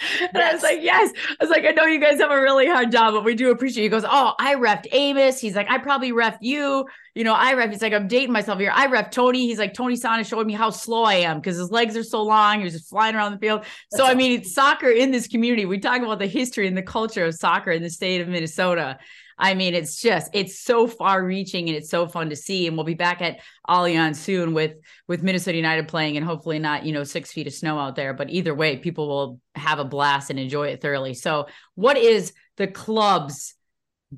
yes. 0.01 0.35
I 0.35 0.53
was 0.53 0.63
like, 0.63 0.79
yes. 0.83 1.13
I 1.41 1.45
was 1.45 1.51
like, 1.51 1.65
I 1.65 1.71
know 1.71 1.85
you 1.85 2.01
guys 2.01 2.21
have 2.21 2.31
a 2.31 2.41
really 2.41 2.67
hard 2.67 2.93
job, 2.93 3.15
but 3.15 3.25
we 3.25 3.35
do 3.35 3.51
appreciate 3.51 3.85
you. 3.85 3.89
He 3.89 3.91
goes, 3.91 4.05
Oh, 4.07 4.35
I 4.39 4.55
refed 4.55 4.87
Amos. 4.93 5.41
He's 5.41 5.57
like, 5.57 5.71
I 5.71 5.79
probably 5.79 6.13
refed 6.13 6.39
you. 6.43 6.87
You 7.15 7.25
know, 7.25 7.35
I 7.35 7.55
ref. 7.55 7.71
He's 7.71 7.83
like, 7.83 7.93
I'm 7.93 8.07
dating 8.07 8.33
myself 8.33 8.61
here. 8.61 8.71
I 8.73 8.87
ref 8.87 9.11
Tony. 9.11 9.47
He's 9.47 9.59
like, 9.59 9.75
Tony 9.75 9.97
Sanneh 9.97 10.25
showed 10.25 10.47
me 10.47 10.53
how 10.53 10.71
slow 10.71 11.03
I 11.03 11.15
am 11.15 11.39
because 11.41 11.57
his 11.57 11.71
legs 11.71 11.97
are 11.97 12.05
so 12.05 12.23
long. 12.23 12.59
He 12.59 12.65
was 12.65 12.75
just 12.75 12.89
flying 12.89 13.17
around 13.17 13.33
the 13.33 13.39
field. 13.39 13.65
So, 13.91 14.05
I 14.05 14.15
mean, 14.15 14.39
it's 14.39 14.55
soccer 14.55 14.89
in 14.89 15.11
this 15.11 15.27
community, 15.27 15.65
we 15.65 15.79
talk 15.81 16.01
about 16.01 16.21
the 16.21 16.29
history 16.29 16.69
and 16.69 16.77
the 16.77 16.83
culture 16.83 17.25
of 17.25 17.35
soccer 17.35 17.73
in 17.73 17.83
the 17.83 17.91
state 17.91 18.21
of 18.21 18.29
Minnesota. 18.29 18.99
I 19.39 19.55
mean, 19.55 19.75
it's 19.75 20.01
just 20.01 20.31
it's 20.35 20.59
so 20.61 20.87
far 20.87 21.25
reaching 21.25 21.69
and 21.69 21.77
it's 21.77 21.91
so 21.91 22.09
fun 22.09 22.31
to 22.31 22.37
see. 22.37 22.67
And 22.67 22.77
we'll 22.77 22.85
be 22.85 22.95
back 22.95 23.23
at 23.23 23.41
Allianz 23.69 24.17
soon 24.17 24.53
with 24.53 24.75
with 25.07 25.23
Minnesota 25.23 25.57
United 25.57 25.89
playing 25.89 26.17
and 26.17 26.27
hopefully 26.27 26.59
not, 26.59 26.85
you 26.85 26.93
know, 26.93 27.05
six 27.05 27.33
feet 27.33 27.47
of 27.47 27.53
snow 27.53 27.79
out 27.79 27.95
there. 27.95 28.15
But 28.15 28.31
either 28.31 28.55
way, 28.55 28.77
people 28.77 29.09
will 29.09 29.41
have 29.55 29.79
a 29.79 29.85
blast 29.85 30.31
and 30.31 30.39
enjoy 30.39 30.69
it 30.69 30.81
thoroughly. 30.81 31.15
So 31.15 31.47
what 31.75 31.97
is 31.97 32.33
the 32.57 32.67
club's 32.67 33.55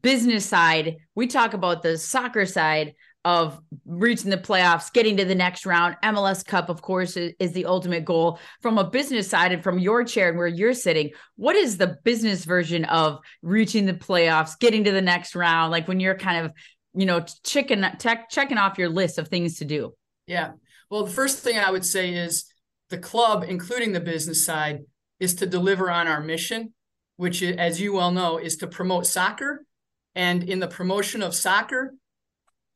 business 0.00 0.46
side? 0.46 0.96
We 1.14 1.26
talk 1.26 1.52
about 1.52 1.82
the 1.82 1.98
soccer 1.98 2.46
side 2.46 2.94
of 3.24 3.60
reaching 3.84 4.30
the 4.30 4.36
playoffs, 4.38 4.92
getting 4.92 5.16
to 5.18 5.24
the 5.24 5.34
next 5.34 5.66
round. 5.66 5.96
MLS 6.02 6.44
Cup, 6.44 6.68
of 6.70 6.80
course, 6.80 7.16
is, 7.16 7.34
is, 7.38 7.52
the 7.52 7.66
ultimate 7.66 8.04
goal. 8.04 8.38
From 8.62 8.78
a 8.78 8.88
business 8.88 9.28
side 9.28 9.52
and 9.52 9.62
from 9.62 9.78
your 9.78 10.04
chair 10.04 10.30
and 10.30 10.38
where 10.38 10.46
you're 10.46 10.72
sitting, 10.72 11.10
what 11.36 11.54
is 11.54 11.76
the 11.76 11.98
business 12.02 12.44
version 12.44 12.84
of 12.86 13.18
reaching 13.42 13.84
the 13.84 13.92
playoffs, 13.92 14.58
getting 14.58 14.84
to 14.84 14.92
the 14.92 15.02
next 15.02 15.34
round? 15.34 15.70
Like 15.70 15.86
when 15.86 16.00
you're 16.00 16.16
kind 16.16 16.46
of, 16.46 16.52
you 16.94 17.04
know, 17.04 17.24
checking 17.44 17.82
tech, 17.98 18.30
checking 18.30 18.58
off 18.58 18.78
your 18.78 18.88
list 18.88 19.18
of 19.18 19.28
things 19.28 19.58
to 19.58 19.64
do. 19.64 19.94
Yeah. 20.26 20.52
Well, 20.88 21.04
the 21.04 21.12
first 21.12 21.40
thing 21.40 21.58
I 21.58 21.70
would 21.70 21.84
say 21.84 22.14
is 22.14 22.46
the 22.88 22.98
club, 22.98 23.44
including 23.46 23.92
the 23.92 24.00
business 24.00 24.44
side, 24.44 24.80
is 25.18 25.34
to 25.36 25.46
deliver 25.46 25.90
on 25.90 26.08
our 26.08 26.20
mission, 26.20 26.72
which, 27.16 27.42
as 27.42 27.80
you 27.80 27.92
well 27.92 28.10
know, 28.10 28.38
is 28.38 28.56
to 28.56 28.66
promote 28.66 29.06
soccer. 29.06 29.66
And 30.14 30.42
in 30.42 30.58
the 30.58 30.66
promotion 30.66 31.22
of 31.22 31.34
soccer, 31.34 31.94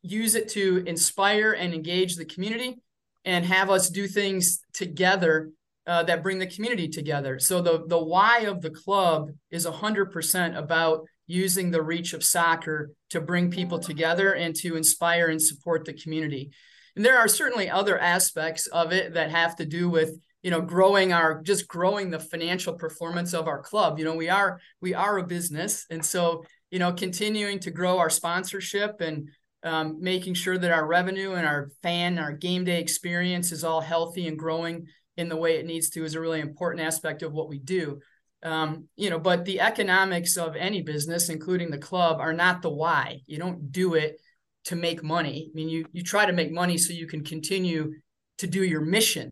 use 0.05 0.35
it 0.35 0.49
to 0.51 0.85
inspire 0.87 1.53
and 1.53 1.73
engage 1.73 2.17
the 2.17 2.27
community 2.27 2.77
and 3.25 3.45
have 3.47 3.71
us 3.71 3.89
do 3.89 4.07
things 4.07 4.61
together 4.75 5.51
uh, 5.87 6.03
that 6.03 6.23
bring 6.23 6.39
the 6.39 6.47
community 6.47 6.89
together. 6.89 7.39
So 7.39 7.61
the 7.61 7.85
the 7.87 8.03
why 8.03 8.41
of 8.41 8.61
the 8.61 8.71
club 8.71 9.31
is 9.51 9.67
100% 9.67 10.57
about 10.57 11.07
using 11.27 11.71
the 11.71 11.83
reach 11.83 12.13
of 12.13 12.23
soccer 12.23 12.91
to 13.11 13.21
bring 13.21 13.51
people 13.51 13.79
together 13.79 14.35
and 14.35 14.55
to 14.57 14.77
inspire 14.77 15.29
and 15.29 15.41
support 15.41 15.85
the 15.85 15.95
community. 15.95 16.51
And 16.97 17.05
there 17.05 17.19
are 17.19 17.29
certainly 17.29 17.69
other 17.71 17.99
aspects 17.99 18.67
of 18.67 18.93
it 18.93 19.15
that 19.15 19.31
have 19.31 19.57
to 19.57 19.65
do 19.65 19.89
with 19.89 20.19
you 20.43 20.51
know 20.51 20.61
growing 20.61 21.13
our 21.15 21.41
just 21.43 21.67
growing 21.67 22.11
the 22.11 22.21
financial 22.21 22.75
performance 22.75 23.33
of 23.33 23.49
our 23.49 23.63
club. 23.63 23.99
You 23.99 24.05
know, 24.05 24.15
we 24.15 24.29
are 24.29 24.61
we 24.83 24.93
are 24.93 25.19
a 25.19 25.27
business 25.27 25.87
and 25.91 26.05
so 26.05 26.45
you 26.71 26.79
know 26.79 26.93
continuing 26.93 27.59
to 27.61 27.71
grow 27.71 27.99
our 27.99 28.11
sponsorship 28.11 29.01
and 29.01 29.31
um, 29.65 29.97
making 30.01 30.35
sure 30.35 30.59
that 30.59 30.71
our 30.71 30.87
revenue 30.87 31.33
and 31.33 31.47
our 31.47 31.71
fan, 31.83 32.19
our 32.19 32.33
game 32.33 32.65
day 32.65 32.81
experience 32.81 33.51
is 33.51 33.65
all 33.65 33.81
healthy 33.81 34.29
and 34.29 34.39
growing 34.39 34.87
in 35.17 35.29
the 35.29 35.37
way 35.37 35.57
it 35.57 35.67
needs 35.67 35.89
to 35.91 36.05
is 36.05 36.15
a 36.15 36.21
really 36.21 36.41
important 36.41 36.87
aspect 36.87 37.23
of 37.23 37.33
what 37.33 37.49
we 37.49 37.59
do. 37.59 37.99
Um, 38.43 38.89
you 38.97 39.09
know, 39.09 39.19
but 39.19 39.47
the 39.47 39.61
economics 39.61 40.37
of 40.37 40.55
any 40.55 40.83
business, 40.83 41.31
including 41.31 41.71
the 41.71 41.79
club, 41.79 42.21
are 42.21 42.35
not 42.35 42.61
the 42.61 42.71
why. 42.71 43.23
You 43.27 43.39
don't 43.39 43.73
do 43.73 43.95
it 43.95 44.21
to 44.67 44.77
make 44.77 45.03
money. 45.03 45.51
I 45.51 45.55
mean, 45.55 45.71
you 45.71 45.87
you 45.93 46.03
try 46.03 46.27
to 46.27 46.33
make 46.33 46.53
money 46.53 46.77
so 46.77 46.93
you 46.93 47.07
can 47.07 47.25
continue 47.25 47.95
to 48.39 48.47
do 48.47 48.63
your 48.63 48.83
mission, 48.83 49.31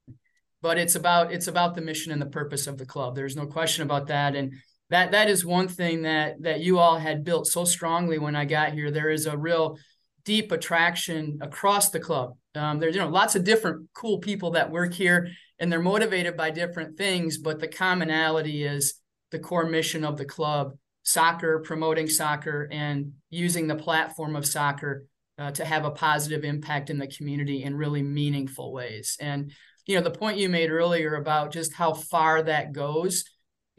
but 0.62 0.78
it's 0.78 0.94
about 0.94 1.30
it's 1.30 1.46
about 1.46 1.74
the 1.74 1.82
mission 1.82 2.10
and 2.10 2.22
the 2.22 2.26
purpose 2.26 2.66
of 2.66 2.78
the 2.78 2.86
club. 2.86 3.14
There's 3.14 3.36
no 3.36 3.46
question 3.46 3.82
about 3.82 4.06
that, 4.06 4.34
and 4.34 4.54
that 4.88 5.12
that 5.12 5.28
is 5.28 5.44
one 5.44 5.68
thing 5.68 6.02
that 6.02 6.40
that 6.42 6.60
you 6.60 6.78
all 6.78 6.98
had 6.98 7.24
built 7.24 7.46
so 7.46 7.66
strongly 7.66 8.18
when 8.18 8.36
I 8.36 8.46
got 8.46 8.72
here. 8.72 8.90
There 8.90 9.10
is 9.10 9.26
a 9.26 9.36
real 9.36 9.78
deep 10.24 10.52
attraction 10.52 11.38
across 11.40 11.90
the 11.90 12.00
club. 12.00 12.36
Um, 12.54 12.78
there's 12.78 12.94
you 12.94 13.00
know 13.00 13.08
lots 13.08 13.34
of 13.34 13.44
different 13.44 13.88
cool 13.94 14.18
people 14.18 14.52
that 14.52 14.70
work 14.70 14.92
here, 14.92 15.28
and 15.58 15.70
they're 15.70 15.80
motivated 15.80 16.36
by 16.36 16.50
different 16.50 16.96
things, 16.96 17.38
but 17.38 17.60
the 17.60 17.68
commonality 17.68 18.64
is 18.64 18.94
the 19.30 19.38
core 19.38 19.66
mission 19.66 20.04
of 20.04 20.18
the 20.18 20.24
club: 20.24 20.72
soccer, 21.02 21.60
promoting 21.60 22.08
soccer, 22.08 22.68
and 22.70 23.12
using 23.30 23.66
the 23.66 23.76
platform 23.76 24.36
of 24.36 24.46
soccer 24.46 25.06
uh, 25.38 25.50
to 25.52 25.64
have 25.64 25.84
a 25.84 25.90
positive 25.90 26.44
impact 26.44 26.90
in 26.90 26.98
the 26.98 27.06
community 27.06 27.62
in 27.62 27.76
really 27.76 28.02
meaningful 28.02 28.72
ways. 28.72 29.16
And 29.20 29.52
you 29.86 29.96
know 29.96 30.02
the 30.02 30.10
point 30.10 30.38
you 30.38 30.48
made 30.48 30.70
earlier 30.70 31.16
about 31.16 31.52
just 31.52 31.74
how 31.74 31.92
far 31.94 32.42
that 32.42 32.72
goes 32.72 33.24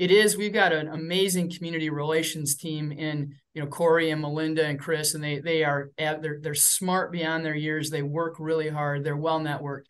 it 0.04 0.12
is 0.12 0.36
we've 0.36 0.52
got 0.52 0.74
an 0.74 0.90
amazing 0.90 1.50
community 1.50 1.90
relations 1.90 2.56
team 2.56 2.92
in 2.92 3.34
you 3.54 3.62
know 3.62 3.70
Corey 3.70 4.10
and 4.10 4.22
Melinda 4.22 4.66
and 4.66 4.78
Chris 4.78 5.14
and 5.14 5.24
they 5.24 5.40
they 5.40 5.64
are 5.64 5.92
they're 5.98 6.40
they're 6.42 6.54
smart 6.54 7.14
beyond 7.14 7.46
their 7.46 7.56
years. 7.56 7.90
They 7.90 8.02
work 8.02 8.36
really 8.38 8.68
hard. 8.68 9.06
They're 9.06 9.16
well 9.16 9.40
networked. 9.40 9.86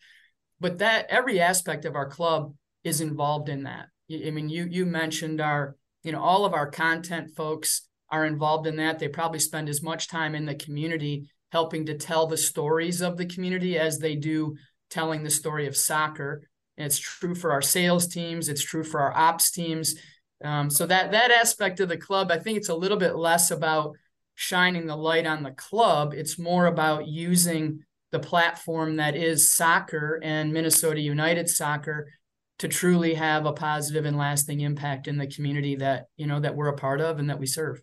But 0.60 0.78
that 0.78 1.08
every 1.10 1.42
aspect 1.42 1.86
of 1.86 1.96
our 1.96 2.08
club 2.08 2.54
is 2.84 3.02
involved 3.02 3.50
in 3.50 3.64
that. 3.64 3.88
I 4.12 4.30
mean 4.30 4.50
you 4.50 4.68
you 4.70 4.86
mentioned 4.86 5.42
our 5.42 5.78
you 6.04 6.12
know 6.12 6.22
all 6.22 6.46
of 6.46 6.54
our 6.54 6.70
content 6.70 7.32
folks 7.36 7.88
are 8.12 8.26
involved 8.26 8.68
in 8.68 8.76
that. 8.76 9.00
They 9.00 9.08
probably 9.08 9.40
spend 9.40 9.68
as 9.68 9.82
much 9.82 10.10
time 10.10 10.36
in 10.36 10.46
the 10.46 10.54
community 10.54 11.28
helping 11.52 11.88
to 11.88 11.98
tell 11.98 12.28
the 12.28 12.38
stories 12.38 13.02
of 13.02 13.18
the 13.18 13.26
community 13.26 13.80
as 13.80 13.98
they 13.98 14.16
do 14.16 14.58
telling 14.92 15.24
the 15.24 15.32
story 15.32 15.66
of 15.66 15.76
soccer 15.76 16.44
and 16.78 16.86
it's 16.86 17.00
true 17.00 17.36
for 17.36 17.52
our 17.52 17.62
sales 17.62 18.08
teams. 18.08 18.50
It's 18.50 18.64
true 18.64 18.84
for 18.84 19.00
our 19.00 19.16
ops 19.16 19.52
teams. 19.52 19.96
Um, 20.44 20.70
so 20.70 20.86
that 20.88 21.12
that 21.12 21.32
aspect 21.32 21.80
of 21.80 21.90
the 21.90 21.98
club, 21.98 22.32
I 22.32 22.40
think 22.40 22.58
it's 22.58 22.70
a 22.70 22.76
little 22.76 22.98
bit 22.98 23.16
less 23.16 23.52
about 23.52 23.96
shining 24.36 24.88
the 24.88 24.96
light 24.96 25.26
on 25.26 25.44
the 25.44 25.52
club. 25.52 26.14
It's 26.14 26.40
more 26.40 26.66
about 26.66 27.08
using 27.08 27.84
the 28.12 28.20
platform 28.20 28.98
that 28.98 29.16
is 29.16 29.50
soccer 29.50 30.20
and 30.24 30.54
Minnesota 30.54 31.00
United 31.00 31.50
soccer 31.50 32.08
to 32.60 32.68
truly 32.68 33.14
have 33.16 33.46
a 33.46 33.54
positive 33.54 34.06
and 34.06 34.18
lasting 34.18 34.62
impact 34.62 35.08
in 35.08 35.18
the 35.18 35.28
community 35.28 35.76
that 35.76 36.06
you 36.18 36.28
know 36.28 36.40
that 36.40 36.56
we're 36.56 36.68
a 36.68 36.78
part 36.78 37.02
of 37.02 37.20
and 37.20 37.30
that 37.30 37.40
we 37.40 37.48
serve. 37.48 37.82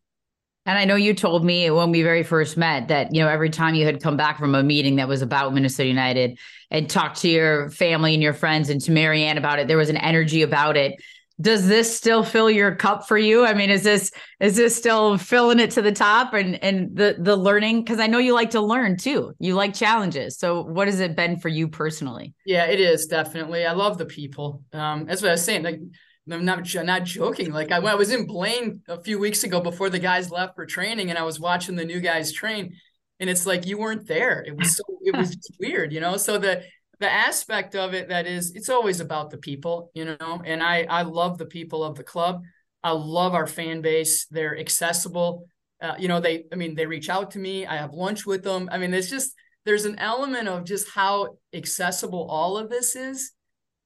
And 0.66 0.78
I 0.78 0.84
know 0.84 0.94
you 0.94 1.14
told 1.14 1.44
me 1.44 1.70
when 1.70 1.90
we 1.90 2.02
very 2.02 2.22
first 2.22 2.56
met 2.56 2.88
that, 2.88 3.14
you 3.14 3.22
know, 3.22 3.28
every 3.28 3.50
time 3.50 3.74
you 3.74 3.86
had 3.86 4.02
come 4.02 4.16
back 4.16 4.38
from 4.38 4.54
a 4.54 4.62
meeting 4.62 4.96
that 4.96 5.08
was 5.08 5.22
about 5.22 5.54
Minnesota 5.54 5.88
United 5.88 6.38
and 6.70 6.88
talked 6.88 7.22
to 7.22 7.28
your 7.28 7.70
family 7.70 8.12
and 8.12 8.22
your 8.22 8.34
friends 8.34 8.68
and 8.68 8.80
to 8.82 8.92
Marianne 8.92 9.38
about 9.38 9.58
it, 9.58 9.68
there 9.68 9.78
was 9.78 9.88
an 9.88 9.96
energy 9.96 10.42
about 10.42 10.76
it. 10.76 11.00
Does 11.40 11.66
this 11.66 11.96
still 11.96 12.22
fill 12.22 12.50
your 12.50 12.74
cup 12.74 13.08
for 13.08 13.16
you? 13.16 13.46
I 13.46 13.54
mean, 13.54 13.70
is 13.70 13.82
this 13.82 14.12
is 14.40 14.56
this 14.56 14.76
still 14.76 15.16
filling 15.16 15.58
it 15.58 15.70
to 15.70 15.82
the 15.82 15.92
top 15.92 16.34
and 16.34 16.62
and 16.62 16.94
the 16.94 17.16
the 17.18 17.34
learning? 17.34 17.82
Because 17.82 17.98
I 17.98 18.08
know 18.08 18.18
you 18.18 18.34
like 18.34 18.50
to 18.50 18.60
learn 18.60 18.98
too. 18.98 19.32
You 19.38 19.54
like 19.54 19.72
challenges. 19.72 20.36
So 20.36 20.62
what 20.62 20.86
has 20.86 21.00
it 21.00 21.16
been 21.16 21.38
for 21.38 21.48
you 21.48 21.68
personally? 21.68 22.34
Yeah, 22.44 22.66
it 22.66 22.78
is 22.78 23.06
definitely. 23.06 23.64
I 23.64 23.72
love 23.72 23.96
the 23.96 24.04
people. 24.04 24.62
Um, 24.74 25.06
that's 25.06 25.22
what 25.22 25.28
I 25.28 25.32
was 25.32 25.42
saying. 25.42 25.62
Like 25.62 25.80
I'm 26.30 26.44
not 26.44 26.74
not 26.74 27.04
joking. 27.04 27.52
Like 27.52 27.72
I, 27.72 27.78
I 27.78 27.94
was 27.94 28.12
in 28.12 28.26
Blaine 28.26 28.82
a 28.88 29.02
few 29.02 29.18
weeks 29.18 29.44
ago 29.44 29.60
before 29.60 29.90
the 29.90 29.98
guys 29.98 30.30
left 30.30 30.54
for 30.54 30.66
training, 30.66 31.10
and 31.10 31.18
I 31.18 31.22
was 31.22 31.40
watching 31.40 31.76
the 31.76 31.84
new 31.84 32.00
guys 32.00 32.32
train, 32.32 32.74
and 33.18 33.30
it's 33.30 33.46
like 33.46 33.66
you 33.66 33.78
weren't 33.78 34.06
there. 34.06 34.42
It 34.46 34.56
was 34.56 34.76
so 34.76 34.82
it 35.02 35.16
was 35.16 35.36
weird, 35.60 35.92
you 35.92 36.00
know. 36.00 36.16
So 36.16 36.38
the 36.38 36.62
the 36.98 37.10
aspect 37.10 37.74
of 37.74 37.94
it 37.94 38.08
that 38.10 38.26
is, 38.26 38.52
it's 38.54 38.68
always 38.68 39.00
about 39.00 39.30
the 39.30 39.38
people, 39.38 39.90
you 39.94 40.04
know. 40.04 40.42
And 40.44 40.62
I 40.62 40.82
I 40.82 41.02
love 41.02 41.38
the 41.38 41.46
people 41.46 41.82
of 41.82 41.96
the 41.96 42.04
club. 42.04 42.42
I 42.82 42.92
love 42.92 43.34
our 43.34 43.46
fan 43.46 43.80
base. 43.80 44.26
They're 44.26 44.58
accessible. 44.58 45.46
Uh, 45.80 45.94
you 45.98 46.08
know, 46.08 46.20
they 46.20 46.44
I 46.52 46.56
mean 46.56 46.74
they 46.74 46.86
reach 46.86 47.08
out 47.08 47.32
to 47.32 47.38
me. 47.38 47.66
I 47.66 47.76
have 47.76 47.94
lunch 47.94 48.26
with 48.26 48.44
them. 48.44 48.68
I 48.70 48.78
mean, 48.78 48.92
it's 48.92 49.10
just 49.10 49.32
there's 49.64 49.84
an 49.86 49.98
element 49.98 50.48
of 50.48 50.64
just 50.64 50.88
how 50.90 51.36
accessible 51.52 52.26
all 52.30 52.56
of 52.56 52.70
this 52.70 52.94
is 52.94 53.32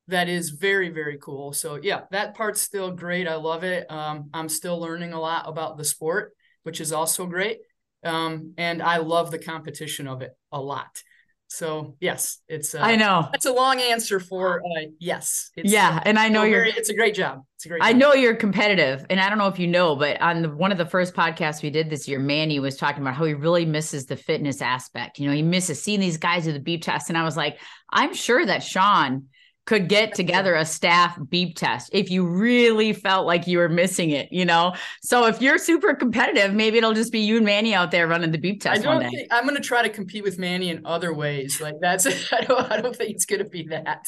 that 0.08 0.28
is 0.28 0.50
very 0.50 0.90
very 0.90 1.18
cool. 1.20 1.52
So 1.52 1.78
yeah 1.82 2.02
that 2.10 2.34
part's 2.34 2.60
still 2.60 2.90
great. 2.90 3.26
I 3.28 3.36
love 3.36 3.64
it. 3.64 3.90
Um, 3.90 4.30
i'm 4.34 4.48
still 4.48 4.78
learning 4.80 5.12
a 5.12 5.20
lot 5.20 5.48
about 5.48 5.78
the 5.78 5.84
sport 5.84 6.34
which 6.62 6.80
is 6.80 6.92
also 6.92 7.26
great. 7.26 7.58
Um, 8.04 8.54
and 8.58 8.82
i 8.82 8.98
love 8.98 9.30
the 9.30 9.38
competition 9.38 10.06
of 10.08 10.22
it 10.22 10.32
a 10.52 10.60
lot. 10.60 11.02
So 11.48 11.96
yes 12.00 12.40
it's 12.48 12.74
uh, 12.74 12.80
i 12.80 12.96
know. 12.96 13.28
that's 13.30 13.46
a 13.46 13.52
long 13.52 13.80
answer 13.80 14.18
for 14.18 14.60
uh, 14.60 14.86
yes 14.98 15.50
yeah 15.56 16.02
and 16.04 16.18
i 16.18 16.28
know 16.28 16.42
you're 16.42 16.64
it's 16.64 16.88
a 16.88 16.94
great 16.94 17.14
job. 17.14 17.42
It's 17.56 17.66
a 17.66 17.68
great 17.68 17.82
i 17.84 17.92
know 17.92 18.12
you're 18.12 18.34
competitive 18.34 19.06
and 19.08 19.20
i 19.20 19.28
don't 19.28 19.38
know 19.38 19.46
if 19.46 19.58
you 19.58 19.68
know 19.68 19.94
but 19.94 20.20
on 20.20 20.42
the, 20.42 20.50
one 20.50 20.72
of 20.72 20.78
the 20.78 20.86
first 20.86 21.14
podcasts 21.14 21.62
we 21.62 21.70
did 21.70 21.90
this 21.90 22.08
year 22.08 22.18
manny 22.18 22.58
was 22.58 22.76
talking 22.76 23.02
about 23.02 23.14
how 23.14 23.24
he 23.24 23.34
really 23.34 23.66
misses 23.66 24.06
the 24.06 24.16
fitness 24.16 24.60
aspect. 24.62 25.18
You 25.20 25.28
know 25.28 25.34
he 25.34 25.42
misses 25.42 25.80
seeing 25.80 26.00
these 26.00 26.16
guys 26.16 26.44
do 26.44 26.52
the 26.52 26.58
beep 26.58 26.82
test 26.82 27.08
and 27.08 27.16
i 27.16 27.22
was 27.22 27.36
like 27.36 27.58
i'm 27.90 28.14
sure 28.14 28.44
that 28.44 28.62
sean 28.62 29.26
could 29.66 29.88
get 29.88 30.14
together 30.14 30.54
a 30.54 30.64
staff 30.64 31.18
beep 31.28 31.56
test 31.56 31.90
if 31.92 32.10
you 32.10 32.26
really 32.26 32.92
felt 32.92 33.26
like 33.26 33.46
you 33.46 33.58
were 33.58 33.68
missing 33.68 34.10
it, 34.10 34.30
you 34.30 34.44
know? 34.44 34.74
So 35.02 35.26
if 35.26 35.40
you're 35.40 35.58
super 35.58 35.94
competitive, 35.94 36.52
maybe 36.52 36.78
it'll 36.78 36.92
just 36.92 37.12
be 37.12 37.20
you 37.20 37.36
and 37.36 37.46
Manny 37.46 37.74
out 37.74 37.90
there 37.90 38.06
running 38.06 38.30
the 38.30 38.38
beep 38.38 38.60
test. 38.60 38.80
I 38.80 38.82
don't 38.82 39.02
think 39.02 39.28
I'm 39.30 39.44
going 39.44 39.56
to 39.56 39.62
try 39.62 39.82
to 39.82 39.88
compete 39.88 40.22
with 40.22 40.38
Manny 40.38 40.68
in 40.68 40.84
other 40.84 41.14
ways. 41.14 41.60
Like 41.60 41.76
that's, 41.80 42.06
I 42.32 42.42
don't, 42.42 42.70
I 42.70 42.80
don't 42.80 42.94
think 42.94 43.10
it's 43.10 43.26
going 43.26 43.42
to 43.42 43.48
be 43.48 43.68
that. 43.68 44.06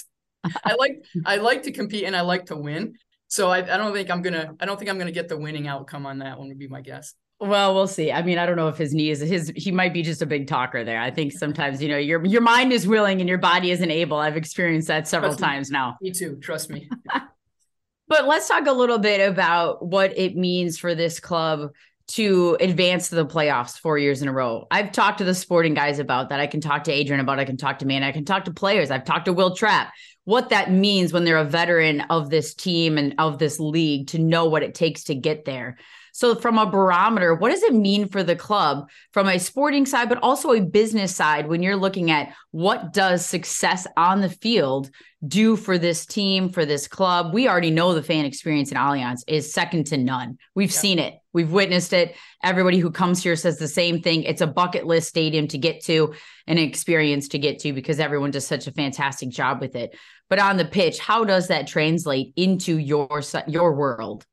I 0.64 0.75
like, 0.75 1.03
I 1.25 1.37
like 1.37 1.62
to 1.64 1.73
compete 1.73 2.05
and 2.05 2.14
I 2.14 2.21
like 2.21 2.47
to 2.47 2.57
win. 2.57 2.95
So 3.29 3.51
I, 3.51 3.59
I 3.59 3.77
don't 3.77 3.92
think 3.92 4.11
I'm 4.11 4.23
going 4.23 4.35
to, 4.35 4.55
I 4.61 4.66
don't 4.66 4.79
think 4.79 4.90
I'm 4.90 4.97
going 4.97 5.09
to 5.09 5.12
get 5.12 5.29
the 5.29 5.38
winning 5.38 5.66
outcome 5.66 6.07
on 6.07 6.19
that 6.19 6.38
one 6.38 6.49
would 6.49 6.59
be 6.59 6.69
my 6.69 6.83
guess. 6.83 7.14
Well, 7.38 7.75
we'll 7.75 7.87
see. 7.87 8.11
I 8.11 8.22
mean, 8.22 8.38
I 8.38 8.46
don't 8.46 8.57
know 8.57 8.68
if 8.68 8.79
his 8.79 8.94
knee 8.94 9.11
is 9.11 9.20
his. 9.20 9.53
He 9.55 9.70
might 9.70 9.92
be 9.92 10.03
just 10.03 10.22
a 10.22 10.27
big 10.27 10.46
talker 10.46 10.85
there. 10.85 11.01
I 11.01 11.11
think 11.11 11.33
sometimes 11.33 11.83
you 11.83 11.88
know 11.88 11.99
your 11.99 12.25
your 12.25 12.40
mind 12.40 12.72
is 12.72 12.87
willing 12.87 13.20
and 13.20 13.29
your 13.29 13.38
body 13.38 13.70
isn't 13.70 13.90
able. 13.90 14.16
I've 14.16 14.38
experienced 14.38 14.89
that 14.89 15.07
several 15.07 15.32
trust 15.32 15.45
times 15.45 15.70
me. 15.70 15.74
now. 15.74 15.99
Me 16.01 16.12
too. 16.12 16.37
Trust 16.37 16.70
me. 16.70 16.89
but 18.09 18.26
let's 18.26 18.49
talk 18.49 18.66
a 18.66 18.72
little 18.72 18.99
bit 18.99 19.28
about 19.28 19.84
what 19.84 20.16
it 20.16 20.34
means 20.34 20.78
for 20.78 20.95
this 20.95 21.20
club 21.20 21.72
to 22.09 22.57
advance 22.61 23.09
to 23.09 23.16
the 23.16 23.26
playoffs 23.26 23.78
four 23.78 23.99
years 23.99 24.22
in 24.22 24.28
a 24.28 24.32
row. 24.32 24.66
I've 24.70 24.93
talked 24.93 25.18
to 25.18 25.24
the 25.24 25.34
sporting 25.34 25.74
guys 25.74 25.99
about 25.99 26.30
that. 26.30 26.41
I 26.41 26.47
can 26.47 26.61
talk 26.61 26.84
to 26.84 26.93
Adrian 26.93 27.20
about. 27.20 27.39
It. 27.39 27.43
I 27.43 27.45
can 27.45 27.57
talk 27.59 27.80
to 27.80 27.87
man. 27.87 28.03
I 28.03 28.12
can 28.12 28.24
talk 28.24 28.45
to 28.47 28.53
players. 28.53 28.91
I've 28.91 29.05
talked 29.05 29.26
to 29.26 29.34
Will 29.34 29.55
Trapp. 29.55 29.93
What 30.24 30.49
that 30.51 30.72
means 30.72 31.12
when 31.12 31.24
they're 31.24 31.37
a 31.37 31.45
veteran 31.45 32.01
of 32.03 32.30
this 32.30 32.55
team 32.55 32.97
and 32.97 33.14
of 33.18 33.39
this 33.39 33.61
league 33.61 34.09
to 34.09 34.18
know 34.18 34.47
what 34.47 34.62
it 34.62 34.74
takes 34.74 35.05
to 35.05 35.14
get 35.14 35.45
there. 35.45 35.76
So, 36.17 36.35
from 36.35 36.57
a 36.57 36.64
barometer, 36.64 37.35
what 37.35 37.51
does 37.51 37.62
it 37.62 37.75
mean 37.75 38.09
for 38.09 38.23
the 38.23 38.35
club 38.35 38.89
from 39.12 39.29
a 39.29 39.39
sporting 39.39 39.85
side, 39.85 40.09
but 40.09 40.23
also 40.23 40.53
a 40.53 40.62
business 40.62 41.14
side 41.14 41.47
when 41.47 41.62
you're 41.62 41.77
looking 41.77 42.11
at 42.11 42.33
what 42.53 42.95
does 42.95 43.27
success 43.27 43.87
on 43.99 44.23
the 44.23 44.31
field 44.31 44.89
do 45.29 45.57
for 45.57 45.77
this 45.77 46.07
team, 46.07 46.49
for 46.49 46.64
this 46.64 46.89
club? 46.89 47.35
We 47.35 47.51
already 47.51 47.71
know 47.71 47.93
the 47.93 48.03
fan 48.03 48.25
experience 48.25 48.71
in 48.71 48.79
Allianz 48.79 49.25
is 49.27 49.53
second 49.53 49.89
to 49.89 49.99
none. 49.99 50.39
We've 50.55 50.71
yeah. 50.71 50.79
seen 50.79 50.99
it, 51.01 51.17
we've 51.35 51.53
witnessed 51.53 51.93
it. 51.93 52.17
Everybody 52.43 52.79
who 52.79 52.91
comes 52.91 53.23
here 53.23 53.37
says 53.37 53.59
the 53.59 53.69
same 53.69 54.01
thing. 54.01 54.23
It's 54.23 54.41
a 54.41 54.47
bucket 54.47 54.87
list 54.87 55.09
stadium 55.11 55.49
to 55.49 55.59
get 55.59 55.85
to, 55.85 56.14
an 56.47 56.57
experience 56.57 57.29
to 57.29 57.39
get 57.39 57.59
to 57.59 57.75
because 57.75 58.01
everyone 58.01 58.31
does 58.31 58.47
such 58.47 58.67
a 58.67 58.73
fantastic 58.73 59.29
job 59.29 59.61
with 59.61 59.77
it. 59.77 59.95
But 60.31 60.39
on 60.39 60.57
the 60.57 60.64
pitch, 60.64 60.99
how 60.99 61.25
does 61.25 61.49
that 61.49 61.67
translate 61.67 62.33
into 62.37 62.79
your 62.79 63.21
your 63.49 63.75
world? 63.75 64.25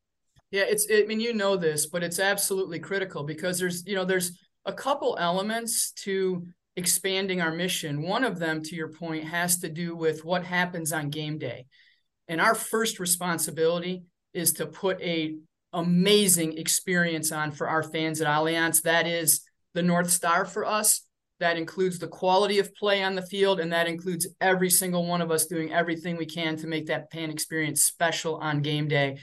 Yeah, 0.54 0.66
it's. 0.68 0.86
I 0.93 1.04
mean, 1.08 1.20
you 1.20 1.34
know 1.34 1.58
this, 1.58 1.88
but 1.88 2.04
it's 2.04 2.20
absolutely 2.20 2.78
critical 2.78 3.24
because 3.24 3.58
there's, 3.58 3.88
you 3.88 3.95
know, 3.95 4.06
there's 4.06 4.39
a 4.66 4.72
couple 4.72 5.18
elements 5.20 5.91
to 6.04 6.45
expanding 6.76 7.41
our 7.41 7.51
mission. 7.51 8.04
One 8.04 8.24
of 8.24 8.38
them, 8.38 8.62
to 8.62 8.76
your 8.76 8.89
point, 8.89 9.24
has 9.24 9.58
to 9.62 9.70
do 9.70 9.95
with 9.95 10.24
what 10.24 10.43
happens 10.43 10.93
on 10.93 11.10
game 11.10 11.39
day, 11.39 11.66
and 12.28 12.39
our 12.39 12.54
first 12.54 12.99
responsibility 12.99 14.04
is 14.36 14.54
to 14.54 14.68
put 14.68 15.01
a 15.01 15.38
amazing 15.74 16.60
experience 16.60 17.32
on 17.32 17.51
for 17.51 17.68
our 17.68 17.82
fans 17.82 18.22
at 18.22 18.28
Allianz. 18.28 18.84
That 18.84 19.08
is 19.08 19.41
the 19.74 19.82
north 19.82 20.12
star 20.12 20.45
for 20.45 20.68
us. 20.68 21.01
That 21.39 21.58
includes 21.58 21.97
the 21.97 22.08
quality 22.08 22.60
of 22.60 22.76
play 22.76 23.01
on 23.01 23.16
the 23.16 23.26
field, 23.26 23.60
and 23.60 23.74
that 23.74 23.88
includes 23.88 24.28
every 24.39 24.70
single 24.70 25.08
one 25.08 25.24
of 25.24 25.32
us 25.32 25.47
doing 25.47 25.74
everything 25.74 26.16
we 26.16 26.28
can 26.28 26.58
to 26.58 26.68
make 26.68 26.86
that 26.86 27.12
fan 27.12 27.32
experience 27.32 27.82
special 27.82 28.36
on 28.36 28.62
game 28.62 28.88
day 28.88 29.18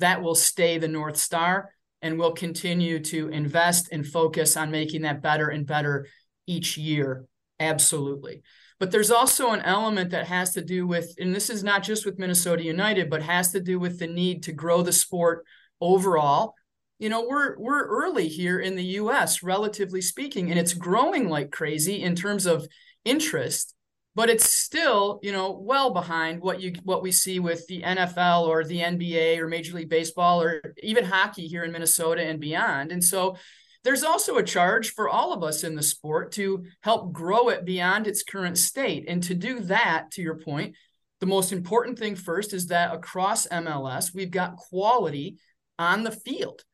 that 0.00 0.22
will 0.22 0.34
stay 0.34 0.78
the 0.78 0.88
North 0.88 1.16
Star 1.16 1.70
and 2.02 2.18
we'll 2.18 2.32
continue 2.32 3.00
to 3.00 3.28
invest 3.28 3.88
and 3.92 4.06
focus 4.06 4.56
on 4.56 4.70
making 4.70 5.02
that 5.02 5.22
better 5.22 5.48
and 5.48 5.66
better 5.66 6.06
each 6.46 6.76
year. 6.76 7.24
Absolutely. 7.58 8.42
But 8.78 8.90
there's 8.90 9.10
also 9.10 9.52
an 9.52 9.62
element 9.62 10.10
that 10.10 10.26
has 10.26 10.52
to 10.54 10.62
do 10.62 10.86
with, 10.86 11.14
and 11.18 11.34
this 11.34 11.48
is 11.48 11.64
not 11.64 11.82
just 11.82 12.04
with 12.04 12.18
Minnesota 12.18 12.62
United, 12.62 13.08
but 13.08 13.22
has 13.22 13.52
to 13.52 13.60
do 13.60 13.78
with 13.78 13.98
the 13.98 14.06
need 14.06 14.42
to 14.44 14.52
grow 14.52 14.82
the 14.82 14.92
sport 14.92 15.44
overall. 15.80 16.54
You 16.98 17.08
know, 17.08 17.26
we're 17.28 17.58
we're 17.58 17.86
early 17.86 18.28
here 18.28 18.58
in 18.58 18.76
the 18.76 18.84
US, 18.84 19.42
relatively 19.42 20.00
speaking, 20.00 20.50
and 20.50 20.58
it's 20.58 20.74
growing 20.74 21.28
like 21.28 21.50
crazy 21.50 22.02
in 22.02 22.14
terms 22.14 22.46
of 22.46 22.66
interest 23.04 23.74
but 24.16 24.30
it's 24.30 24.50
still 24.50 25.20
you 25.22 25.30
know 25.30 25.52
well 25.52 25.90
behind 25.90 26.40
what 26.40 26.60
you 26.60 26.72
what 26.82 27.02
we 27.02 27.12
see 27.12 27.38
with 27.38 27.64
the 27.68 27.82
NFL 27.82 28.48
or 28.48 28.64
the 28.64 28.80
NBA 28.80 29.38
or 29.38 29.46
Major 29.46 29.76
League 29.76 29.90
Baseball 29.90 30.42
or 30.42 30.74
even 30.82 31.04
hockey 31.04 31.46
here 31.46 31.62
in 31.62 31.70
Minnesota 31.70 32.22
and 32.22 32.40
beyond. 32.40 32.90
And 32.90 33.04
so 33.04 33.36
there's 33.84 34.02
also 34.02 34.36
a 34.38 34.42
charge 34.42 34.94
for 34.94 35.08
all 35.08 35.32
of 35.32 35.44
us 35.44 35.62
in 35.62 35.76
the 35.76 35.82
sport 35.82 36.32
to 36.32 36.64
help 36.80 37.12
grow 37.12 37.50
it 37.50 37.64
beyond 37.64 38.08
its 38.08 38.24
current 38.24 38.58
state. 38.58 39.04
And 39.06 39.22
to 39.24 39.34
do 39.34 39.60
that, 39.60 40.10
to 40.12 40.22
your 40.22 40.38
point, 40.38 40.74
the 41.20 41.26
most 41.26 41.52
important 41.52 41.96
thing 41.96 42.16
first 42.16 42.52
is 42.52 42.66
that 42.66 42.92
across 42.92 43.46
MLS, 43.46 44.12
we've 44.12 44.32
got 44.32 44.56
quality 44.56 45.36
on 45.78 46.02
the 46.02 46.10
field. 46.10 46.64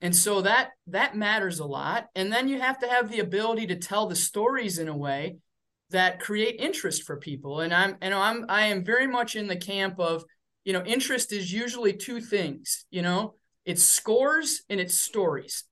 And 0.00 0.16
so 0.16 0.42
that 0.42 0.70
that 0.88 1.14
matters 1.14 1.60
a 1.60 1.64
lot. 1.64 2.06
And 2.16 2.32
then 2.32 2.48
you 2.48 2.60
have 2.60 2.78
to 2.80 2.88
have 2.88 3.10
the 3.10 3.20
ability 3.20 3.68
to 3.68 3.76
tell 3.76 4.06
the 4.06 4.16
stories 4.16 4.78
in 4.78 4.88
a 4.88 4.96
way 4.96 5.36
that 5.90 6.20
create 6.20 6.56
interest 6.58 7.04
for 7.04 7.16
people. 7.16 7.60
And 7.60 7.72
I'm 7.72 7.96
and 8.00 8.12
I'm 8.14 8.46
I 8.48 8.66
am 8.66 8.84
very 8.84 9.06
much 9.06 9.36
in 9.36 9.46
the 9.46 9.56
camp 9.56 9.98
of, 9.98 10.24
you 10.64 10.72
know, 10.72 10.84
interest 10.84 11.32
is 11.32 11.52
usually 11.52 11.92
two 11.92 12.20
things, 12.20 12.86
you 12.90 13.02
know, 13.02 13.34
it's 13.64 13.84
scores 13.84 14.62
and 14.68 14.80
it's 14.80 15.00
stories. 15.00 15.64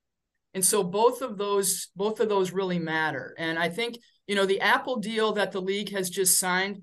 And 0.53 0.63
so 0.63 0.83
both 0.83 1.21
of 1.21 1.37
those 1.37 1.89
both 1.95 2.19
of 2.19 2.29
those 2.29 2.51
really 2.51 2.79
matter. 2.79 3.35
And 3.37 3.59
I 3.59 3.69
think, 3.69 3.97
you 4.27 4.35
know, 4.35 4.45
the 4.45 4.61
Apple 4.61 4.97
deal 4.97 5.33
that 5.33 5.51
the 5.51 5.61
league 5.61 5.91
has 5.91 6.09
just 6.09 6.39
signed, 6.39 6.81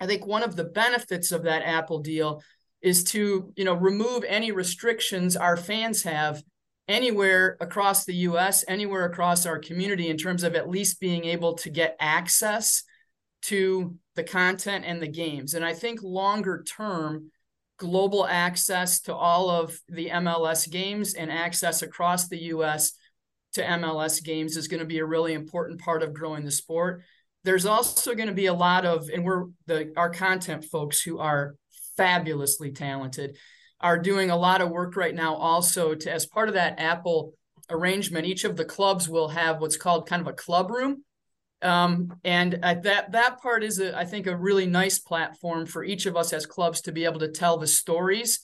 I 0.00 0.06
think 0.06 0.26
one 0.26 0.42
of 0.42 0.56
the 0.56 0.64
benefits 0.64 1.32
of 1.32 1.44
that 1.44 1.62
Apple 1.62 2.00
deal 2.00 2.42
is 2.82 3.04
to, 3.04 3.52
you 3.56 3.64
know, 3.64 3.74
remove 3.74 4.22
any 4.28 4.52
restrictions 4.52 5.34
our 5.34 5.56
fans 5.56 6.02
have 6.02 6.42
anywhere 6.88 7.56
across 7.60 8.04
the 8.04 8.14
US, 8.14 8.64
anywhere 8.68 9.04
across 9.04 9.46
our 9.46 9.58
community 9.58 10.08
in 10.08 10.16
terms 10.16 10.42
of 10.42 10.54
at 10.54 10.68
least 10.68 11.00
being 11.00 11.24
able 11.24 11.54
to 11.54 11.70
get 11.70 11.96
access 11.98 12.84
to 13.42 13.96
the 14.14 14.24
content 14.24 14.84
and 14.86 15.00
the 15.00 15.08
games. 15.08 15.54
And 15.54 15.64
I 15.64 15.72
think 15.72 16.02
longer 16.02 16.62
term, 16.62 17.30
global 17.78 18.26
access 18.26 19.00
to 19.02 19.14
all 19.14 19.50
of 19.50 19.78
the 19.88 20.08
MLS 20.08 20.70
games 20.70 21.14
and 21.14 21.30
access 21.30 21.82
across 21.82 22.28
the 22.28 22.44
US 22.44 22.92
to 23.54 23.62
MLS 23.62 24.22
games 24.22 24.56
is 24.56 24.68
going 24.68 24.80
to 24.80 24.86
be 24.86 24.98
a 24.98 25.04
really 25.04 25.32
important 25.32 25.80
part 25.80 26.02
of 26.02 26.14
growing 26.14 26.44
the 26.44 26.50
sport. 26.50 27.02
There's 27.44 27.66
also 27.66 28.14
going 28.14 28.28
to 28.28 28.34
be 28.34 28.46
a 28.46 28.54
lot 28.54 28.84
of, 28.84 29.08
and 29.08 29.24
we're 29.24 29.46
the 29.66 29.92
our 29.96 30.10
content 30.10 30.64
folks 30.64 31.00
who 31.00 31.18
are 31.18 31.54
fabulously 31.96 32.72
talented 32.72 33.36
are 33.80 33.98
doing 33.98 34.30
a 34.30 34.36
lot 34.36 34.60
of 34.60 34.70
work 34.70 34.96
right 34.96 35.14
now 35.14 35.34
also 35.34 35.94
to 35.94 36.10
as 36.10 36.26
part 36.26 36.48
of 36.48 36.54
that 36.54 36.78
apple 36.78 37.34
arrangement 37.70 38.26
each 38.26 38.44
of 38.44 38.56
the 38.56 38.64
clubs 38.64 39.08
will 39.08 39.28
have 39.28 39.60
what's 39.60 39.76
called 39.76 40.08
kind 40.08 40.22
of 40.22 40.28
a 40.28 40.32
club 40.32 40.70
room. 40.70 41.02
Um, 41.62 42.12
and 42.22 42.52
that 42.62 43.12
that 43.12 43.40
part 43.40 43.64
is 43.64 43.80
a, 43.80 43.96
I 43.96 44.04
think 44.04 44.26
a 44.26 44.36
really 44.36 44.66
nice 44.66 44.98
platform 44.98 45.66
for 45.66 45.82
each 45.82 46.06
of 46.06 46.16
us 46.16 46.32
as 46.32 46.46
clubs 46.46 46.82
to 46.82 46.92
be 46.92 47.04
able 47.04 47.20
to 47.20 47.32
tell 47.32 47.56
the 47.56 47.66
stories 47.66 48.40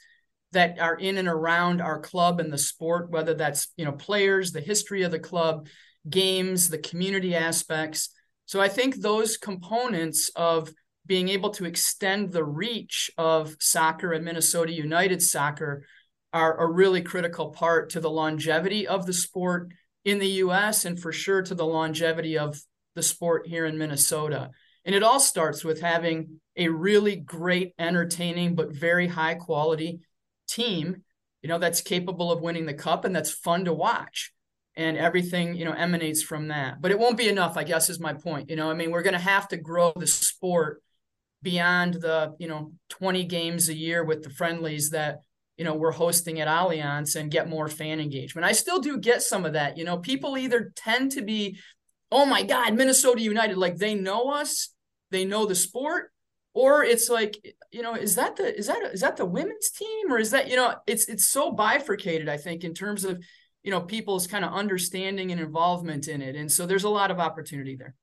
that 0.53 0.79
are 0.81 0.97
in 0.97 1.19
and 1.19 1.29
around 1.29 1.81
our 1.81 2.01
club 2.01 2.41
and 2.41 2.53
the 2.53 2.59
sport 2.59 3.11
whether 3.11 3.35
that's 3.35 3.69
you 3.77 3.85
know 3.85 3.93
players 3.93 4.53
the 4.53 4.61
history 4.61 5.03
of 5.03 5.11
the 5.11 5.19
club 5.19 5.67
games 6.09 6.69
the 6.69 6.79
community 6.79 7.35
aspects. 7.35 8.09
So 8.47 8.61
i 8.61 8.69
think 8.69 8.97
those 8.97 9.37
components 9.37 10.31
of 10.35 10.73
being 11.07 11.29
able 11.29 11.51
to 11.51 11.65
extend 11.65 12.33
the 12.33 12.45
reach 12.45 13.11
of 13.19 13.57
soccer 13.61 14.13
and 14.13 14.25
Minnesota 14.25 14.73
United 14.73 15.21
soccer 15.21 15.85
are 16.33 16.59
a 16.59 16.71
really 16.71 17.03
critical 17.03 17.51
part 17.51 17.91
to 17.91 18.01
the 18.01 18.11
longevity 18.11 18.87
of 18.87 19.07
the 19.07 19.13
sport 19.13 19.73
in 20.05 20.19
the 20.19 20.27
US 20.27 20.85
and 20.85 20.99
for 20.99 21.13
sure 21.13 21.43
to 21.43 21.55
the 21.55 21.67
longevity 21.67 22.39
of 22.39 22.61
the 22.95 23.03
sport 23.03 23.47
here 23.47 23.67
in 23.67 23.79
Minnesota. 23.79 24.51
And 24.85 24.95
it 24.95 25.03
all 25.03 25.21
starts 25.21 25.65
with 25.65 25.81
having 25.81 26.41
a 26.57 26.69
really 26.69 27.17
great, 27.17 27.75
entertaining, 27.79 28.55
but 28.55 28.75
very 28.75 29.07
high 29.07 29.35
quality 29.35 30.01
team, 30.49 31.03
you 31.41 31.49
know, 31.49 31.59
that's 31.59 31.81
capable 31.81 32.33
of 32.33 32.41
winning 32.41 32.67
the 32.67 32.75
cup 32.75 33.05
and 33.05 33.15
that's 33.15 33.31
fun 33.31 33.65
to 33.65 33.73
watch. 33.73 34.33
And 34.75 34.97
everything, 34.97 35.55
you 35.55 35.67
know, 35.67 35.73
emanates 35.73 36.23
from 36.23 36.49
that. 36.49 36.81
But 36.81 36.93
it 36.93 36.99
won't 36.99 37.19
be 37.19 37.29
enough, 37.29 37.59
I 37.59 37.65
guess, 37.65 37.91
is 37.91 38.01
my 38.01 38.15
point. 38.15 38.49
You 38.49 38.57
know, 38.57 38.71
I 38.71 38.75
mean, 38.75 38.91
we're 38.91 39.03
going 39.03 39.13
to 39.13 39.19
have 39.19 39.47
to 39.49 39.59
grow 39.59 39.93
the 39.95 40.07
sport 40.07 40.83
beyond 41.43 41.95
the 41.95 42.35
you 42.39 42.49
know 42.49 42.73
20 42.91 43.25
games 43.25 43.69
a 43.69 43.75
year 43.75 44.05
with 44.05 44.23
the 44.23 44.31
friendlies 44.31 44.91
that 44.91 45.21
you 45.57 45.65
know 45.65 45.75
we're 45.75 45.93
hosting 45.93 46.41
at 46.41 46.49
Allianz 46.49 47.17
and 47.17 47.31
get 47.31 47.49
more 47.49 47.69
fan 47.69 48.01
engagement. 48.01 48.45
I 48.45 48.53
still 48.53 48.81
do 48.81 48.99
get 48.99 49.23
some 49.23 49.45
of 49.45 49.55
that. 49.55 49.77
You 49.77 49.85
know, 49.85 49.99
people 49.99 50.39
either 50.39 50.73
tend 50.75 51.13
to 51.13 51.23
be, 51.23 51.59
oh 52.11 52.25
my 52.25 52.43
God, 52.43 52.75
Minnesota 52.75 53.21
United, 53.21 53.59
like 53.59 53.77
they 53.77 53.95
know 53.95 54.31
us, 54.31 54.71
they 55.11 55.25
know 55.25 55.47
the 55.47 55.55
sport, 55.55 56.11
or 56.55 56.85
it's 56.85 57.09
like, 57.09 57.37
you 57.71 57.83
know, 57.83 57.95
is 57.95 58.15
that 58.15 58.37
the 58.37 58.57
is 58.57 58.67
that 58.67 58.83
is 58.93 59.01
that 59.01 59.17
the 59.17 59.27
women's 59.27 59.71
team 59.71 60.13
or 60.13 60.19
is 60.19 60.31
that 60.31 60.49
you 60.49 60.57
know 60.57 60.75
it's 60.87 61.07
it's 61.07 61.27
so 61.27 61.51
bifurcated. 61.51 62.29
I 62.29 62.37
think 62.37 62.65
in 62.65 62.75
terms 62.75 63.05
of 63.05 63.23
you 63.63 63.71
know 63.71 63.81
people's 63.81 64.27
kind 64.27 64.45
of 64.45 64.53
understanding 64.53 65.33
and 65.33 65.41
involvement 65.41 66.09
in 66.09 66.23
it, 66.23 66.37
and 66.37 66.51
so 66.51 66.67
there's 66.67 66.85
a 66.85 66.89
lot 66.89 67.11
of 67.11 67.19
opportunity 67.19 67.77
there. 67.77 67.95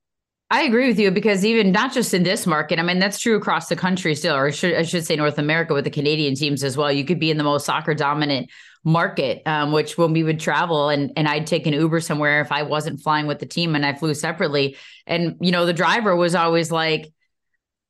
I 0.52 0.64
agree 0.64 0.88
with 0.88 1.00
you 1.00 1.12
because 1.12 1.46
even 1.46 1.72
not 1.72 1.94
just 1.94 2.12
in 2.14 2.24
this 2.24 2.48
market, 2.48 2.80
I 2.80 2.82
mean, 2.82 2.98
that's 2.98 3.20
true 3.20 3.36
across 3.36 3.70
the 3.70 3.76
country 3.76 4.16
still, 4.16 4.36
or 4.36 4.48
I 4.48 4.52
should, 4.52 4.74
I 4.74 4.82
should 4.82 5.06
say 5.06 5.16
North 5.16 5.38
America 5.38 5.76
with 5.76 5.84
the 5.84 5.92
Canadian 5.92 6.34
teams 6.34 6.64
as 6.64 6.76
well. 6.76 6.92
You 6.92 7.06
could 7.06 7.20
be 7.20 7.30
in 7.30 7.38
the 7.38 7.44
most 7.44 7.68
soccer 7.68 7.94
dominant 7.94 8.50
market, 8.84 9.44
um, 9.46 9.72
which 9.72 9.96
when 9.96 10.12
we 10.12 10.24
would 10.24 10.40
travel 10.40 10.90
and, 10.90 11.12
and 11.16 11.28
I'd 11.28 11.46
take 11.46 11.68
an 11.68 11.74
Uber 11.74 12.00
somewhere 12.00 12.42
if 12.42 12.52
I 12.52 12.64
wasn't 12.64 13.00
flying 13.00 13.28
with 13.28 13.38
the 13.38 13.46
team 13.46 13.76
and 13.76 13.86
I 13.86 13.94
flew 13.94 14.16
separately. 14.16 14.76
And, 15.06 15.36
you 15.40 15.52
know, 15.52 15.68
the 15.68 15.74
driver 15.74 16.16
was 16.16 16.34
always 16.34 16.72
like, 16.72 17.14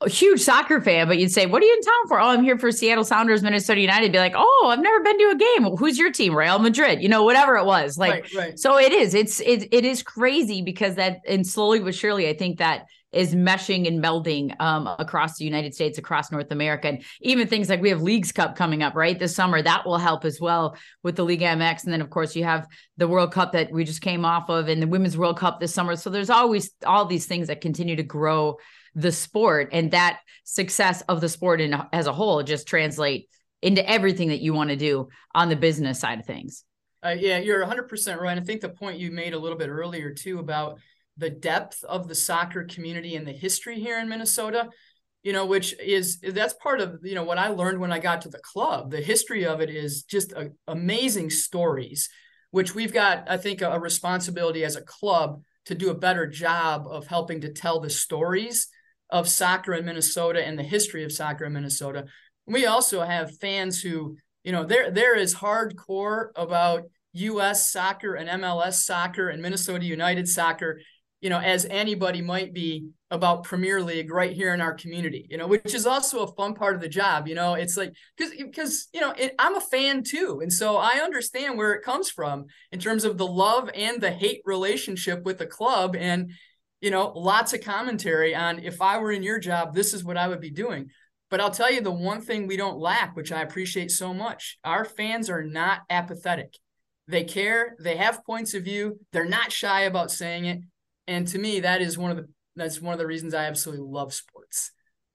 a 0.02 0.10
huge 0.10 0.40
soccer 0.40 0.80
fan, 0.80 1.08
but 1.08 1.18
you'd 1.18 1.32
say, 1.32 1.46
"What 1.46 1.62
are 1.62 1.66
you 1.66 1.74
in 1.74 1.82
town 1.82 2.08
for?" 2.08 2.22
"Oh, 2.22 2.30
I'm 2.30 2.44
here 2.44 2.58
for 2.58 2.72
Seattle 2.72 3.04
Sounders, 3.04 3.44
Minnesota 3.44 3.82
United." 3.82 4.12
Be 4.12 4.18
like, 4.18 4.34
"Oh, 4.36 4.70
I've 4.72 4.80
never 4.80 5.02
been 5.02 5.18
to 5.18 5.32
a 5.32 5.36
game. 5.36 5.76
Who's 5.76 5.98
your 5.98 6.12
team?" 6.12 6.36
Real 6.36 6.60
Madrid, 6.60 7.02
you 7.02 7.10
know, 7.10 7.24
whatever 7.24 7.58
it 7.58 7.66
was. 7.66 7.98
Like, 7.98 8.24
right, 8.24 8.34
right. 8.36 8.60
so 8.60 8.78
it 8.78 8.94
is. 8.94 9.14
It's 9.14 9.42
it 9.42 9.68
it 9.74 9.84
is 9.84 10.02
crazy 10.02 10.62
because 10.62 10.96
that, 10.96 11.20
and 11.28 11.46
slowly 11.46 11.80
but 11.80 11.96
surely, 11.96 12.30
I 12.30 12.34
think 12.34 12.60
that 12.60 12.86
is 13.12 13.34
meshing 13.36 13.88
and 13.88 14.02
melding 14.02 14.56
um, 14.62 14.88
across 15.00 15.38
the 15.38 15.44
United 15.44 15.74
States, 15.74 15.98
across 15.98 16.32
North 16.32 16.52
America, 16.52 16.88
and 16.88 17.04
even 17.22 17.48
things 17.48 17.68
like 17.68 17.82
we 17.82 17.90
have 17.90 18.02
Leagues 18.02 18.32
Cup 18.32 18.56
coming 18.56 18.84
up 18.84 18.96
right 18.96 19.20
this 19.20 19.36
summer. 19.36 19.62
That 19.62 19.86
will 19.86 19.98
help 19.98 20.24
as 20.24 20.40
well 20.40 20.78
with 21.04 21.18
the 21.18 21.26
Liga 21.26 21.46
MX, 21.46 21.84
and 21.84 21.92
then 21.92 22.02
of 22.02 22.10
course 22.10 22.38
you 22.38 22.46
have 22.46 22.68
the 22.96 23.08
World 23.08 23.34
Cup 23.34 23.52
that 23.52 23.70
we 23.70 23.84
just 23.84 24.02
came 24.02 24.24
off 24.24 24.50
of, 24.50 24.70
and 24.70 24.82
the 24.82 24.88
Women's 24.88 25.18
World 25.18 25.38
Cup 25.38 25.60
this 25.60 25.74
summer. 25.74 25.98
So 25.98 26.10
there's 26.10 26.30
always 26.30 26.72
all 26.86 27.04
these 27.04 27.26
things 27.26 27.48
that 27.48 27.60
continue 27.60 27.98
to 27.98 28.04
grow 28.04 28.58
the 28.96 29.12
sport, 29.12 29.70
and 29.72 29.92
that 29.92 30.20
success 30.44 31.02
of 31.02 31.22
the 31.22 31.30
sport 31.30 31.62
in, 31.62 31.76
as 31.94 32.08
a 32.08 32.14
whole 32.14 32.44
just 32.44 32.68
translate 32.68 33.30
into 33.62 33.88
everything 33.90 34.30
that 34.30 34.42
you 34.42 34.54
want 34.54 34.70
to 34.70 34.76
do 34.76 35.10
on 35.36 35.50
the 35.50 35.56
business 35.56 36.00
side 36.00 36.20
of 36.20 36.26
things. 36.26 36.64
Uh, 37.06 37.16
yeah, 37.18 37.38
you're 37.38 37.66
100% 37.66 38.20
right. 38.20 38.38
I 38.38 38.42
think 38.42 38.62
the 38.62 38.70
point 38.70 39.00
you 39.00 39.12
made 39.12 39.34
a 39.34 39.40
little 39.40 39.58
bit 39.58 39.70
earlier 39.70 40.14
too 40.14 40.40
about 40.40 40.80
the 41.18 41.30
depth 41.30 41.84
of 41.84 42.08
the 42.08 42.16
soccer 42.16 42.64
community 42.64 43.16
and 43.16 43.28
the 43.28 43.32
history 43.32 43.80
here 43.80 44.00
in 44.00 44.10
Minnesota, 44.10 44.70
you 45.24 45.34
know, 45.34 45.46
which 45.46 45.78
is 45.80 46.20
that's 46.20 46.54
part 46.54 46.80
of 46.80 47.00
you 47.04 47.16
know 47.16 47.24
what 47.24 47.38
I 47.38 47.50
learned 47.50 47.80
when 47.80 47.92
I 47.92 48.00
got 48.00 48.22
to 48.22 48.30
the 48.30 48.40
club. 48.40 48.92
The 48.92 49.02
history 49.02 49.46
of 49.46 49.60
it 49.62 49.70
is 49.70 50.04
just 50.04 50.32
a, 50.32 50.52
amazing 50.68 51.30
stories, 51.30 52.10
which 52.52 52.74
we've 52.74 52.94
got 52.94 53.30
I 53.30 53.38
think 53.38 53.62
a, 53.62 53.72
a 53.72 53.80
responsibility 53.80 54.64
as 54.64 54.76
a 54.76 54.82
club 54.82 55.42
to 55.66 55.76
do 55.76 55.90
a 55.90 55.96
better 55.96 56.26
job 56.26 56.88
of 56.90 57.08
helping 57.08 57.42
to 57.42 57.52
tell 57.52 57.80
the 57.80 57.90
stories 57.90 58.68
of 59.10 59.28
soccer 59.28 59.74
in 59.74 59.86
Minnesota 59.86 60.46
and 60.46 60.58
the 60.58 60.64
history 60.64 61.04
of 61.04 61.12
soccer 61.12 61.46
in 61.46 61.54
Minnesota. 61.54 62.06
We 62.46 62.66
also 62.66 63.02
have 63.02 63.38
fans 63.40 63.82
who 63.82 64.18
you 64.44 64.52
know 64.52 64.66
they're 64.66 64.92
they're 64.92 65.16
as 65.16 65.36
hardcore 65.36 66.30
about 66.36 66.84
U.S. 67.14 67.72
soccer 67.72 68.16
and 68.16 68.30
MLS 68.42 68.74
soccer 68.74 69.30
and 69.30 69.42
Minnesota 69.42 69.84
United 69.86 70.28
soccer, 70.28 70.80
you 71.22 71.30
know, 71.30 71.40
as 71.40 71.66
anybody 71.66 72.22
might 72.22 72.54
be 72.54 72.90
about 73.12 73.44
Premier 73.44 73.82
League 73.82 74.12
right 74.12 74.32
here 74.32 74.54
in 74.54 74.62
our 74.62 74.74
community. 74.74 75.26
You 75.30 75.38
know, 75.38 75.48
which 75.48 75.74
is 75.74 75.88
also 75.88 76.24
a 76.24 76.36
fun 76.36 76.54
part 76.54 76.76
of 76.76 76.82
the 76.82 76.90
job. 76.90 77.28
You 77.28 77.36
know, 77.36 77.56
it's 77.56 77.78
like 77.78 77.94
because 78.18 78.34
because 78.38 78.88
you 78.94 79.02
know 79.02 79.12
it, 79.18 79.34
I'm 79.40 79.56
a 79.56 79.62
fan 79.62 80.04
too, 80.04 80.40
and 80.42 80.54
so 80.54 80.78
I 80.78 81.02
understand 81.04 81.58
where 81.58 81.74
it 81.74 81.84
comes 81.84 82.10
from 82.10 82.46
in 82.72 82.80
terms 82.80 83.04
of 83.04 83.18
the 83.18 83.28
love 83.28 83.70
and 83.74 84.00
the 84.00 84.12
hate 84.12 84.42
relationship 84.46 85.24
with 85.24 85.40
the 85.40 85.48
club, 85.48 85.96
and 85.96 86.32
you 86.82 86.92
know, 86.92 87.12
lots 87.16 87.54
of 87.54 87.62
commentary 87.62 88.34
on 88.36 88.60
if 88.60 88.82
I 88.82 89.00
were 89.00 89.12
in 89.12 89.24
your 89.24 89.40
job, 89.40 89.74
this 89.74 89.94
is 89.94 90.04
what 90.04 90.18
I 90.18 90.28
would 90.28 90.42
be 90.42 90.52
doing. 90.52 90.90
But 91.30 91.42
I'll 91.42 91.52
tell 91.52 91.72
you 91.72 91.82
the 91.82 91.92
one 91.92 92.22
thing 92.22 92.48
we 92.48 92.58
don't 92.58 92.80
lack, 92.80 93.16
which 93.16 93.32
I 93.32 93.42
appreciate 93.42 93.92
so 93.92 94.14
much 94.14 94.58
our 94.64 94.86
fans 94.86 95.30
are 95.30 95.44
not 95.44 95.82
apathetic. 95.90 96.58
They 97.08 97.24
care, 97.24 97.76
they 97.80 97.98
have 97.98 98.26
points 98.26 98.54
of 98.54 98.64
view, 98.64 99.00
they're 99.12 99.26
not 99.26 99.52
shy 99.52 99.82
about 99.82 100.12
saying 100.12 100.46
it. 100.46 100.62
And 101.08 101.28
to 101.30 101.40
me, 101.40 101.62
that 101.62 101.82
is 101.82 101.98
one 101.98 102.12
of 102.12 102.18
the 102.18 102.28
that's 102.56 102.82
one 102.82 102.94
of 102.94 103.00
the 103.00 103.08
reasons 103.08 103.34
I 103.34 103.46
absolutely 103.46 103.86
love 103.86 104.14
sports. 104.14 104.72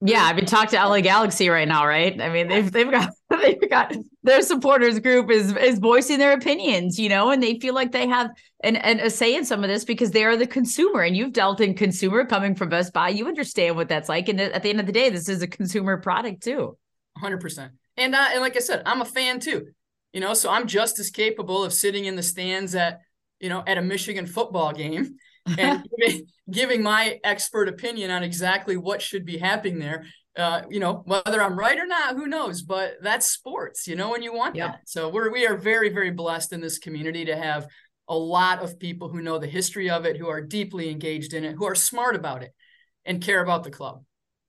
Yeah, 0.07 0.23
I 0.23 0.35
mean, 0.35 0.45
talk 0.45 0.69
to 0.69 0.77
LA 0.77 1.01
Galaxy 1.01 1.49
right 1.49 1.67
now, 1.67 1.87
right? 1.87 2.21
I 2.21 2.29
mean, 2.29 2.47
they've 2.47 2.71
they've 2.71 2.91
got 2.91 3.09
they've 3.31 3.71
got 3.71 3.97
their 4.23 4.43
supporters 4.43 4.99
group 4.99 5.31
is 5.31 5.57
is 5.57 5.79
voicing 5.79 6.19
their 6.19 6.35
opinions, 6.35 6.99
you 6.99 7.09
know, 7.09 7.31
and 7.31 7.43
they 7.43 7.59
feel 7.59 7.73
like 7.73 7.91
they 7.91 8.07
have 8.07 8.29
an, 8.63 8.77
an 8.77 9.01
a 9.01 9.09
say 9.09 9.35
in 9.35 9.47
some 9.47 9.65
of 9.65 9.71
this 9.71 9.83
because 9.83 10.11
they 10.11 10.25
are 10.25 10.37
the 10.37 10.47
consumer, 10.47 11.01
and 11.01 11.17
you've 11.17 11.33
dealt 11.33 11.63
in 11.63 11.73
consumer 11.73 12.27
coming 12.27 12.55
from 12.55 12.69
Best 12.69 12.93
Buy, 12.93 13.09
you 13.09 13.27
understand 13.27 13.77
what 13.77 13.89
that's 13.89 14.11
like, 14.11 14.29
and 14.29 14.39
at 14.39 14.63
the 14.63 14.69
end 14.69 14.79
of 14.79 14.85
the 14.85 14.93
day, 14.93 15.09
this 15.09 15.31
is 15.31 15.41
a 15.41 15.47
consumer 15.47 15.97
product 15.97 16.43
too. 16.43 16.77
Hundred 17.17 17.41
percent, 17.41 17.73
and 17.97 18.15
uh, 18.15 18.29
and 18.31 18.43
like 18.43 18.57
I 18.57 18.61
said, 18.61 18.83
I'm 18.85 19.01
a 19.01 19.07
fan 19.07 19.41
too, 19.41 19.69
you 20.13 20.21
know, 20.21 20.35
so 20.35 20.51
I'm 20.51 20.67
just 20.67 20.99
as 20.99 21.09
capable 21.09 21.65
of 21.65 21.73
sitting 21.73 22.05
in 22.05 22.17
the 22.17 22.23
stands 22.23 22.75
at 22.75 23.01
you 23.41 23.49
know 23.49 23.65
at 23.67 23.79
a 23.79 23.83
Michigan 23.83 24.27
football 24.27 24.73
game 24.73 25.17
and 25.47 25.87
giving, 25.99 26.27
giving, 26.51 26.83
my 26.83 27.19
expert 27.25 27.69
opinion 27.69 28.11
on 28.11 28.23
exactly 28.23 28.77
what 28.77 29.03
should 29.03 29.25
be 29.25 29.39
happening 29.39 29.79
there. 29.79 30.07
Uh, 30.37 30.63
you 30.69 30.81
know, 30.81 31.03
whether 31.07 31.41
I'm 31.41 31.57
right 31.57 31.79
or 31.79 31.87
not, 31.87 32.17
who 32.17 32.27
knows? 32.27 32.63
But 32.63 32.95
that's 33.01 33.27
sports, 33.27 33.87
you 33.87 33.95
know, 33.95 34.15
and 34.15 34.25
you 34.25 34.35
want 34.35 34.57
that. 34.67 34.81
So 34.87 35.09
we're 35.09 35.31
we 35.31 35.47
are 35.47 35.57
very 35.57 35.91
very 35.91 36.11
blessed 36.11 36.53
in 36.53 36.61
this 36.61 36.79
community 36.79 37.27
to 37.27 37.37
have 37.37 37.69
a 38.09 38.17
lot 38.17 38.63
of 38.63 38.79
people 38.79 39.09
who 39.09 39.23
know 39.23 39.39
the 39.39 39.47
history 39.47 39.91
of 39.91 40.05
it, 40.05 40.17
who 40.17 40.29
are 40.29 40.41
deeply 40.41 40.91
engaged 40.91 41.35
in 41.35 41.45
it, 41.45 41.55
who 41.55 41.65
are 41.67 41.75
smart 41.75 42.17
about 42.17 42.43
it, 42.43 42.53
and 43.05 43.23
care 43.23 43.43
about 43.43 43.65
the 43.65 43.71
club. 43.71 44.03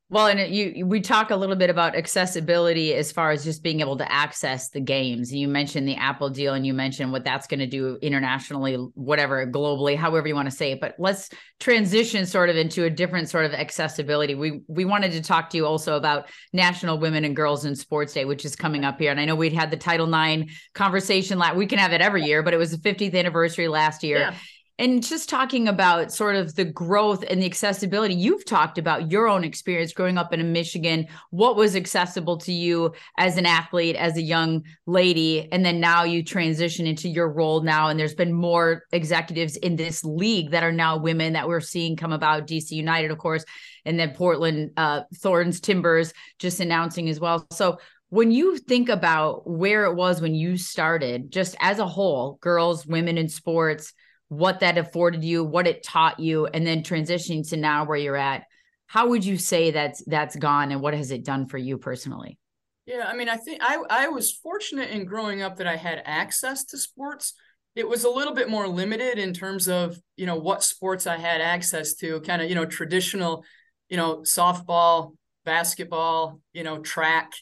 Well, 0.07 0.27
and 0.27 0.53
you 0.53 0.85
we 0.85 1.01
talk 1.01 1.31
a 1.31 1.35
little 1.35 1.55
bit 1.55 1.71
about 1.71 1.95
accessibility 1.95 2.93
as 2.93 3.11
far 3.11 3.31
as 3.31 3.43
just 3.43 3.63
being 3.63 3.79
able 3.79 3.97
to 3.97 4.11
access 4.11 4.69
the 4.69 4.79
games. 4.79 5.33
You 5.33 5.47
mentioned 5.47 5.87
the 5.87 5.95
Apple 5.95 6.29
deal 6.29 6.53
and 6.53 6.63
you 6.63 6.75
mentioned 6.75 7.11
what 7.11 7.23
that's 7.23 7.47
going 7.47 7.59
to 7.59 7.65
do 7.65 7.97
internationally, 8.03 8.75
whatever, 8.93 9.47
globally, 9.47 9.97
however 9.97 10.27
you 10.27 10.35
want 10.35 10.47
to 10.47 10.55
say 10.55 10.73
it. 10.73 10.79
But 10.79 10.93
let's 10.99 11.29
transition 11.59 12.27
sort 12.27 12.51
of 12.51 12.55
into 12.55 12.83
a 12.83 12.89
different 12.89 13.29
sort 13.29 13.45
of 13.45 13.53
accessibility. 13.55 14.35
We 14.35 14.61
we 14.67 14.85
wanted 14.85 15.11
to 15.13 15.23
talk 15.23 15.49
to 15.49 15.57
you 15.57 15.65
also 15.65 15.95
about 15.95 16.29
National 16.53 16.99
Women 16.99 17.25
and 17.25 17.35
Girls 17.35 17.65
in 17.65 17.75
Sports 17.75 18.13
Day, 18.13 18.25
which 18.25 18.45
is 18.45 18.55
coming 18.55 18.85
up 18.85 18.99
here. 18.99 19.09
And 19.09 19.19
I 19.19 19.25
know 19.25 19.35
we'd 19.35 19.53
had 19.53 19.71
the 19.71 19.77
Title 19.77 20.07
IX 20.13 20.51
conversation 20.75 21.39
last 21.39 21.55
we 21.55 21.65
can 21.65 21.79
have 21.79 21.93
it 21.93 22.01
every 22.01 22.25
year, 22.25 22.43
but 22.43 22.53
it 22.53 22.57
was 22.57 22.69
the 22.69 22.77
50th 22.77 23.15
anniversary 23.15 23.67
last 23.67 24.03
year. 24.03 24.19
Yeah 24.19 24.35
and 24.77 25.01
just 25.01 25.29
talking 25.29 25.67
about 25.67 26.11
sort 26.11 26.35
of 26.35 26.55
the 26.55 26.65
growth 26.65 27.23
and 27.29 27.41
the 27.41 27.45
accessibility 27.45 28.13
you've 28.13 28.45
talked 28.45 28.77
about 28.77 29.11
your 29.11 29.27
own 29.27 29.43
experience 29.43 29.93
growing 29.93 30.17
up 30.17 30.33
in 30.33 30.51
michigan. 30.51 31.07
What 31.29 31.55
was 31.55 31.75
accessible 31.75 32.37
to 32.39 32.51
you 32.51 32.93
as 33.17 33.37
an 33.37 33.45
athlete 33.45 33.95
as 33.95 34.17
a 34.17 34.21
young 34.21 34.63
lady 34.85 35.47
and 35.51 35.65
then 35.65 35.79
now 35.79 36.03
you 36.03 36.23
transition 36.23 36.87
into 36.87 37.07
your 37.07 37.31
role 37.31 37.61
now 37.61 37.87
and 37.87 37.99
there's 37.99 38.15
been 38.15 38.33
more 38.33 38.83
executives 38.91 39.55
in 39.57 39.75
this 39.75 40.03
league 40.03 40.51
that 40.51 40.63
are 40.63 40.71
now 40.71 40.97
women 40.97 41.33
that 41.33 41.47
we're 41.47 41.61
seeing 41.61 41.95
come 41.95 42.11
about 42.11 42.47
dc 42.47 42.69
united 42.71 43.11
of 43.11 43.17
course 43.17 43.45
and 43.85 43.99
then 43.99 44.13
portland 44.13 44.71
uh, 44.77 45.01
thorns 45.15 45.59
timbers 45.59 46.13
just 46.39 46.59
announcing 46.59 47.09
as 47.09 47.19
well. 47.19 47.45
So 47.51 47.77
when 48.09 48.31
you 48.31 48.57
think 48.57 48.89
about 48.89 49.49
where 49.49 49.85
it 49.85 49.95
was 49.95 50.21
when 50.21 50.35
you 50.35 50.57
started 50.57 51.31
just 51.31 51.55
as 51.59 51.79
a 51.79 51.87
whole 51.87 52.37
girls 52.41 52.85
women 52.85 53.17
in 53.17 53.29
sports 53.29 53.93
what 54.29 54.59
that 54.61 54.77
afforded 54.77 55.23
you, 55.23 55.43
what 55.43 55.67
it 55.67 55.83
taught 55.83 56.19
you, 56.19 56.47
and 56.47 56.65
then 56.65 56.83
transitioning 56.83 57.47
to 57.49 57.57
now 57.57 57.85
where 57.85 57.97
you're 57.97 58.15
at. 58.15 58.43
How 58.87 59.09
would 59.09 59.25
you 59.25 59.37
say 59.37 59.71
that's 59.71 60.03
that's 60.05 60.35
gone 60.35 60.71
and 60.71 60.81
what 60.81 60.93
has 60.93 61.11
it 61.11 61.23
done 61.23 61.47
for 61.47 61.57
you 61.57 61.77
personally? 61.77 62.37
Yeah, 62.85 63.05
I 63.07 63.15
mean, 63.15 63.29
I 63.29 63.37
think 63.37 63.61
I 63.63 63.83
I 63.89 64.07
was 64.09 64.31
fortunate 64.31 64.89
in 64.91 65.05
growing 65.05 65.41
up 65.41 65.57
that 65.57 65.67
I 65.67 65.75
had 65.75 66.01
access 66.05 66.65
to 66.65 66.77
sports. 66.77 67.33
It 67.75 67.87
was 67.89 68.03
a 68.03 68.09
little 68.09 68.33
bit 68.33 68.49
more 68.49 68.67
limited 68.67 69.17
in 69.17 69.33
terms 69.33 69.67
of, 69.67 69.99
you 70.15 70.25
know, 70.25 70.37
what 70.37 70.63
sports 70.63 71.07
I 71.07 71.17
had 71.17 71.41
access 71.41 71.93
to, 71.95 72.21
kind 72.21 72.41
of, 72.41 72.47
you 72.47 72.55
know, 72.55 72.65
traditional, 72.65 73.43
you 73.89 73.97
know, 73.97 74.19
softball, 74.19 75.15
basketball, 75.43 76.39
you 76.53 76.63
know, 76.63 76.79
track. 76.79 77.33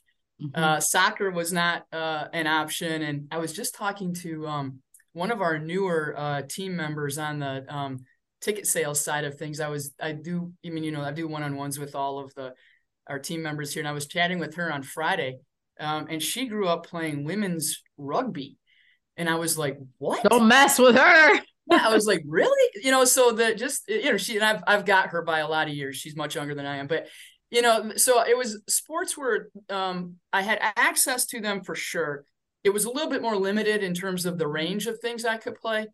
Mm-hmm. 0.42 0.64
Uh, 0.64 0.80
soccer 0.80 1.30
was 1.30 1.54
not 1.54 1.86
uh, 1.92 2.26
an 2.34 2.48
option. 2.48 3.04
And 3.04 3.28
I 3.32 3.38
was 3.38 3.54
just 3.54 3.76
talking 3.76 4.14
to 4.16 4.48
um, 4.48 4.80
one 5.14 5.32
of 5.32 5.42
our 5.42 5.58
newer 5.58 6.14
uh, 6.18 6.42
team 6.48 6.76
members 6.76 7.18
on 7.18 7.40
the 7.40 7.66
um, 7.74 8.00
ticket 8.42 8.68
sales 8.68 9.04
side 9.04 9.24
of 9.24 9.36
things. 9.36 9.60
I 9.60 9.70
was 9.70 9.94
I 10.00 10.12
do 10.12 10.52
I 10.66 10.70
mean 10.70 10.84
you 10.84 10.92
know 10.92 11.02
I 11.02 11.12
do 11.12 11.28
one 11.28 11.44
on 11.44 11.56
ones 11.56 11.80
with 11.80 11.96
all 11.96 12.20
of 12.20 12.34
the 12.36 12.54
our 13.08 13.20
team 13.20 13.42
members 13.42 13.74
here, 13.74 13.82
and 13.82 13.88
I 13.88 13.94
was 13.94 14.08
chatting 14.08 14.40
with 14.40 14.56
her 14.56 14.72
on 14.72 14.84
Friday, 14.84 15.40
um, 15.80 16.08
and 16.10 16.22
she 16.22 16.48
grew 16.48 16.68
up 16.68 16.88
playing 16.88 17.24
women's 17.24 17.82
rugby, 17.98 18.58
and 19.18 19.30
I 19.30 19.36
was 19.36 19.58
like, 19.58 19.78
what? 19.98 20.24
Don't 20.30 20.48
mess 20.48 20.80
with 20.80 20.96
her. 20.96 21.36
yeah, 21.36 21.88
I 21.88 21.94
was 21.94 22.08
like, 22.08 22.24
really? 22.26 22.70
You 22.82 22.92
know, 22.92 23.06
so 23.06 23.32
the 23.32 23.56
just 23.56 23.88
you 23.88 24.12
know 24.12 24.18
she 24.18 24.36
and 24.36 24.46
I've 24.46 24.64
I've 24.68 24.86
got 24.86 25.10
her 25.10 25.22
by 25.22 25.40
a 25.40 25.48
lot 25.48 25.68
of 25.68 25.74
years. 25.74 25.98
She's 25.98 26.16
much 26.16 26.36
younger 26.36 26.56
than 26.56 26.66
I 26.66 26.78
am, 26.78 26.88
but 26.88 27.08
you 27.52 27.62
know, 27.62 27.92
so 27.98 28.24
it 28.24 28.36
was 28.36 28.64
sports 28.68 29.16
where 29.16 29.50
um, 29.70 30.16
I 30.32 30.42
had 30.42 30.58
access 30.60 31.28
to 31.28 31.40
them 31.40 31.62
for 31.62 31.76
sure 31.76 32.26
it 32.64 32.70
was 32.70 32.86
a 32.86 32.92
little 32.92 33.10
bit 33.10 33.22
more 33.22 33.36
limited 33.36 33.84
in 33.84 33.94
terms 33.94 34.26
of 34.26 34.38
the 34.38 34.48
range 34.48 34.88
of 34.88 35.00
things 35.00 35.26
I 35.26 35.38
could 35.38 35.56
play. 35.56 35.88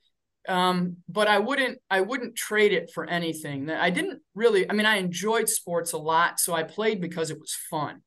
Um, 0.47 0.97
but 1.07 1.27
I 1.27 1.39
wouldn't 1.39 1.79
I 1.89 2.01
wouldn't 2.01 2.35
trade 2.35 2.73
it 2.73 2.91
for 2.93 3.05
anything. 3.05 3.69
I 3.69 3.89
didn't 3.89 4.21
really. 4.35 4.69
I 4.69 4.73
mean, 4.73 4.85
I 4.85 4.97
enjoyed 4.97 5.49
sports 5.49 5.93
a 5.93 5.97
lot, 5.97 6.39
so 6.39 6.53
I 6.53 6.63
played 6.63 7.01
because 7.01 7.29
it 7.29 7.39
was 7.39 7.55
fun. 7.69 8.01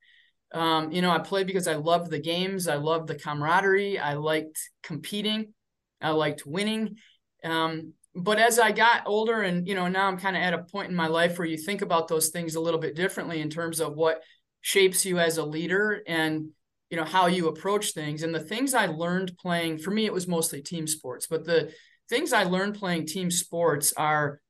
Um, 0.52 0.92
you 0.92 1.02
know, 1.02 1.10
I 1.10 1.18
played 1.18 1.46
because 1.46 1.68
I 1.68 1.74
loved 1.74 2.10
the 2.10 2.18
games. 2.18 2.68
I 2.68 2.76
loved 2.76 3.08
the 3.08 3.14
camaraderie. 3.14 3.98
I 3.98 4.14
liked 4.14 4.58
competing. 4.82 5.54
I 6.00 6.10
liked 6.10 6.46
winning. 6.46 6.96
Um, 7.44 7.94
but 8.14 8.38
as 8.38 8.58
I 8.58 8.72
got 8.72 9.02
older, 9.06 9.42
and 9.42 9.66
you 9.66 9.74
know, 9.74 9.88
now 9.88 10.06
I'm 10.06 10.18
kind 10.18 10.36
of 10.36 10.42
at 10.42 10.54
a 10.54 10.64
point 10.64 10.90
in 10.90 10.96
my 10.96 11.06
life 11.06 11.38
where 11.38 11.48
you 11.48 11.56
think 11.56 11.82
about 11.82 12.08
those 12.08 12.28
things 12.28 12.54
a 12.54 12.60
little 12.60 12.80
bit 12.80 12.94
differently 12.94 13.40
in 13.40 13.50
terms 13.50 13.80
of 13.80 13.94
what 13.94 14.22
shapes 14.60 15.04
you 15.04 15.18
as 15.18 15.38
a 15.38 15.44
leader 15.44 16.02
and 16.06 16.50
you 16.92 16.98
know 16.98 17.04
how 17.04 17.26
you 17.26 17.48
approach 17.48 17.92
things. 17.92 18.22
And 18.22 18.34
the 18.34 18.38
things 18.38 18.74
i 18.74 18.86
learned 18.86 19.32
playing 19.38 19.78
for 19.78 19.90
me 19.90 20.04
it 20.04 20.12
was 20.12 20.28
mostly 20.28 20.60
team 20.60 20.86
sports 20.86 21.26
but 21.26 21.44
the 21.44 21.72
things 22.08 22.32
i 22.32 22.44
learned 22.44 22.74
playing 22.74 23.06
team 23.06 23.30
sports 23.30 23.94
are 23.96 24.40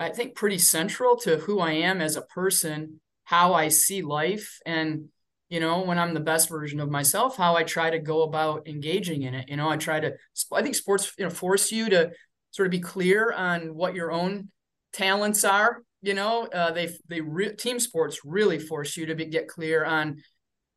i 0.00 0.08
think 0.10 0.34
pretty 0.34 0.58
central 0.58 1.16
to 1.18 1.38
who 1.38 1.60
i 1.60 1.70
am 1.70 2.00
as 2.00 2.16
a 2.16 2.22
person 2.22 3.00
how 3.22 3.54
i 3.54 3.68
see 3.68 4.02
life 4.02 4.58
and 4.66 5.04
you 5.48 5.60
know 5.60 5.82
when 5.82 5.98
i'm 5.98 6.14
the 6.14 6.20
best 6.20 6.48
version 6.48 6.80
of 6.80 6.90
myself 6.90 7.36
how 7.36 7.54
i 7.54 7.62
try 7.62 7.90
to 7.90 8.00
go 8.00 8.22
about 8.22 8.66
engaging 8.66 9.22
in 9.22 9.34
it. 9.34 9.48
You 9.48 9.56
know 9.56 9.68
i 9.70 9.76
try 9.76 10.00
to 10.00 10.14
i 10.52 10.62
think 10.62 10.74
sports 10.74 11.12
you 11.16 11.24
know 11.24 11.30
force 11.30 11.70
you 11.70 11.88
to 11.90 12.10
sort 12.50 12.66
of 12.66 12.72
be 12.72 12.80
clear 12.80 13.32
on 13.32 13.74
what 13.74 13.94
your 13.94 14.10
own 14.10 14.50
talents 14.92 15.44
are 15.44 15.82
you 16.04 16.12
know, 16.12 16.46
uh, 16.48 16.70
they 16.70 16.90
they 17.08 17.22
re- 17.22 17.56
team 17.56 17.80
sports 17.80 18.26
really 18.26 18.58
force 18.58 18.94
you 18.94 19.06
to 19.06 19.14
be, 19.14 19.24
get 19.24 19.48
clear 19.48 19.86
on 19.86 20.22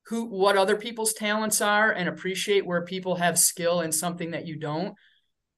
who 0.08 0.26
what 0.26 0.58
other 0.58 0.78
people's 0.78 1.14
talents 1.14 1.62
are 1.62 1.92
and 1.92 2.08
appreciate 2.08 2.66
where 2.66 2.86
people 2.86 3.16
have 3.16 3.38
skill 3.38 3.82
in 3.82 3.92
something 3.92 4.32
that 4.32 4.48
you 4.48 4.58
don't. 4.58 4.96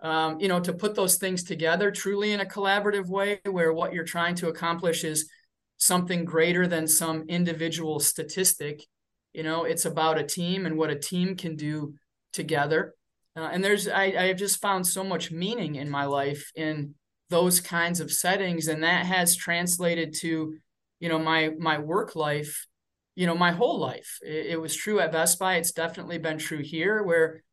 Um, 0.02 0.40
you 0.40 0.48
know, 0.48 0.62
to 0.62 0.74
put 0.74 0.96
those 0.96 1.18
things 1.18 1.44
together 1.44 1.92
truly 1.92 2.32
in 2.32 2.40
a 2.40 2.46
collaborative 2.46 3.08
way, 3.08 3.42
where 3.50 3.74
what 3.74 3.94
you're 3.94 4.06
trying 4.06 4.36
to 4.36 4.48
accomplish 4.48 5.04
is 5.04 5.30
something 5.78 6.26
greater 6.26 6.68
than 6.68 6.88
some 6.88 7.26
individual 7.28 8.00
statistic. 8.00 8.82
You 9.34 9.44
know, 9.44 9.66
it's 9.66 9.86
about 9.86 10.18
a 10.18 10.24
team 10.24 10.66
and 10.66 10.78
what 10.78 10.90
a 10.90 10.98
team 10.98 11.36
can 11.36 11.56
do 11.56 11.94
together. 12.32 12.96
Uh, 13.36 13.50
and 13.52 13.64
there's 13.64 13.88
I 13.88 14.14
I've 14.18 14.38
just 14.38 14.62
found 14.62 14.88
so 14.88 15.04
much 15.04 15.32
meaning 15.32 15.76
in 15.76 15.90
my 15.90 16.06
life 16.06 16.52
in 16.56 16.96
those 17.30 17.62
kinds 17.62 18.00
of 18.00 18.12
settings 18.12 18.68
and 18.68 18.84
that 18.84 19.06
has 19.06 19.36
translated 19.36 20.16
to 20.22 20.56
you 21.00 21.10
know 21.10 21.20
my 21.20 21.52
my 21.60 21.78
work 21.78 22.16
life 22.16 22.66
you 23.20 23.28
know 23.28 23.36
my 23.36 23.52
whole 23.52 23.80
life. 23.80 24.20
It, 24.22 24.46
it 24.54 24.62
was 24.62 24.76
true 24.76 25.00
at 25.02 25.12
best 25.12 25.40
buy. 25.40 25.56
It's 25.56 25.74
definitely 25.74 26.20
been 26.20 26.38
true 26.38 26.64
here 26.64 27.04
where 27.04 27.44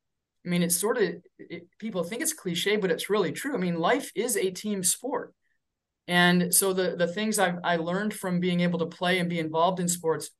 i 0.44 0.48
mean 0.48 0.62
it's 0.62 0.76
sort 0.76 0.96
of 0.96 1.14
it, 1.38 1.66
people 1.80 2.04
think 2.04 2.22
it's 2.22 2.32
cliche 2.32 2.76
but 2.76 2.90
it's 2.90 3.10
really 3.10 3.32
true. 3.32 3.54
I 3.54 3.58
mean 3.58 3.78
life 3.78 4.12
is 4.14 4.36
a 4.36 4.50
team 4.50 4.84
sport. 4.84 5.34
And 6.08 6.54
so 6.54 6.72
the 6.72 6.94
the 6.96 7.08
things 7.08 7.38
I've 7.40 7.58
i 7.64 7.76
learned 7.76 8.14
from 8.14 8.38
being 8.38 8.60
able 8.60 8.78
to 8.78 8.86
play 8.86 9.18
and 9.18 9.28
be 9.28 9.40
involved 9.40 9.80
in 9.80 9.88
sports 9.88 10.30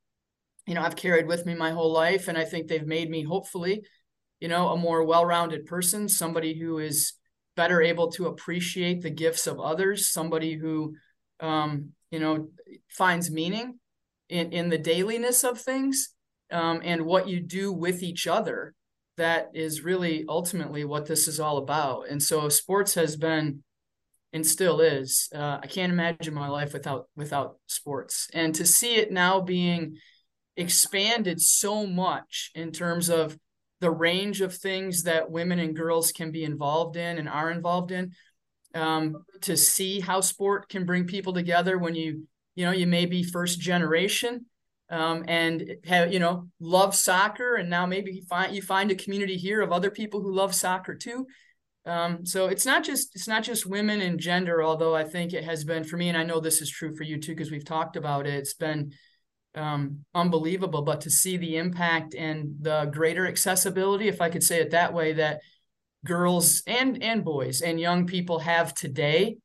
you 0.66 0.74
know 0.74 0.82
i've 0.82 1.02
carried 1.04 1.26
with 1.26 1.44
me 1.44 1.54
my 1.54 1.72
whole 1.72 1.92
life 1.92 2.28
and 2.28 2.38
i 2.38 2.44
think 2.44 2.66
they've 2.66 2.94
made 2.96 3.08
me 3.08 3.22
hopefully 3.22 3.84
you 4.40 4.48
know 4.48 4.68
a 4.68 4.76
more 4.76 5.04
well-rounded 5.04 5.64
person 5.64 6.08
somebody 6.08 6.58
who 6.58 6.78
is 6.78 7.14
better 7.56 7.80
able 7.82 8.12
to 8.12 8.26
appreciate 8.26 9.02
the 9.02 9.10
gifts 9.10 9.46
of 9.46 9.58
others, 9.58 10.08
somebody 10.08 10.52
who, 10.54 10.94
um, 11.40 11.92
you 12.10 12.20
know, 12.20 12.48
finds 12.88 13.30
meaning 13.30 13.80
in, 14.28 14.52
in 14.52 14.68
the 14.68 14.78
dailiness 14.78 15.44
of 15.44 15.60
things 15.60 16.10
um, 16.50 16.80
and 16.84 17.04
what 17.04 17.28
you 17.28 17.40
do 17.40 17.72
with 17.72 18.02
each 18.02 18.26
other. 18.26 18.74
That 19.16 19.50
is 19.54 19.82
really 19.82 20.26
ultimately 20.28 20.84
what 20.84 21.06
this 21.06 21.26
is 21.26 21.40
all 21.40 21.56
about. 21.56 22.08
And 22.10 22.22
so 22.22 22.48
sports 22.50 22.94
has 22.94 23.16
been 23.16 23.62
and 24.32 24.46
still 24.46 24.80
is. 24.80 25.30
Uh, 25.34 25.58
I 25.62 25.66
can't 25.66 25.92
imagine 25.92 26.34
my 26.34 26.48
life 26.48 26.74
without 26.74 27.08
without 27.16 27.56
sports. 27.66 28.28
And 28.34 28.54
to 28.56 28.66
see 28.66 28.96
it 28.96 29.10
now 29.10 29.40
being 29.40 29.96
expanded 30.56 31.40
so 31.40 31.86
much 31.86 32.50
in 32.54 32.72
terms 32.72 33.08
of 33.08 33.38
the 33.80 33.90
range 33.90 34.40
of 34.40 34.54
things 34.54 35.04
that 35.04 35.30
women 35.30 35.58
and 35.58 35.76
girls 35.76 36.12
can 36.12 36.30
be 36.30 36.44
involved 36.44 36.96
in 36.96 37.18
and 37.18 37.28
are 37.28 37.50
involved 37.50 37.92
in 37.92 38.12
um, 38.74 39.24
to 39.42 39.56
see 39.56 40.00
how 40.00 40.20
sport 40.20 40.68
can 40.68 40.84
bring 40.84 41.06
people 41.06 41.32
together 41.32 41.78
when 41.78 41.94
you 41.94 42.26
you 42.56 42.64
know 42.64 42.72
you 42.72 42.86
may 42.86 43.06
be 43.06 43.22
first 43.22 43.60
generation 43.60 44.46
um, 44.90 45.24
and 45.28 45.76
have 45.84 46.12
you 46.12 46.18
know 46.18 46.48
love 46.58 46.94
soccer 46.94 47.54
and 47.54 47.70
now 47.70 47.86
maybe 47.86 48.12
you 48.12 48.22
find 48.22 48.54
you 48.54 48.60
find 48.60 48.90
a 48.90 48.96
community 48.96 49.36
here 49.36 49.60
of 49.60 49.70
other 49.70 49.90
people 49.90 50.20
who 50.20 50.34
love 50.34 50.54
soccer 50.54 50.94
too 50.94 51.26
um, 51.86 52.26
so 52.26 52.46
it's 52.46 52.66
not 52.66 52.82
just 52.82 53.14
it's 53.14 53.28
not 53.28 53.44
just 53.44 53.64
women 53.64 54.00
and 54.00 54.18
gender 54.18 54.62
although 54.62 54.96
i 54.96 55.04
think 55.04 55.32
it 55.32 55.44
has 55.44 55.62
been 55.64 55.84
for 55.84 55.96
me 55.96 56.08
and 56.08 56.18
i 56.18 56.24
know 56.24 56.40
this 56.40 56.60
is 56.60 56.68
true 56.68 56.96
for 56.96 57.04
you 57.04 57.20
too 57.20 57.32
because 57.32 57.52
we've 57.52 57.64
talked 57.64 57.96
about 57.96 58.26
it 58.26 58.34
it's 58.34 58.54
been 58.54 58.92
um, 59.56 60.04
unbelievable. 60.14 60.82
But 60.82 61.00
to 61.02 61.10
see 61.10 61.36
the 61.36 61.56
impact 61.56 62.14
and 62.14 62.54
the 62.60 62.90
greater 62.92 63.26
accessibility, 63.26 64.08
if 64.08 64.20
I 64.20 64.30
could 64.30 64.42
say 64.42 64.60
it 64.60 64.70
that 64.70 64.92
way, 64.92 65.14
that 65.14 65.40
girls 66.04 66.62
and 66.66 67.02
and 67.02 67.24
boys 67.24 67.62
and 67.62 67.80
young 67.80 68.06
people 68.06 68.38
have 68.40 68.74
today, 68.74 69.38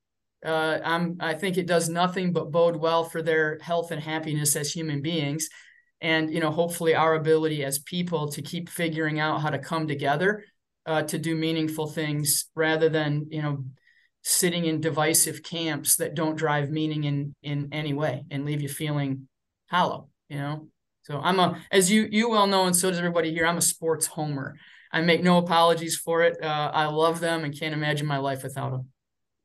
uh, 0.45 0.79
I'm 0.83 1.17
I 1.19 1.33
think 1.33 1.57
it 1.57 1.67
does 1.67 1.89
nothing 1.89 2.33
but 2.33 2.51
bode 2.51 2.75
well 2.75 3.03
for 3.03 3.21
their 3.21 3.59
health 3.61 3.91
and 3.91 4.01
happiness 4.01 4.55
as 4.55 4.71
human 4.71 5.01
beings, 5.01 5.47
and 6.01 6.33
you 6.33 6.39
know 6.39 6.51
hopefully 6.51 6.95
our 6.95 7.15
ability 7.15 7.63
as 7.63 7.79
people 7.79 8.29
to 8.29 8.41
keep 8.41 8.69
figuring 8.69 9.19
out 9.19 9.41
how 9.41 9.49
to 9.49 9.59
come 9.59 9.87
together 9.87 10.43
uh, 10.85 11.03
to 11.03 11.17
do 11.17 11.35
meaningful 11.35 11.87
things 11.87 12.45
rather 12.55 12.89
than 12.89 13.27
you 13.29 13.41
know 13.41 13.63
sitting 14.23 14.65
in 14.65 14.81
divisive 14.81 15.41
camps 15.43 15.95
that 15.97 16.15
don't 16.15 16.35
drive 16.35 16.69
meaning 16.69 17.03
in 17.03 17.35
in 17.43 17.69
any 17.71 17.93
way 17.93 18.23
and 18.31 18.45
leave 18.45 18.61
you 18.61 18.69
feeling 18.69 19.27
hollow, 19.69 20.09
you 20.29 20.37
know. 20.37 20.67
So 21.03 21.19
I'm 21.19 21.39
a, 21.39 21.61
as 21.71 21.91
you 21.91 22.07
you 22.11 22.29
well 22.29 22.47
know, 22.47 22.65
and 22.65 22.75
so 22.75 22.89
does 22.89 22.99
everybody 22.99 23.31
here. 23.31 23.45
I'm 23.45 23.57
a 23.57 23.61
sports 23.61 24.05
homer. 24.05 24.55
I 24.91 25.01
make 25.01 25.23
no 25.23 25.37
apologies 25.37 25.95
for 25.95 26.23
it. 26.23 26.43
Uh, 26.43 26.71
I 26.73 26.85
love 26.85 27.19
them 27.19 27.43
and 27.43 27.57
can't 27.57 27.73
imagine 27.73 28.05
my 28.05 28.17
life 28.17 28.43
without 28.43 28.71
them. 28.71 28.89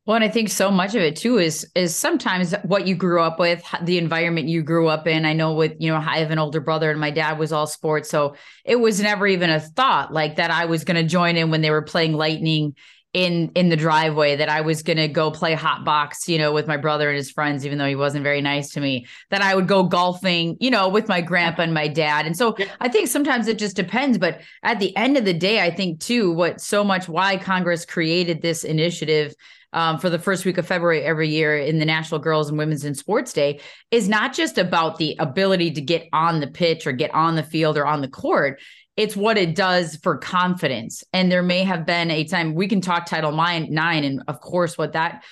Well, 0.06 0.14
and 0.14 0.24
I 0.24 0.28
think 0.28 0.50
so 0.50 0.70
much 0.70 0.94
of 0.94 1.02
it 1.02 1.16
too 1.16 1.38
is 1.38 1.66
is 1.74 1.94
sometimes 1.94 2.54
what 2.62 2.86
you 2.86 2.94
grew 2.94 3.20
up 3.20 3.40
with, 3.40 3.64
the 3.82 3.98
environment 3.98 4.48
you 4.48 4.62
grew 4.62 4.86
up 4.86 5.08
in. 5.08 5.24
I 5.24 5.32
know 5.32 5.54
with 5.54 5.72
you 5.80 5.90
know 5.90 5.96
I 5.96 6.18
have 6.18 6.30
an 6.30 6.38
older 6.38 6.60
brother 6.60 6.92
and 6.92 7.00
my 7.00 7.10
dad 7.10 7.40
was 7.40 7.52
all 7.52 7.66
sports, 7.66 8.08
so 8.08 8.36
it 8.64 8.76
was 8.76 9.00
never 9.00 9.26
even 9.26 9.50
a 9.50 9.58
thought 9.58 10.12
like 10.12 10.36
that 10.36 10.52
I 10.52 10.66
was 10.66 10.84
going 10.84 10.96
to 10.96 11.02
join 11.02 11.36
in 11.36 11.50
when 11.50 11.60
they 11.60 11.70
were 11.70 11.82
playing 11.82 12.12
Lightning 12.12 12.76
in 13.14 13.50
in 13.56 13.68
the 13.68 13.76
driveway 13.76 14.36
that 14.36 14.48
I 14.48 14.60
was 14.60 14.84
going 14.84 14.98
to 14.98 15.08
go 15.08 15.32
play 15.32 15.54
hot 15.54 15.84
box, 15.84 16.28
you 16.28 16.38
know, 16.38 16.52
with 16.52 16.68
my 16.68 16.76
brother 16.76 17.08
and 17.08 17.16
his 17.16 17.32
friends 17.32 17.66
even 17.66 17.76
though 17.78 17.88
he 17.88 17.96
wasn't 17.96 18.22
very 18.22 18.40
nice 18.40 18.70
to 18.72 18.80
me. 18.80 19.06
That 19.30 19.42
I 19.42 19.56
would 19.56 19.66
go 19.66 19.82
golfing, 19.82 20.56
you 20.60 20.70
know, 20.70 20.88
with 20.88 21.08
my 21.08 21.20
grandpa 21.20 21.62
and 21.62 21.74
my 21.74 21.88
dad. 21.88 22.26
And 22.26 22.36
so 22.36 22.54
yeah. 22.58 22.66
I 22.78 22.88
think 22.88 23.08
sometimes 23.08 23.48
it 23.48 23.58
just 23.58 23.74
depends, 23.74 24.18
but 24.18 24.40
at 24.62 24.78
the 24.78 24.96
end 24.96 25.16
of 25.16 25.24
the 25.24 25.34
day, 25.34 25.62
I 25.62 25.70
think 25.70 25.98
too 25.98 26.30
what 26.30 26.60
so 26.60 26.84
much 26.84 27.08
why 27.08 27.38
Congress 27.38 27.84
created 27.84 28.40
this 28.40 28.62
initiative 28.62 29.34
um, 29.76 29.98
for 29.98 30.10
the 30.10 30.18
first 30.18 30.44
week 30.44 30.58
of 30.58 30.66
February 30.66 31.02
every 31.02 31.28
year 31.28 31.56
in 31.56 31.78
the 31.78 31.84
National 31.84 32.18
Girls 32.18 32.48
and 32.48 32.58
Women's 32.58 32.84
in 32.84 32.94
Sports 32.94 33.32
Day 33.32 33.60
is 33.92 34.08
not 34.08 34.34
just 34.34 34.58
about 34.58 34.98
the 34.98 35.14
ability 35.20 35.70
to 35.72 35.80
get 35.80 36.08
on 36.12 36.40
the 36.40 36.48
pitch 36.48 36.86
or 36.86 36.92
get 36.92 37.14
on 37.14 37.36
the 37.36 37.44
field 37.44 37.76
or 37.76 37.86
on 37.86 38.00
the 38.00 38.08
court 38.08 38.58
it's 38.96 39.14
what 39.14 39.36
it 39.36 39.54
does 39.54 39.96
for 39.96 40.16
confidence. 40.16 41.04
And 41.12 41.30
there 41.30 41.42
may 41.42 41.64
have 41.64 41.84
been 41.84 42.10
a 42.10 42.24
time 42.24 42.54
we 42.54 42.66
can 42.66 42.80
talk 42.80 43.06
Title 43.06 43.32
Nine, 43.32 44.04
and 44.04 44.22
of 44.26 44.40
course 44.40 44.78
what 44.78 44.94
that 44.94 45.22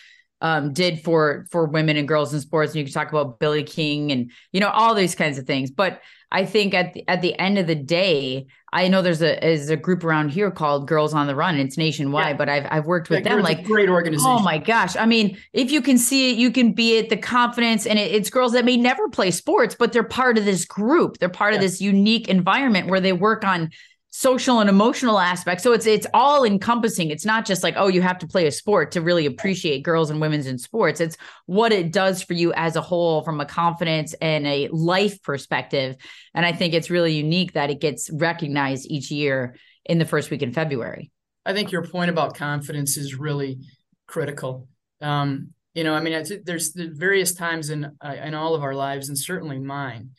um, 0.44 0.74
did 0.74 1.02
for 1.02 1.46
for 1.50 1.64
women 1.64 1.96
and 1.96 2.06
girls 2.06 2.34
in 2.34 2.40
sports. 2.40 2.72
And 2.72 2.76
you 2.76 2.84
can 2.84 2.92
talk 2.92 3.08
about 3.08 3.40
Billy 3.40 3.64
King 3.64 4.12
and 4.12 4.30
you 4.52 4.60
know 4.60 4.68
all 4.68 4.94
these 4.94 5.14
kinds 5.14 5.38
of 5.38 5.46
things. 5.46 5.70
But 5.70 6.02
I 6.30 6.44
think 6.44 6.74
at 6.74 6.92
the, 6.92 7.08
at 7.08 7.22
the 7.22 7.36
end 7.38 7.56
of 7.56 7.66
the 7.66 7.74
day, 7.74 8.46
I 8.70 8.88
know 8.88 9.00
there's 9.00 9.22
a 9.22 9.42
is 9.42 9.70
a 9.70 9.76
group 9.76 10.04
around 10.04 10.30
here 10.30 10.50
called 10.50 10.86
Girls 10.86 11.14
on 11.14 11.28
the 11.28 11.34
Run. 11.34 11.56
It's 11.56 11.78
nationwide, 11.78 12.26
yeah. 12.26 12.32
but 12.34 12.48
I've 12.50 12.66
I've 12.70 12.84
worked 12.84 13.08
with 13.08 13.24
them. 13.24 13.40
Like 13.40 13.64
great 13.64 13.88
organization. 13.88 14.30
Oh 14.30 14.40
my 14.40 14.58
gosh! 14.58 14.96
I 14.96 15.06
mean, 15.06 15.38
if 15.54 15.70
you 15.70 15.80
can 15.80 15.96
see 15.96 16.32
it, 16.32 16.36
you 16.36 16.50
can 16.50 16.72
be 16.72 16.98
it. 16.98 17.08
The 17.08 17.16
confidence 17.16 17.86
and 17.86 17.98
it, 17.98 18.12
it's 18.12 18.28
girls 18.28 18.52
that 18.52 18.66
may 18.66 18.76
never 18.76 19.08
play 19.08 19.30
sports, 19.30 19.74
but 19.74 19.94
they're 19.94 20.02
part 20.02 20.36
of 20.36 20.44
this 20.44 20.66
group. 20.66 21.16
They're 21.18 21.30
part 21.30 21.54
yeah. 21.54 21.56
of 21.56 21.62
this 21.62 21.80
unique 21.80 22.28
environment 22.28 22.88
where 22.88 23.00
they 23.00 23.14
work 23.14 23.44
on 23.44 23.70
social 24.16 24.60
and 24.60 24.70
emotional 24.70 25.18
aspects. 25.18 25.64
So 25.64 25.72
it's 25.72 25.86
it's 25.86 26.06
all 26.14 26.44
encompassing. 26.44 27.10
It's 27.10 27.24
not 27.24 27.44
just 27.44 27.64
like, 27.64 27.74
oh, 27.76 27.88
you 27.88 28.00
have 28.00 28.18
to 28.18 28.28
play 28.28 28.46
a 28.46 28.52
sport 28.52 28.92
to 28.92 29.00
really 29.00 29.26
appreciate 29.26 29.82
girls 29.82 30.08
and 30.08 30.20
women's 30.20 30.46
in 30.46 30.56
sports. 30.56 31.00
It's 31.00 31.16
what 31.46 31.72
it 31.72 31.90
does 31.92 32.22
for 32.22 32.32
you 32.32 32.52
as 32.52 32.76
a 32.76 32.80
whole 32.80 33.24
from 33.24 33.40
a 33.40 33.44
confidence 33.44 34.14
and 34.22 34.46
a 34.46 34.68
life 34.68 35.20
perspective. 35.24 35.96
And 36.32 36.46
I 36.46 36.52
think 36.52 36.74
it's 36.74 36.90
really 36.90 37.12
unique 37.14 37.54
that 37.54 37.70
it 37.70 37.80
gets 37.80 38.08
recognized 38.08 38.86
each 38.88 39.10
year 39.10 39.56
in 39.84 39.98
the 39.98 40.04
first 40.04 40.30
week 40.30 40.42
in 40.42 40.52
February. 40.52 41.10
I 41.44 41.52
think 41.52 41.72
your 41.72 41.84
point 41.84 42.08
about 42.08 42.36
confidence 42.36 42.96
is 42.96 43.16
really 43.16 43.58
critical. 44.06 44.68
Um, 45.00 45.48
you 45.74 45.82
know, 45.82 45.92
I 45.92 46.00
mean, 46.00 46.24
there's 46.44 46.72
various 46.72 47.34
times 47.34 47.68
in 47.68 47.90
uh, 48.00 48.14
in 48.22 48.34
all 48.34 48.54
of 48.54 48.62
our 48.62 48.76
lives, 48.76 49.08
and 49.08 49.18
certainly 49.18 49.58
mine, 49.58 50.10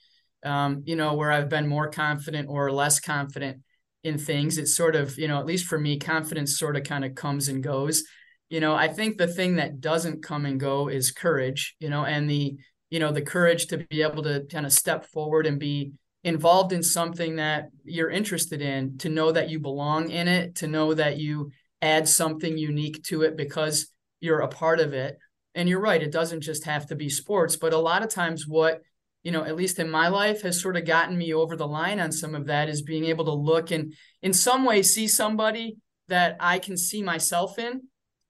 um, 0.43 0.83
you 0.85 0.97
know, 0.97 1.13
where 1.13 1.31
I've 1.31 1.47
been 1.47 1.65
more 1.65 1.89
confident 1.89 2.49
or 2.49 2.73
less 2.73 2.99
confident 2.99 3.61
in 4.05 4.19
things. 4.19 4.59
It's 4.59 4.75
sort 4.75 4.95
of, 4.95 5.17
you 5.17 5.27
know, 5.27 5.39
at 5.39 5.47
least 5.47 5.65
for 5.65 5.79
me, 5.79 5.97
confidence 5.97 6.59
sort 6.59 6.77
of 6.77 6.83
kind 6.83 7.03
of 7.03 7.15
comes 7.15 7.49
and 7.49 7.63
goes. 7.63 8.03
You 8.49 8.59
know, 8.59 8.75
I 8.75 8.87
think 8.87 9.17
the 9.17 9.27
thing 9.27 9.55
that 9.55 9.81
doesn't 9.81 10.23
come 10.23 10.45
and 10.45 10.59
go 10.59 10.87
is 10.87 11.11
courage, 11.11 11.75
you 11.79 11.89
know, 11.89 12.05
and 12.05 12.29
the, 12.29 12.55
you 12.91 12.99
know, 12.99 13.11
the 13.11 13.23
courage 13.23 13.65
to 13.67 13.79
be 13.79 14.03
able 14.03 14.21
to 14.21 14.45
kind 14.51 14.67
of 14.67 14.71
step 14.71 15.07
forward 15.07 15.47
and 15.47 15.59
be 15.59 15.93
involved 16.23 16.71
in 16.71 16.83
something 16.83 17.37
that 17.37 17.69
you're 17.83 18.11
interested 18.11 18.61
in, 18.61 18.99
to 18.99 19.09
know 19.09 19.31
that 19.31 19.49
you 19.49 19.59
belong 19.59 20.11
in 20.11 20.27
it, 20.27 20.55
to 20.57 20.67
know 20.67 20.93
that 20.93 21.17
you 21.17 21.49
add 21.81 22.07
something 22.07 22.57
unique 22.57 23.03
to 23.05 23.23
it 23.23 23.35
because 23.35 23.87
you're 24.19 24.41
a 24.41 24.47
part 24.47 24.79
of 24.79 24.93
it. 24.93 25.17
And 25.55 25.67
you're 25.67 25.81
right, 25.81 26.03
it 26.03 26.11
doesn't 26.11 26.41
just 26.41 26.65
have 26.65 26.85
to 26.87 26.95
be 26.95 27.09
sports, 27.09 27.55
but 27.55 27.73
a 27.73 27.77
lot 27.77 28.03
of 28.03 28.09
times 28.09 28.45
what 28.47 28.81
you 29.25 29.31
know, 29.31 29.43
at 29.43 29.55
least 29.55 29.79
in 29.79 29.89
my 29.89 30.07
life, 30.07 30.43
has 30.43 30.61
sort 30.61 30.77
of 30.77 30.85
gotten 30.85 31.17
me 31.17 31.33
over 31.33 31.55
the 31.55 31.67
line 31.67 31.99
on 31.99 32.11
some 32.11 32.35
of 32.35 32.45
that 32.45 32.69
is 32.69 32.83
being 32.83 33.05
able 33.05 33.25
to 33.25 33.33
look 33.33 33.71
and 33.71 33.91
in 34.21 34.33
some 34.33 34.63
way 34.63 34.83
see 34.83 35.07
somebody 35.07 35.77
that 36.09 36.37
I 36.39 36.59
can 36.59 36.77
see 36.77 37.01
myself 37.01 37.57
in. 37.57 37.81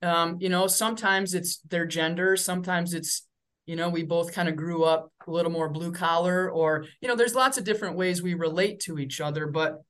Um, 0.02 0.38
you 0.40 0.48
know, 0.48 0.68
sometimes 0.68 1.34
it's 1.34 1.60
their 1.70 1.86
gender, 1.86 2.38
sometimes 2.38 2.94
it's, 2.94 3.28
you 3.66 3.76
know, 3.76 3.90
we 3.90 4.04
both 4.04 4.34
kind 4.34 4.48
of 4.48 4.56
grew 4.56 4.86
up 4.86 5.12
a 5.28 5.32
little 5.32 5.52
more 5.52 5.68
blue 5.68 5.92
collar, 5.92 6.50
or, 6.50 6.86
you 7.02 7.10
know, 7.10 7.16
there's 7.18 7.36
lots 7.36 7.58
of 7.58 7.66
different 7.66 7.98
ways 7.98 8.24
we 8.24 8.34
relate 8.34 8.80
to 8.82 8.98
each 8.98 9.20
other, 9.20 9.48
but 9.48 9.82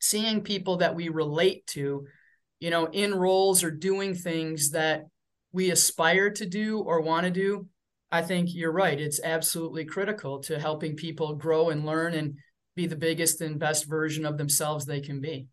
seeing 0.00 0.40
people 0.40 0.78
that 0.78 0.94
we 0.94 1.10
relate 1.10 1.66
to, 1.66 2.06
you 2.60 2.70
know, 2.70 2.86
in 2.86 3.14
roles 3.14 3.62
or 3.62 3.70
doing 3.70 4.14
things 4.14 4.70
that 4.70 5.02
we 5.52 5.70
aspire 5.70 6.30
to 6.30 6.46
do 6.46 6.78
or 6.78 7.02
want 7.02 7.24
to 7.24 7.30
do, 7.30 7.66
I 8.14 8.22
think 8.22 8.54
you're 8.54 8.70
right. 8.70 9.00
It's 9.00 9.20
absolutely 9.24 9.84
critical 9.84 10.38
to 10.42 10.56
helping 10.56 10.94
people 10.94 11.34
grow 11.34 11.70
and 11.70 11.84
learn 11.84 12.14
and 12.14 12.38
be 12.76 12.86
the 12.86 12.94
biggest 12.94 13.40
and 13.40 13.58
best 13.58 13.86
version 13.86 14.24
of 14.24 14.38
themselves 14.38 14.84
they 14.84 15.00
can 15.00 15.20
be. 15.20 15.48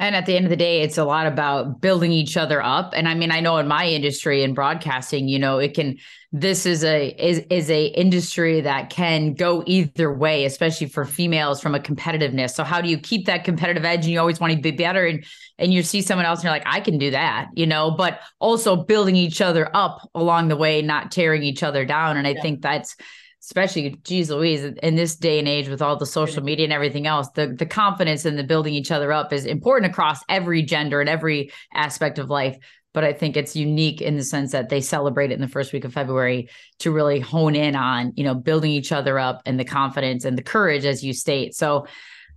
And 0.00 0.14
at 0.14 0.26
the 0.26 0.36
end 0.36 0.44
of 0.46 0.50
the 0.50 0.56
day, 0.56 0.82
it's 0.82 0.96
a 0.96 1.04
lot 1.04 1.26
about 1.26 1.80
building 1.80 2.12
each 2.12 2.36
other 2.36 2.62
up. 2.62 2.92
And 2.94 3.08
I 3.08 3.14
mean, 3.14 3.32
I 3.32 3.40
know 3.40 3.56
in 3.58 3.66
my 3.66 3.84
industry 3.86 4.44
in 4.44 4.54
broadcasting, 4.54 5.26
you 5.26 5.40
know, 5.40 5.58
it 5.58 5.74
can 5.74 5.96
this 6.30 6.66
is 6.66 6.84
a 6.84 7.08
is 7.18 7.38
is 7.50 7.70
a 7.70 7.86
industry 7.86 8.60
that 8.60 8.90
can 8.90 9.34
go 9.34 9.64
either 9.66 10.12
way, 10.12 10.44
especially 10.44 10.86
for 10.86 11.04
females 11.04 11.60
from 11.60 11.74
a 11.74 11.80
competitiveness. 11.80 12.50
So 12.50 12.62
how 12.64 12.80
do 12.80 12.88
you 12.88 12.98
keep 12.98 13.26
that 13.26 13.44
competitive 13.44 13.84
edge? 13.84 14.04
And 14.04 14.12
you 14.12 14.20
always 14.20 14.38
want 14.38 14.52
to 14.52 14.60
be 14.60 14.70
better 14.70 15.04
and 15.04 15.24
and 15.58 15.72
you 15.72 15.82
see 15.82 16.02
someone 16.02 16.26
else 16.26 16.40
and 16.40 16.44
you're 16.44 16.52
like, 16.52 16.62
I 16.66 16.80
can 16.80 16.98
do 16.98 17.10
that, 17.10 17.48
you 17.54 17.66
know, 17.66 17.90
but 17.90 18.20
also 18.38 18.76
building 18.76 19.16
each 19.16 19.40
other 19.40 19.68
up 19.74 20.08
along 20.14 20.48
the 20.48 20.56
way, 20.56 20.80
not 20.80 21.10
tearing 21.10 21.42
each 21.42 21.64
other 21.64 21.84
down. 21.84 22.16
And 22.16 22.26
I 22.26 22.32
yeah. 22.32 22.42
think 22.42 22.62
that's 22.62 22.94
especially 23.42 23.90
geez 24.04 24.30
louise 24.30 24.64
in 24.82 24.96
this 24.96 25.16
day 25.16 25.38
and 25.38 25.48
age 25.48 25.68
with 25.68 25.80
all 25.80 25.96
the 25.96 26.06
social 26.06 26.42
media 26.42 26.64
and 26.64 26.72
everything 26.72 27.06
else 27.06 27.28
the 27.30 27.48
the 27.48 27.66
confidence 27.66 28.24
and 28.24 28.38
the 28.38 28.44
building 28.44 28.74
each 28.74 28.90
other 28.90 29.12
up 29.12 29.32
is 29.32 29.44
important 29.44 29.90
across 29.90 30.20
every 30.28 30.62
gender 30.62 31.00
and 31.00 31.08
every 31.08 31.50
aspect 31.74 32.18
of 32.18 32.30
life. 32.30 32.56
But 32.94 33.04
i 33.04 33.12
think 33.12 33.36
it's 33.36 33.54
unique 33.54 34.00
in 34.00 34.16
the 34.16 34.24
sense 34.24 34.52
that 34.52 34.70
they 34.70 34.80
celebrate 34.80 35.30
it 35.30 35.34
in 35.34 35.40
the 35.40 35.46
first 35.46 35.72
week 35.72 35.84
of 35.84 35.92
february 35.92 36.48
to 36.80 36.90
really 36.90 37.20
hone 37.20 37.54
in 37.54 37.76
on 37.76 38.12
you 38.16 38.24
know 38.24 38.34
building 38.34 38.72
each 38.72 38.92
other 38.92 39.18
up 39.18 39.42
and 39.46 39.60
the 39.60 39.64
confidence 39.64 40.24
and 40.24 40.36
the 40.36 40.42
courage 40.42 40.84
as 40.84 41.04
you 41.04 41.12
state. 41.12 41.54
So 41.54 41.86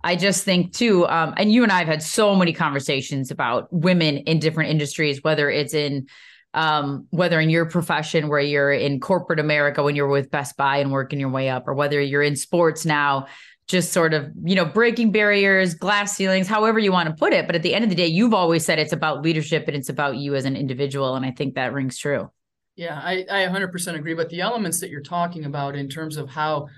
I 0.04 0.16
just 0.16 0.44
think 0.44 0.72
too, 0.72 1.06
um, 1.06 1.34
and 1.36 1.52
you 1.52 1.62
and 1.62 1.70
I 1.70 1.78
have 1.78 1.88
had 1.88 2.02
so 2.02 2.34
many 2.34 2.52
conversations 2.52 3.30
about 3.30 3.72
women 3.72 4.18
in 4.18 4.40
different 4.40 4.70
industries, 4.70 5.22
whether 5.22 5.48
it's 5.48 5.74
in 5.74 6.08
um, 6.54 7.06
whether 7.10 7.40
in 7.40 7.50
your 7.50 7.66
profession 7.66 8.28
where 8.28 8.40
you're 8.40 8.72
in 8.72 9.00
corporate 9.00 9.40
America 9.40 9.82
when 9.82 9.96
you're 9.96 10.08
with 10.08 10.30
Best 10.30 10.56
Buy 10.56 10.78
and 10.78 10.92
working 10.92 11.18
your 11.18 11.30
way 11.30 11.48
up, 11.48 11.66
or 11.66 11.74
whether 11.74 12.00
you're 12.00 12.22
in 12.22 12.36
sports 12.36 12.84
now, 12.84 13.26
just 13.68 13.92
sort 13.92 14.12
of, 14.12 14.30
you 14.44 14.54
know, 14.54 14.64
breaking 14.64 15.12
barriers, 15.12 15.74
glass 15.74 16.16
ceilings, 16.16 16.46
however 16.46 16.78
you 16.78 16.92
want 16.92 17.08
to 17.08 17.14
put 17.14 17.32
it. 17.32 17.46
But 17.46 17.56
at 17.56 17.62
the 17.62 17.74
end 17.74 17.84
of 17.84 17.90
the 17.90 17.96
day, 17.96 18.06
you've 18.06 18.34
always 18.34 18.64
said 18.64 18.78
it's 18.78 18.92
about 18.92 19.22
leadership 19.22 19.66
and 19.66 19.76
it's 19.76 19.88
about 19.88 20.16
you 20.16 20.34
as 20.34 20.44
an 20.44 20.56
individual. 20.56 21.14
And 21.16 21.24
I 21.24 21.30
think 21.30 21.54
that 21.54 21.72
rings 21.72 21.96
true. 21.96 22.30
Yeah, 22.76 23.00
I, 23.02 23.24
I 23.30 23.46
100% 23.46 23.94
agree. 23.94 24.14
But 24.14 24.28
the 24.28 24.40
elements 24.40 24.80
that 24.80 24.90
you're 24.90 25.00
talking 25.00 25.44
about 25.44 25.74
in 25.76 25.88
terms 25.88 26.16
of 26.16 26.28
how 26.28 26.68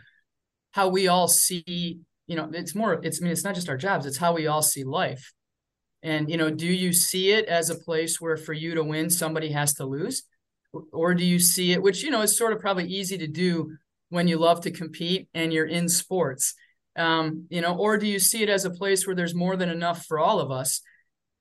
how 0.73 0.89
we 0.89 1.07
all 1.07 1.29
see, 1.29 2.01
you 2.27 2.35
know, 2.37 2.51
it's 2.53 2.75
more, 2.75 2.95
it's 3.05 3.21
I 3.21 3.23
mean, 3.23 3.31
it's 3.31 3.45
not 3.45 3.55
just 3.55 3.69
our 3.69 3.77
jobs, 3.77 4.07
it's 4.07 4.17
how 4.17 4.33
we 4.35 4.49
all 4.49 4.63
see 4.63 4.83
life. 4.83 5.33
And 6.05 6.31
you 6.31 6.37
know, 6.37 6.51
do 6.51 6.67
you 6.67 6.93
see 6.93 7.33
it 7.33 7.47
as 7.47 7.71
a 7.71 7.75
place 7.75 8.21
where 8.21 8.37
for 8.37 8.53
you 8.53 8.75
to 8.75 8.85
win, 8.85 9.09
somebody 9.09 9.51
has 9.53 9.73
to 9.75 9.87
lose, 9.87 10.23
or 10.93 11.15
do 11.15 11.25
you 11.25 11.39
see 11.39 11.73
it, 11.73 11.83
which 11.83 12.03
you 12.03 12.11
know 12.11 12.21
is 12.21 12.37
sort 12.37 12.53
of 12.53 12.61
probably 12.61 12.87
easy 12.87 13.17
to 13.19 13.27
do 13.27 13.75
when 14.11 14.29
you 14.29 14.37
love 14.37 14.61
to 14.61 14.71
compete 14.71 15.29
and 15.33 15.53
you're 15.53 15.67
in 15.67 15.89
sports, 15.89 16.55
um, 16.95 17.47
you 17.49 17.63
know, 17.63 17.75
or 17.77 17.97
do 17.97 18.07
you 18.07 18.19
see 18.19 18.43
it 18.43 18.51
as 18.51 18.67
a 18.67 18.71
place 18.71 19.07
where 19.07 19.17
there's 19.17 19.35
more 19.35 19.57
than 19.57 19.71
enough 19.71 20.05
for 20.05 20.19
all 20.19 20.41
of 20.41 20.51
us? 20.51 20.83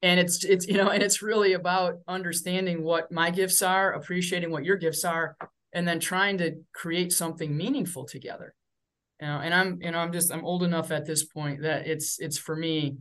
And 0.02 0.18
it's 0.18 0.46
it's 0.46 0.66
you 0.66 0.78
know, 0.78 0.90
and 0.90 1.04
it's 1.04 1.22
really 1.22 1.54
about 1.54 1.96
understanding 2.08 2.84
what 2.84 3.12
my 3.12 3.32
gifts 3.32 3.62
are, 3.62 3.92
appreciating 3.92 4.50
what 4.50 4.64
your 4.64 4.78
gifts 4.78 5.04
are, 5.04 5.36
and 5.74 5.86
then 5.86 6.00
trying 6.00 6.38
to 6.38 6.56
create 6.74 7.12
something 7.12 7.56
meaningful 7.56 8.06
together. 8.06 8.56
You 9.20 9.28
know, 9.28 9.40
and 9.40 9.54
I'm 9.54 9.82
you 9.82 9.92
know 9.92 10.00
I'm 10.00 10.14
just 10.14 10.32
I'm 10.32 10.46
old 10.46 10.64
enough 10.64 10.90
at 10.92 11.06
this 11.06 11.26
point 11.26 11.64
that 11.64 11.86
it's 11.86 12.18
it's 12.20 12.38
for 12.38 12.56
me 12.56 12.98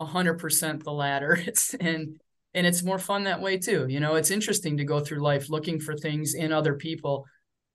100% 0.00 0.82
the 0.82 0.92
latter. 0.92 1.38
It's 1.46 1.74
and 1.74 2.20
and 2.52 2.66
it's 2.66 2.82
more 2.82 2.98
fun 2.98 3.24
that 3.24 3.40
way 3.40 3.58
too. 3.58 3.86
You 3.88 4.00
know 4.00 4.14
it's 4.16 4.30
interesting 4.30 4.76
to 4.78 4.84
go 4.84 5.00
through 5.00 5.20
life 5.20 5.50
looking 5.50 5.80
for 5.80 5.96
things 5.96 6.34
in 6.34 6.52
other 6.52 6.74
people 6.74 7.26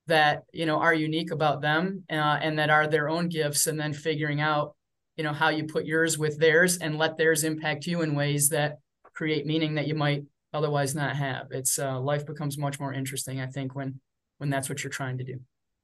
that 0.07 0.43
you 0.53 0.65
know 0.65 0.77
are 0.77 0.93
unique 0.93 1.31
about 1.31 1.61
them 1.61 2.03
uh, 2.09 2.39
and 2.41 2.59
that 2.59 2.69
are 2.69 2.87
their 2.87 3.09
own 3.09 3.29
gifts 3.29 3.67
and 3.67 3.79
then 3.79 3.93
figuring 3.93 4.41
out 4.41 4.75
you 5.17 5.23
know 5.23 5.33
how 5.33 5.49
you 5.49 5.63
put 5.65 5.85
yours 5.85 6.17
with 6.17 6.37
theirs 6.39 6.77
and 6.77 6.97
let 6.97 7.17
theirs 7.17 7.43
impact 7.43 7.85
you 7.85 8.01
in 8.01 8.15
ways 8.15 8.49
that 8.49 8.77
create 9.13 9.45
meaning 9.45 9.75
that 9.75 9.87
you 9.87 9.95
might 9.95 10.23
otherwise 10.53 10.93
not 10.93 11.15
have. 11.15 11.47
It's 11.51 11.79
uh, 11.79 11.99
life 11.99 12.25
becomes 12.25 12.57
much 12.57 12.79
more 12.79 12.93
interesting 12.93 13.39
i 13.39 13.47
think 13.47 13.75
when 13.75 13.99
when 14.37 14.49
that's 14.49 14.69
what 14.69 14.83
you're 14.83 14.91
trying 14.91 15.17
to 15.17 15.23
do 15.23 15.39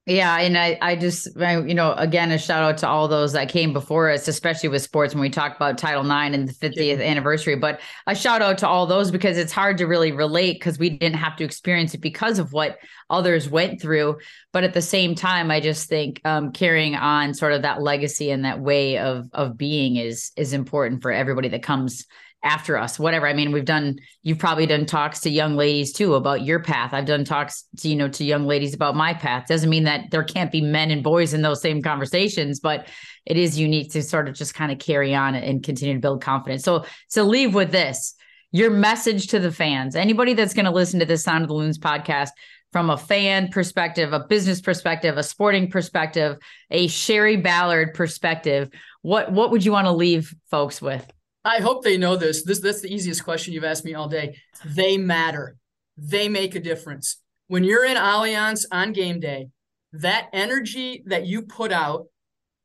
yeah, 0.08 0.40
and 0.40 0.58
I, 0.58 0.80
I 0.82 0.96
just, 0.96 1.28
you 1.38 1.76
know, 1.76 1.94
again, 1.94 2.32
a 2.32 2.40
shout 2.40 2.64
out 2.64 2.80
to 2.80 2.88
all 2.88 3.08
those 3.08 3.34
that 3.34 3.50
came 3.50 3.72
before 3.72 4.10
us, 4.10 4.28
especially 4.28 4.70
with 4.70 4.82
sports 4.82 5.14
when 5.14 5.22
we 5.22 5.30
talk 5.30 5.56
about 5.56 5.78
Title 5.78 6.04
IX 6.04 6.36
and 6.36 6.50
the 6.50 6.54
50th 6.54 6.98
yeah. 6.98 7.04
anniversary. 7.04 7.56
But 7.56 7.82
a 8.08 8.16
shout 8.16 8.42
out 8.42 8.58
to 8.60 8.68
all 8.68 8.88
those 8.88 9.12
because 9.12 9.38
it's 9.38 9.52
hard 9.52 9.78
to 9.78 9.86
really 9.86 10.12
relate 10.12 10.54
because 10.54 10.80
we 10.80 10.90
didn't 10.90 11.18
have 11.18 11.36
to 11.36 11.44
experience 11.44 11.94
it 11.94 12.02
because 12.02 12.40
of 12.40 12.52
what 12.52 12.80
others 13.12 13.48
went 13.48 13.80
through. 13.80 14.18
But 14.52 14.64
at 14.64 14.74
the 14.74 14.82
same 14.82 15.14
time, 15.14 15.52
I 15.52 15.60
just 15.60 15.88
think 15.88 16.20
um, 16.26 16.52
carrying 16.52 16.96
on 16.96 17.36
sort 17.36 17.54
of 17.54 17.62
that 17.62 17.84
legacy 17.84 18.32
and 18.32 18.44
that 18.44 18.60
way 18.60 18.98
of 18.98 19.30
of 19.34 19.56
being 19.56 19.98
is 19.98 20.32
is 20.36 20.54
important 20.54 21.04
for 21.04 21.12
everybody 21.12 21.50
that 21.50 21.62
comes 21.62 22.08
after 22.44 22.78
us, 22.78 22.98
whatever. 22.98 23.28
I 23.28 23.34
mean, 23.34 23.52
we've 23.52 23.66
done, 23.66 24.00
you've 24.24 24.40
probably 24.40 24.66
done 24.66 24.86
talks 24.86 25.20
to 25.22 25.30
young 25.30 25.56
ladies 25.56 25.94
too 25.94 26.16
about 26.16 26.44
your 26.44 26.60
path. 26.60 26.94
I've 26.94 27.06
done 27.06 27.24
talks 27.24 27.66
to, 27.78 27.90
you 27.90 27.96
know, 27.96 28.08
to 28.10 28.24
young 28.24 28.46
ladies 28.46 28.74
about 28.74 28.96
my 28.96 29.14
path. 29.14 29.48
Doesn't 29.48 29.70
mean 29.70 29.84
that 29.84 30.10
there 30.12 30.24
can't 30.24 30.52
be 30.52 30.62
men 30.62 30.90
and 30.90 31.04
boys 31.04 31.34
in 31.34 31.42
those 31.42 31.62
same 31.62 31.82
conversations, 31.82 32.60
but 32.60 32.88
it 33.26 33.38
is 33.38 33.60
unique 33.60 33.92
to 33.92 34.02
sort 34.02 34.28
of 34.28 34.36
just 34.36 34.56
kind 34.56 34.72
of 34.72 34.80
carry 34.80 35.14
on 35.14 35.36
and 35.36 35.64
continue 35.64 35.94
to 35.94 36.00
build 36.00 36.22
confidence. 36.22 36.64
So, 36.64 36.86
so 37.08 37.24
leave 37.24 37.54
with 37.54 37.72
this 37.72 38.16
your 38.52 38.70
message 38.70 39.28
to 39.28 39.40
the 39.40 39.52
fans, 39.52 39.96
anybody 39.96 40.34
that's 40.34 40.54
going 40.54 40.66
to 40.66 40.72
listen 40.72 41.00
to 41.00 41.06
this 41.06 41.24
Sound 41.24 41.44
of 41.44 41.48
the 41.48 41.54
Loons 41.54 41.78
podcast 41.78 42.30
from 42.72 42.90
a 42.90 42.98
fan 42.98 43.50
perspective, 43.50 44.14
a 44.14 44.20
business 44.28 44.62
perspective, 44.62 45.18
a 45.18 45.24
sporting 45.24 45.70
perspective, 45.70 46.38
a 46.70 46.88
Shari 46.88 47.38
Ballard 47.38 47.94
perspective, 47.94 48.70
what, 49.02 49.32
what 49.32 49.52
would 49.52 49.66
you 49.66 49.72
want 49.72 49.88
to 49.88 49.92
leave 49.92 50.34
folks 50.50 50.82
with? 50.82 51.10
I 51.44 51.60
hope 51.60 51.84
they 51.84 51.98
know 51.98 52.16
this. 52.16 52.44
This 52.44 52.60
that's 52.60 52.82
the 52.82 52.94
easiest 52.94 53.24
question 53.24 53.54
you've 53.54 53.64
asked 53.64 53.86
me 53.86 53.96
all 53.96 54.08
day. 54.08 54.38
They 54.66 54.98
matter. 54.98 55.58
They 55.98 56.30
make 56.30 56.56
a 56.56 56.60
difference. 56.60 57.18
When 57.48 57.64
you're 57.64 57.86
in 57.86 57.98
Allianz 57.98 58.66
on 58.72 58.94
game 58.94 59.20
day, 59.20 59.50
that 59.94 60.30
energy 60.34 61.04
that 61.08 61.26
you 61.26 61.42
put 61.42 61.72
out 61.72 62.08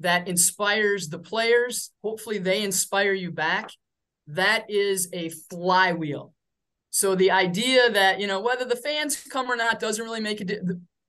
that 0.01 0.29
inspires 0.29 1.09
the 1.09 1.19
players, 1.19 1.91
hopefully 2.03 2.39
they 2.39 2.63
inspire 2.63 3.13
you 3.13 3.31
back. 3.31 3.71
That 4.29 4.71
is 4.71 5.09
a 5.13 5.31
flywheel. 5.51 6.35
So 6.91 7.15
the 7.15 7.31
idea 7.31 7.91
that, 7.91 8.21
you 8.21 8.27
know, 8.27 8.41
whether 8.41 8.65
the 8.65 8.77
fans 8.77 9.17
come 9.31 9.51
or 9.51 9.57
not 9.57 9.81
doesn't 9.81 10.05
really 10.05 10.21
make 10.21 10.41
a 10.41 10.45
di- 10.45 10.61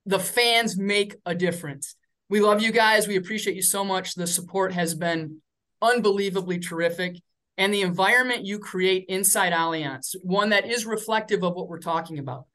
the 0.06 0.18
fans 0.18 0.76
make 0.76 1.16
a 1.26 1.34
difference. 1.34 1.94
We 2.30 2.40
love 2.40 2.62
you 2.62 2.72
guys. 2.72 3.06
We 3.06 3.16
appreciate 3.16 3.56
you 3.56 3.62
so 3.62 3.84
much. 3.84 4.14
The 4.14 4.26
support 4.26 4.72
has 4.72 4.94
been 4.94 5.40
unbelievably 5.80 6.58
terrific 6.60 7.16
and 7.58 7.74
the 7.74 7.82
environment 7.82 8.46
you 8.46 8.58
create 8.60 9.04
inside 9.08 9.52
Allianz, 9.52 10.14
one 10.22 10.50
that 10.50 10.66
is 10.66 10.86
reflective 10.86 11.42
of 11.42 11.54
what 11.54 11.68
we're 11.68 11.80
talking 11.80 12.18
about, 12.18 12.46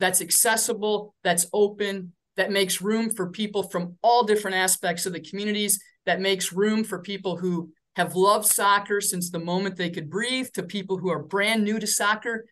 that's 0.00 0.22
accessible, 0.22 1.14
that's 1.22 1.46
open, 1.52 2.12
that 2.36 2.50
makes 2.50 2.80
room 2.80 3.10
for 3.10 3.30
people 3.30 3.62
from 3.62 3.96
all 4.02 4.24
different 4.24 4.56
aspects 4.56 5.06
of 5.06 5.12
the 5.12 5.20
communities, 5.20 5.78
that 6.06 6.20
makes 6.20 6.52
room 6.52 6.84
for 6.84 7.00
people 7.00 7.36
who 7.36 7.70
have 7.96 8.16
loved 8.16 8.46
soccer 8.46 9.00
since 9.00 9.30
the 9.30 9.38
moment 9.38 9.76
they 9.76 9.90
could 9.90 10.10
breathe, 10.10 10.48
to 10.54 10.62
people 10.62 10.98
who 10.98 11.10
are 11.10 11.22
brand 11.22 11.62
new 11.62 11.78
to 11.78 11.86
soccer. 11.86 12.46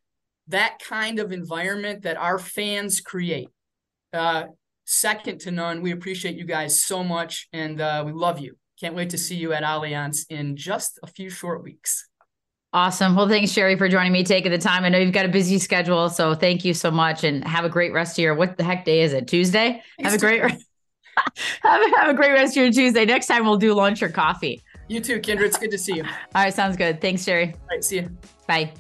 That 0.49 0.79
kind 0.87 1.19
of 1.19 1.33
environment 1.33 2.03
that 2.03 2.19
our 2.19 2.39
fans 2.39 3.01
create. 3.01 3.49
Uh, 4.13 4.45
second 4.85 5.41
to 5.41 5.51
none. 5.51 5.81
We 5.81 5.93
appreciate 5.93 6.37
you 6.37 6.45
guys 6.45 6.85
so 6.85 7.03
much 7.03 7.49
and 7.53 7.81
uh, 7.81 8.03
we 8.05 8.13
love 8.13 8.39
you. 8.39 8.57
Can't 8.81 8.95
wait 8.95 9.11
to 9.11 9.19
see 9.19 9.37
you 9.37 9.53
at 9.53 9.63
Allianz 9.63 10.27
in 10.31 10.57
just 10.57 10.99
a 11.03 11.07
few 11.07 11.31
short 11.31 11.63
weeks. 11.63 12.09
Awesome. 12.73 13.15
Well, 13.15 13.29
thanks, 13.29 13.53
Shari, 13.53 13.77
for 13.77 13.89
joining 13.89 14.11
me, 14.11 14.25
taking 14.25 14.51
the 14.51 14.59
time. 14.59 14.85
I 14.85 14.89
know 14.89 14.99
you've 14.99 15.13
got 15.13 15.25
a 15.25 15.29
busy 15.29 15.61
schedule, 15.61 16.11
so 16.11 16.35
thank 16.35 16.65
you 16.65 16.75
so 16.75 16.91
much, 16.91 17.23
and 17.23 17.47
have 17.47 17.65
a 17.65 17.69
great 17.69 17.93
rest 17.93 18.19
of 18.19 18.23
your. 18.23 18.35
What 18.35 18.57
the 18.57 18.65
heck 18.65 18.85
day 18.85 19.03
is 19.03 19.13
it? 19.13 19.29
Tuesday. 19.29 19.81
Thanks 19.97 20.11
have 20.11 20.15
a 20.15 20.19
great. 20.19 20.41
have, 21.63 21.81
a, 21.81 21.97
have 21.99 22.09
a 22.09 22.15
great 22.15 22.33
rest 22.33 22.57
of 22.57 22.65
your 22.65 22.73
Tuesday. 22.73 23.05
Next 23.05 23.29
time 23.29 23.45
we'll 23.45 23.59
do 23.59 23.75
lunch 23.75 24.03
or 24.03 24.09
coffee. 24.09 24.61
You 24.89 25.01
too, 25.01 25.21
Kendra. 25.21 25.43
It's 25.43 25.57
good 25.57 25.71
to 25.71 25.79
see 25.79 25.95
you. 25.95 26.03
All 26.03 26.43
right, 26.43 26.53
sounds 26.53 26.77
good. 26.77 27.01
Thanks, 27.01 27.23
Shari. 27.23 27.53
All 27.53 27.69
right, 27.71 27.85
see 27.85 27.97
you. 27.97 28.11
Bye. 28.49 28.73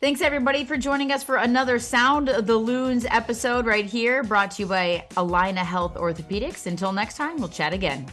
Thanks 0.00 0.22
everybody 0.22 0.64
for 0.64 0.78
joining 0.78 1.12
us 1.12 1.22
for 1.22 1.36
another 1.36 1.78
Sound 1.78 2.30
of 2.30 2.46
the 2.46 2.56
Loons 2.56 3.06
episode 3.10 3.66
right 3.66 3.86
here, 3.86 4.22
brought 4.22 4.50
to 4.52 4.62
you 4.62 4.68
by 4.68 5.04
Allina 5.16 5.58
Health 5.58 5.94
Orthopedics. 5.94 6.66
Until 6.66 6.92
next 6.92 7.16
time, 7.16 7.36
we'll 7.36 7.48
chat 7.48 7.72
again. 7.74 8.06